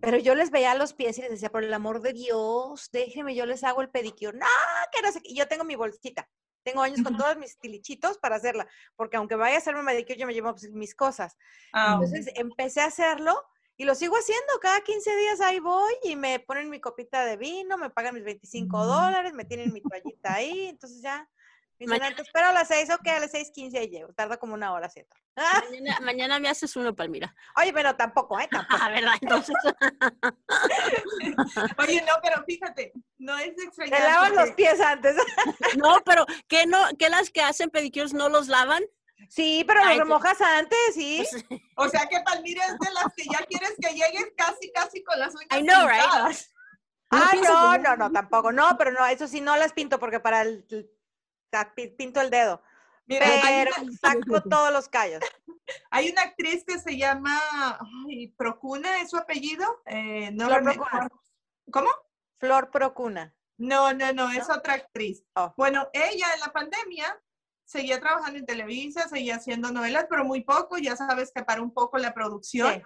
Pero 0.00 0.18
yo 0.18 0.34
les 0.34 0.50
veía 0.50 0.74
los 0.74 0.94
pies 0.94 1.16
y 1.18 1.20
les 1.22 1.30
decía, 1.30 1.52
por 1.52 1.62
el 1.62 1.72
amor 1.72 2.00
de 2.00 2.12
Dios, 2.12 2.90
déjenme, 2.90 3.36
yo 3.36 3.46
les 3.46 3.62
hago 3.62 3.82
el 3.82 3.88
pedicure. 3.88 4.36
No, 4.36 4.46
que 4.90 5.00
no 5.00 5.12
sé 5.12 5.22
qué. 5.22 5.30
Y 5.30 5.36
yo 5.36 5.46
tengo 5.46 5.62
mi 5.62 5.76
bolsita. 5.76 6.28
Tengo 6.62 6.82
años 6.82 7.02
con 7.02 7.16
todos 7.16 7.36
mis 7.36 7.58
tilichitos 7.58 8.18
para 8.18 8.36
hacerla, 8.36 8.66
porque 8.96 9.16
aunque 9.16 9.34
vaya 9.34 9.56
a 9.56 9.58
hacerme 9.58 9.82
manicure, 9.82 10.16
yo 10.16 10.26
me 10.26 10.34
llevo 10.34 10.52
pues, 10.52 10.70
mis 10.70 10.94
cosas. 10.94 11.36
Ah, 11.72 11.94
Entonces 11.94 12.32
empecé 12.36 12.80
a 12.80 12.86
hacerlo 12.86 13.34
y 13.76 13.84
lo 13.84 13.94
sigo 13.94 14.16
haciendo. 14.16 14.52
Cada 14.60 14.80
15 14.80 15.16
días 15.16 15.40
ahí 15.40 15.58
voy 15.58 15.92
y 16.04 16.16
me 16.16 16.38
ponen 16.40 16.70
mi 16.70 16.80
copita 16.80 17.24
de 17.24 17.36
vino, 17.36 17.78
me 17.78 17.90
pagan 17.90 18.14
mis 18.14 18.24
25 18.24 18.84
dólares, 18.84 19.32
me 19.32 19.44
tienen 19.44 19.72
mi 19.72 19.80
toallita 19.80 20.34
ahí. 20.34 20.66
Entonces 20.68 21.02
ya. 21.02 21.28
Me 21.86 21.96
dicen, 21.96 22.00
Mañana- 22.00 22.16
"Te 22.16 22.22
espero 22.22 22.46
a 22.48 22.52
las 22.52 22.68
6, 22.68 22.90
ok, 22.90 23.06
a 23.08 23.20
las 23.20 23.32
6.15 23.32 23.78
ahí 23.78 23.88
llego. 23.88 24.12
Tarda 24.12 24.36
como 24.36 24.54
una 24.54 24.72
hora 24.72 24.86
haciendo. 24.86 25.14
mañana, 25.70 26.00
mañana 26.00 26.38
me 26.38 26.48
haces 26.48 26.74
uno, 26.76 26.94
Palmira. 26.94 27.34
Oye, 27.56 27.72
pero 27.72 27.96
tampoco, 27.96 28.38
¿eh? 28.40 28.48
Tampoco. 28.68 28.80
Ah, 28.82 28.90
¿verdad? 28.90 29.14
Entonces, 29.20 29.54
Oye, 31.78 32.02
no, 32.02 32.12
pero 32.22 32.42
fíjate, 32.44 32.92
no 33.18 33.36
es 33.38 33.48
de 33.48 33.54
Te 33.56 33.62
extrañar. 33.64 34.00
lavas 34.02 34.32
los 34.32 34.50
pies 34.52 34.80
antes. 34.80 35.16
no, 35.76 36.00
pero 36.04 36.26
¿qué 36.48 36.66
no, 36.66 36.78
que 36.98 37.08
las 37.08 37.30
que 37.30 37.42
hacen 37.42 37.70
pedicures 37.70 38.14
no 38.14 38.28
los 38.28 38.48
lavan? 38.48 38.82
Sí, 39.28 39.64
pero 39.66 39.80
los 39.80 39.88
Ay, 39.88 39.98
remojas 39.98 40.40
antes, 40.40 40.78
sí. 40.94 41.24
Pues, 41.30 41.44
O 41.76 41.88
sea 41.88 42.06
que 42.08 42.20
Palmira 42.20 42.64
es 42.66 42.78
de 42.78 42.92
las 42.92 43.04
que 43.16 43.24
ya 43.24 43.38
quieres 43.46 43.74
que 43.80 43.94
llegues 43.94 44.32
casi, 44.36 44.70
casi 44.72 45.02
con 45.04 45.18
las 45.18 45.34
uñas 45.34 45.48
I 45.52 45.62
know, 45.62 45.86
right? 45.88 46.00
pintadas. 46.02 46.52
Ah, 47.10 47.30
no, 47.34 47.72
que 47.72 47.78
no, 47.78 47.96
no, 47.96 48.10
tampoco. 48.10 48.52
No, 48.52 48.76
pero 48.78 48.90
no, 48.90 49.06
eso 49.06 49.28
sí 49.28 49.40
no 49.40 49.56
las 49.56 49.72
pinto 49.74 49.98
porque 49.98 50.18
para 50.18 50.42
el, 50.42 50.66
pinto 51.96 52.20
el 52.20 52.30
dedo. 52.30 52.62
Mira, 53.06 53.26
hay 53.26 53.64
Pero 53.64 53.82
una, 53.82 53.92
saco 54.00 54.42
todos 54.48 54.72
los 54.72 54.88
callos. 54.88 55.20
hay 55.90 56.10
una 56.10 56.22
actriz 56.22 56.64
que 56.64 56.78
se 56.78 56.96
llama 56.96 57.38
ay, 58.08 58.28
Procuna, 58.36 59.00
¿es 59.00 59.10
su 59.10 59.16
apellido? 59.16 59.82
Eh, 59.86 60.30
no 60.32 60.46
Flor 60.46 60.62
Procuna. 60.62 61.08
¿Cómo? 61.72 61.90
Flor 62.38 62.70
Procuna. 62.70 63.34
No, 63.58 63.92
no, 63.92 64.12
no, 64.12 64.30
es 64.30 64.48
otra 64.50 64.74
actriz. 64.74 65.24
Oh. 65.34 65.52
Bueno, 65.56 65.88
ella 65.92 66.26
en 66.34 66.40
la 66.40 66.52
pandemia 66.52 67.20
seguía 67.64 68.00
trabajando 68.00 68.38
en 68.38 68.46
Televisa, 68.46 69.08
seguía 69.08 69.36
haciendo 69.36 69.70
novelas, 69.70 70.06
pero 70.10 70.24
muy 70.24 70.42
poco, 70.42 70.78
ya 70.78 70.96
sabes 70.96 71.30
que 71.34 71.44
para 71.44 71.62
un 71.62 71.72
poco 71.72 71.98
la 71.98 72.12
producción, 72.12 72.74
Sí. 72.74 72.82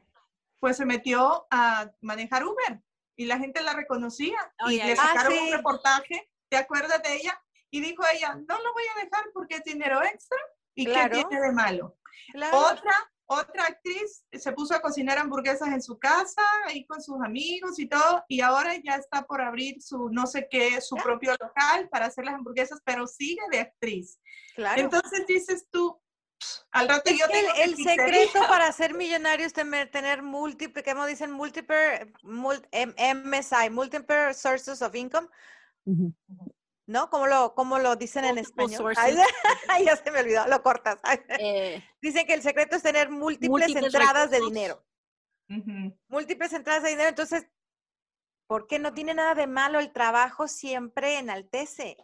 pues 0.61 0.77
se 0.77 0.85
metió 0.85 1.47
a 1.51 1.91
manejar 2.03 2.45
Uber 2.45 2.83
y 3.17 3.25
la 3.27 3.39
gente 3.39 3.63
la 3.63 3.73
reconocía 3.73 4.37
Oh, 4.65 4.71
y 4.71 4.77
le. 4.77 4.93
Ah, 4.93 4.97
sacaron 4.97 5.33
sí. 5.33 5.39
un 5.39 5.53
reportaje, 5.53 6.31
¿te 6.51 6.57
acuerdas 6.59 7.03
de 7.03 7.15
ella? 7.17 7.43
Y 7.71 7.81
dijo 7.81 8.03
ella, 8.13 8.35
no 8.35 8.59
lo 8.63 8.73
voy 8.73 8.85
a 8.97 9.05
dejar 9.05 9.25
porque 9.35 9.57
es 9.57 9.65
dinero 9.65 10.03
extra 10.03 10.39
y 10.75 10.85
Claro. 10.87 11.11
qué 11.17 11.25
tiene 11.25 11.47
de 11.47 11.53
malo. 11.53 11.97
Claro. 12.33 12.59
Otra, 12.59 12.93
otra 13.27 13.65
actriz 13.67 14.25
se 14.33 14.53
puso 14.53 14.75
a 14.75 14.81
cocinar 14.81 15.19
hamburguesas 15.19 15.69
en 15.69 15.83
su 15.83 15.99
casa, 15.99 16.43
ahí 16.67 16.87
con 16.87 17.03
sus 17.03 17.17
amigos 17.25 17.79
y 17.79 17.89
todo, 17.89 18.25
y 18.29 18.41
ahora 18.41 18.75
ya 18.77 18.95
está 18.97 19.27
por 19.27 19.41
abrir 19.41 19.83
su 19.83 20.09
no 20.11 20.27
sé 20.27 20.47
qué, 20.51 20.81
su 20.81 20.97
Ya. 20.97 21.03
propio 21.03 21.33
local 21.41 21.89
para 21.91 22.07
hacer 22.07 22.25
las 22.25 22.35
hamburguesas, 22.35 22.81
pero 22.85 23.07
sigue 23.07 23.43
de 23.51 23.61
actriz. 23.61 24.19
claro. 24.55 24.81
Entonces 24.81 25.27
dices 25.27 25.67
tú, 25.71 26.01
al 26.71 26.87
rato 26.89 27.11
Es 27.11 27.19
yo 27.19 27.27
que 27.27 27.33
tengo 27.33 27.53
el, 27.57 27.71
el 27.71 27.77
secreto 27.77 28.41
para 28.49 28.71
ser 28.71 28.95
millonario 28.95 29.45
es 29.47 29.53
tener, 29.55 29.91
tener 29.91 30.23
múltiple, 30.23 30.83
¿cómo 30.85 31.05
dicen? 31.07 31.31
Múltiple, 31.33 32.13
mul- 32.23 32.67
M- 32.71 32.95
MSI, 33.15 33.71
multiple 33.71 34.33
sources 34.35 34.83
of 34.83 34.95
income, 34.95 35.29
Ujú. 35.85 36.13
¿No? 36.87 37.11
¿Cómo 37.11 37.27
lo, 37.27 37.55
cómo 37.55 37.79
lo 37.79 37.97
dicen 37.97 38.25
en 38.25 38.39
español? 38.39 38.95
Ay, 39.69 39.85
ya 39.85 39.97
se 39.97 40.11
me 40.11 40.21
olvidó, 40.21 40.47
lo 40.47 40.63
cortas. 40.63 41.01
Eh, 41.41 41.83
Dicen 42.01 42.27
que 42.27 42.35
el 42.35 42.43
secreto 42.43 42.77
es 42.77 42.83
tener 42.83 43.11
múltiples, 43.11 43.51
Múltiples 43.51 43.85
entradas 43.85 44.31
de 44.31 44.41
dinero. 44.41 44.85
Múltiples 46.09 46.53
entradas 46.53 46.83
de 46.83 46.91
dinero. 46.91 47.09
Entonces, 47.09 47.47
¿por 48.47 48.67
qué 48.67 48.79
no 48.79 48.95
tiene 48.95 49.15
nada 49.15 49.35
de 49.35 49.47
malo 49.47 49.79
el 49.79 49.93
trabajo 49.93 50.49
siempre 50.49 51.19
enaltece? 51.19 51.97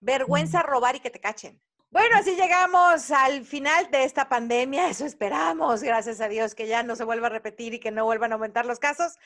Vergüenza 0.00 0.62
robar 0.62 0.96
y 0.96 1.00
que 1.00 1.10
te 1.10 1.20
cachen. 1.20 1.62
Bueno, 1.94 2.16
así 2.16 2.34
llegamos 2.34 3.12
al 3.12 3.44
final 3.44 3.88
de 3.92 4.02
esta 4.02 4.28
pandemia. 4.28 4.90
Eso 4.90 5.06
esperamos, 5.06 5.80
gracias 5.80 6.20
a 6.20 6.26
Dios, 6.26 6.56
que 6.56 6.66
ya 6.66 6.82
no 6.82 6.96
se 6.96 7.04
vuelva 7.04 7.28
a 7.28 7.30
repetir 7.30 7.72
y 7.72 7.78
que 7.78 7.92
no 7.92 8.04
vuelvan 8.04 8.32
a 8.32 8.34
aumentar 8.34 8.66
los 8.66 8.80
casos, 8.80 9.16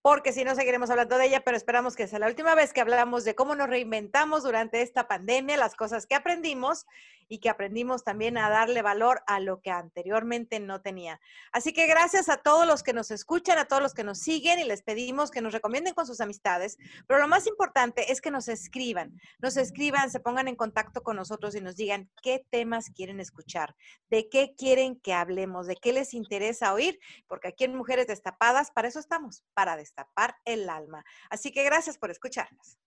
porque 0.00 0.32
si 0.32 0.42
no 0.42 0.54
seguiremos 0.54 0.88
hablando 0.88 1.18
de 1.18 1.26
ella, 1.26 1.42
pero 1.44 1.54
esperamos 1.54 1.96
que 1.96 2.06
sea 2.08 2.18
la 2.18 2.28
última 2.28 2.54
vez 2.54 2.72
que 2.72 2.80
hablamos 2.80 3.24
de 3.24 3.34
cómo 3.34 3.54
nos 3.54 3.68
reinventamos 3.68 4.42
durante 4.42 4.80
esta 4.80 5.06
pandemia, 5.06 5.58
las 5.58 5.76
cosas 5.76 6.06
que 6.06 6.14
aprendimos 6.14 6.86
y 7.28 7.38
que 7.38 7.50
aprendimos 7.50 8.04
también 8.04 8.38
a 8.38 8.48
darle 8.48 8.82
valor 8.82 9.22
a 9.26 9.40
lo 9.40 9.60
que 9.60 9.70
anteriormente 9.70 10.60
no 10.60 10.80
tenía. 10.80 11.20
Así 11.52 11.72
que 11.72 11.86
gracias 11.86 12.28
a 12.28 12.38
todos 12.38 12.66
los 12.66 12.82
que 12.82 12.92
nos 12.92 13.10
escuchan, 13.10 13.58
a 13.58 13.64
todos 13.66 13.82
los 13.82 13.94
que 13.94 14.04
nos 14.04 14.18
siguen 14.18 14.58
y 14.58 14.64
les 14.64 14.82
pedimos 14.82 15.30
que 15.30 15.40
nos 15.40 15.52
recomienden 15.52 15.94
con 15.94 16.06
sus 16.06 16.20
amistades, 16.20 16.78
pero 17.06 17.20
lo 17.20 17.28
más 17.28 17.46
importante 17.46 18.12
es 18.12 18.20
que 18.20 18.30
nos 18.30 18.48
escriban, 18.48 19.20
nos 19.40 19.56
escriban, 19.56 20.10
se 20.10 20.20
pongan 20.20 20.48
en 20.48 20.56
contacto 20.56 21.02
con 21.02 21.16
nosotros 21.16 21.54
y 21.54 21.60
nos 21.60 21.76
digan 21.76 22.10
qué 22.22 22.44
temas 22.50 22.90
quieren 22.90 23.20
escuchar, 23.20 23.74
de 24.10 24.28
qué 24.28 24.54
quieren 24.56 25.00
que 25.00 25.12
hablemos, 25.12 25.66
de 25.66 25.76
qué 25.76 25.92
les 25.92 26.14
interesa 26.14 26.72
oír, 26.72 26.98
porque 27.26 27.48
aquí 27.48 27.64
en 27.64 27.74
Mujeres 27.74 28.06
Destapadas 28.06 28.70
para 28.70 28.88
eso 28.88 28.98
estamos, 28.98 29.44
para 29.54 29.76
destapar 29.76 30.36
el 30.44 30.68
alma. 30.68 31.04
Así 31.30 31.50
que 31.52 31.64
gracias 31.64 31.98
por 31.98 32.10
escucharnos. 32.10 32.78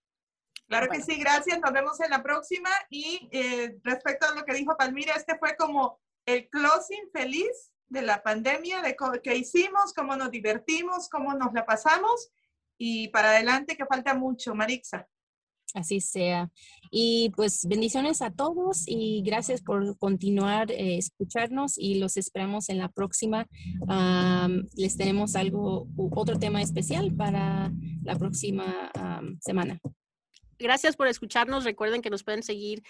Claro 0.66 0.86
Bueno. 0.88 1.04
que 1.04 1.12
sí, 1.12 1.18
gracias. 1.18 1.58
Nos 1.60 1.72
vemos 1.72 1.98
en 2.00 2.10
la 2.10 2.22
próxima. 2.22 2.68
Y 2.90 3.28
eh, 3.32 3.78
respecto 3.82 4.26
a 4.26 4.34
lo 4.34 4.44
que 4.44 4.52
dijo 4.52 4.76
Palmira, 4.76 5.14
este 5.14 5.38
fue 5.38 5.56
como 5.56 5.98
el 6.26 6.48
closing 6.50 7.10
feliz 7.10 7.72
de 7.86 8.02
la 8.02 8.22
pandemia, 8.22 8.82
de 8.82 8.94
qué 9.22 9.34
hicimos, 9.34 9.94
cómo 9.94 10.14
nos 10.14 10.30
divertimos, 10.30 11.08
cómo 11.08 11.32
nos 11.32 11.54
la 11.54 11.64
pasamos 11.64 12.30
y 12.78 13.08
para 13.08 13.30
adelante 13.30 13.76
que 13.76 13.84
falta 13.86 14.14
mucho, 14.14 14.54
Marixa. 14.54 15.06
Así 15.74 16.00
sea. 16.00 16.50
Y 16.90 17.30
pues 17.36 17.66
bendiciones 17.66 18.22
a 18.22 18.30
todos 18.30 18.84
y 18.86 19.22
gracias 19.22 19.60
por 19.60 19.98
continuar 19.98 20.70
eh, 20.70 20.96
escucharnos 20.96 21.76
y 21.76 21.96
los 21.96 22.16
esperamos 22.16 22.70
en 22.70 22.78
la 22.78 22.88
próxima. 22.88 23.46
les 24.74 24.96
tenemos 24.96 25.36
algo, 25.36 25.86
otro 25.96 26.38
tema 26.38 26.62
especial 26.62 27.14
para 27.14 27.70
la 28.02 28.16
próxima 28.16 28.90
semana. 29.40 29.78
Gracias 30.58 30.96
por 30.96 31.06
escucharnos. 31.06 31.64
Recuerden 31.64 32.00
que 32.02 32.10
nos 32.10 32.24
pueden 32.24 32.42
seguir 32.42 32.82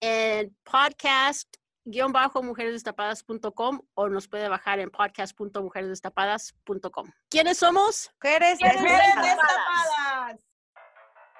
en 0.00 0.56
podcast 0.62 1.52
guion 1.84 2.12
bajo 2.12 2.40
mujeresdestapadas.com 2.42 3.80
o 3.94 4.08
nos 4.08 4.28
puede 4.28 4.48
bajar 4.48 4.78
en 4.78 4.90
podcast.mujeresdestapadas.com. 4.90 7.10
¿Quiénes 7.30 7.58
somos? 7.58 8.10
Mujeres 8.22 8.58
Destapadas. 8.58 10.47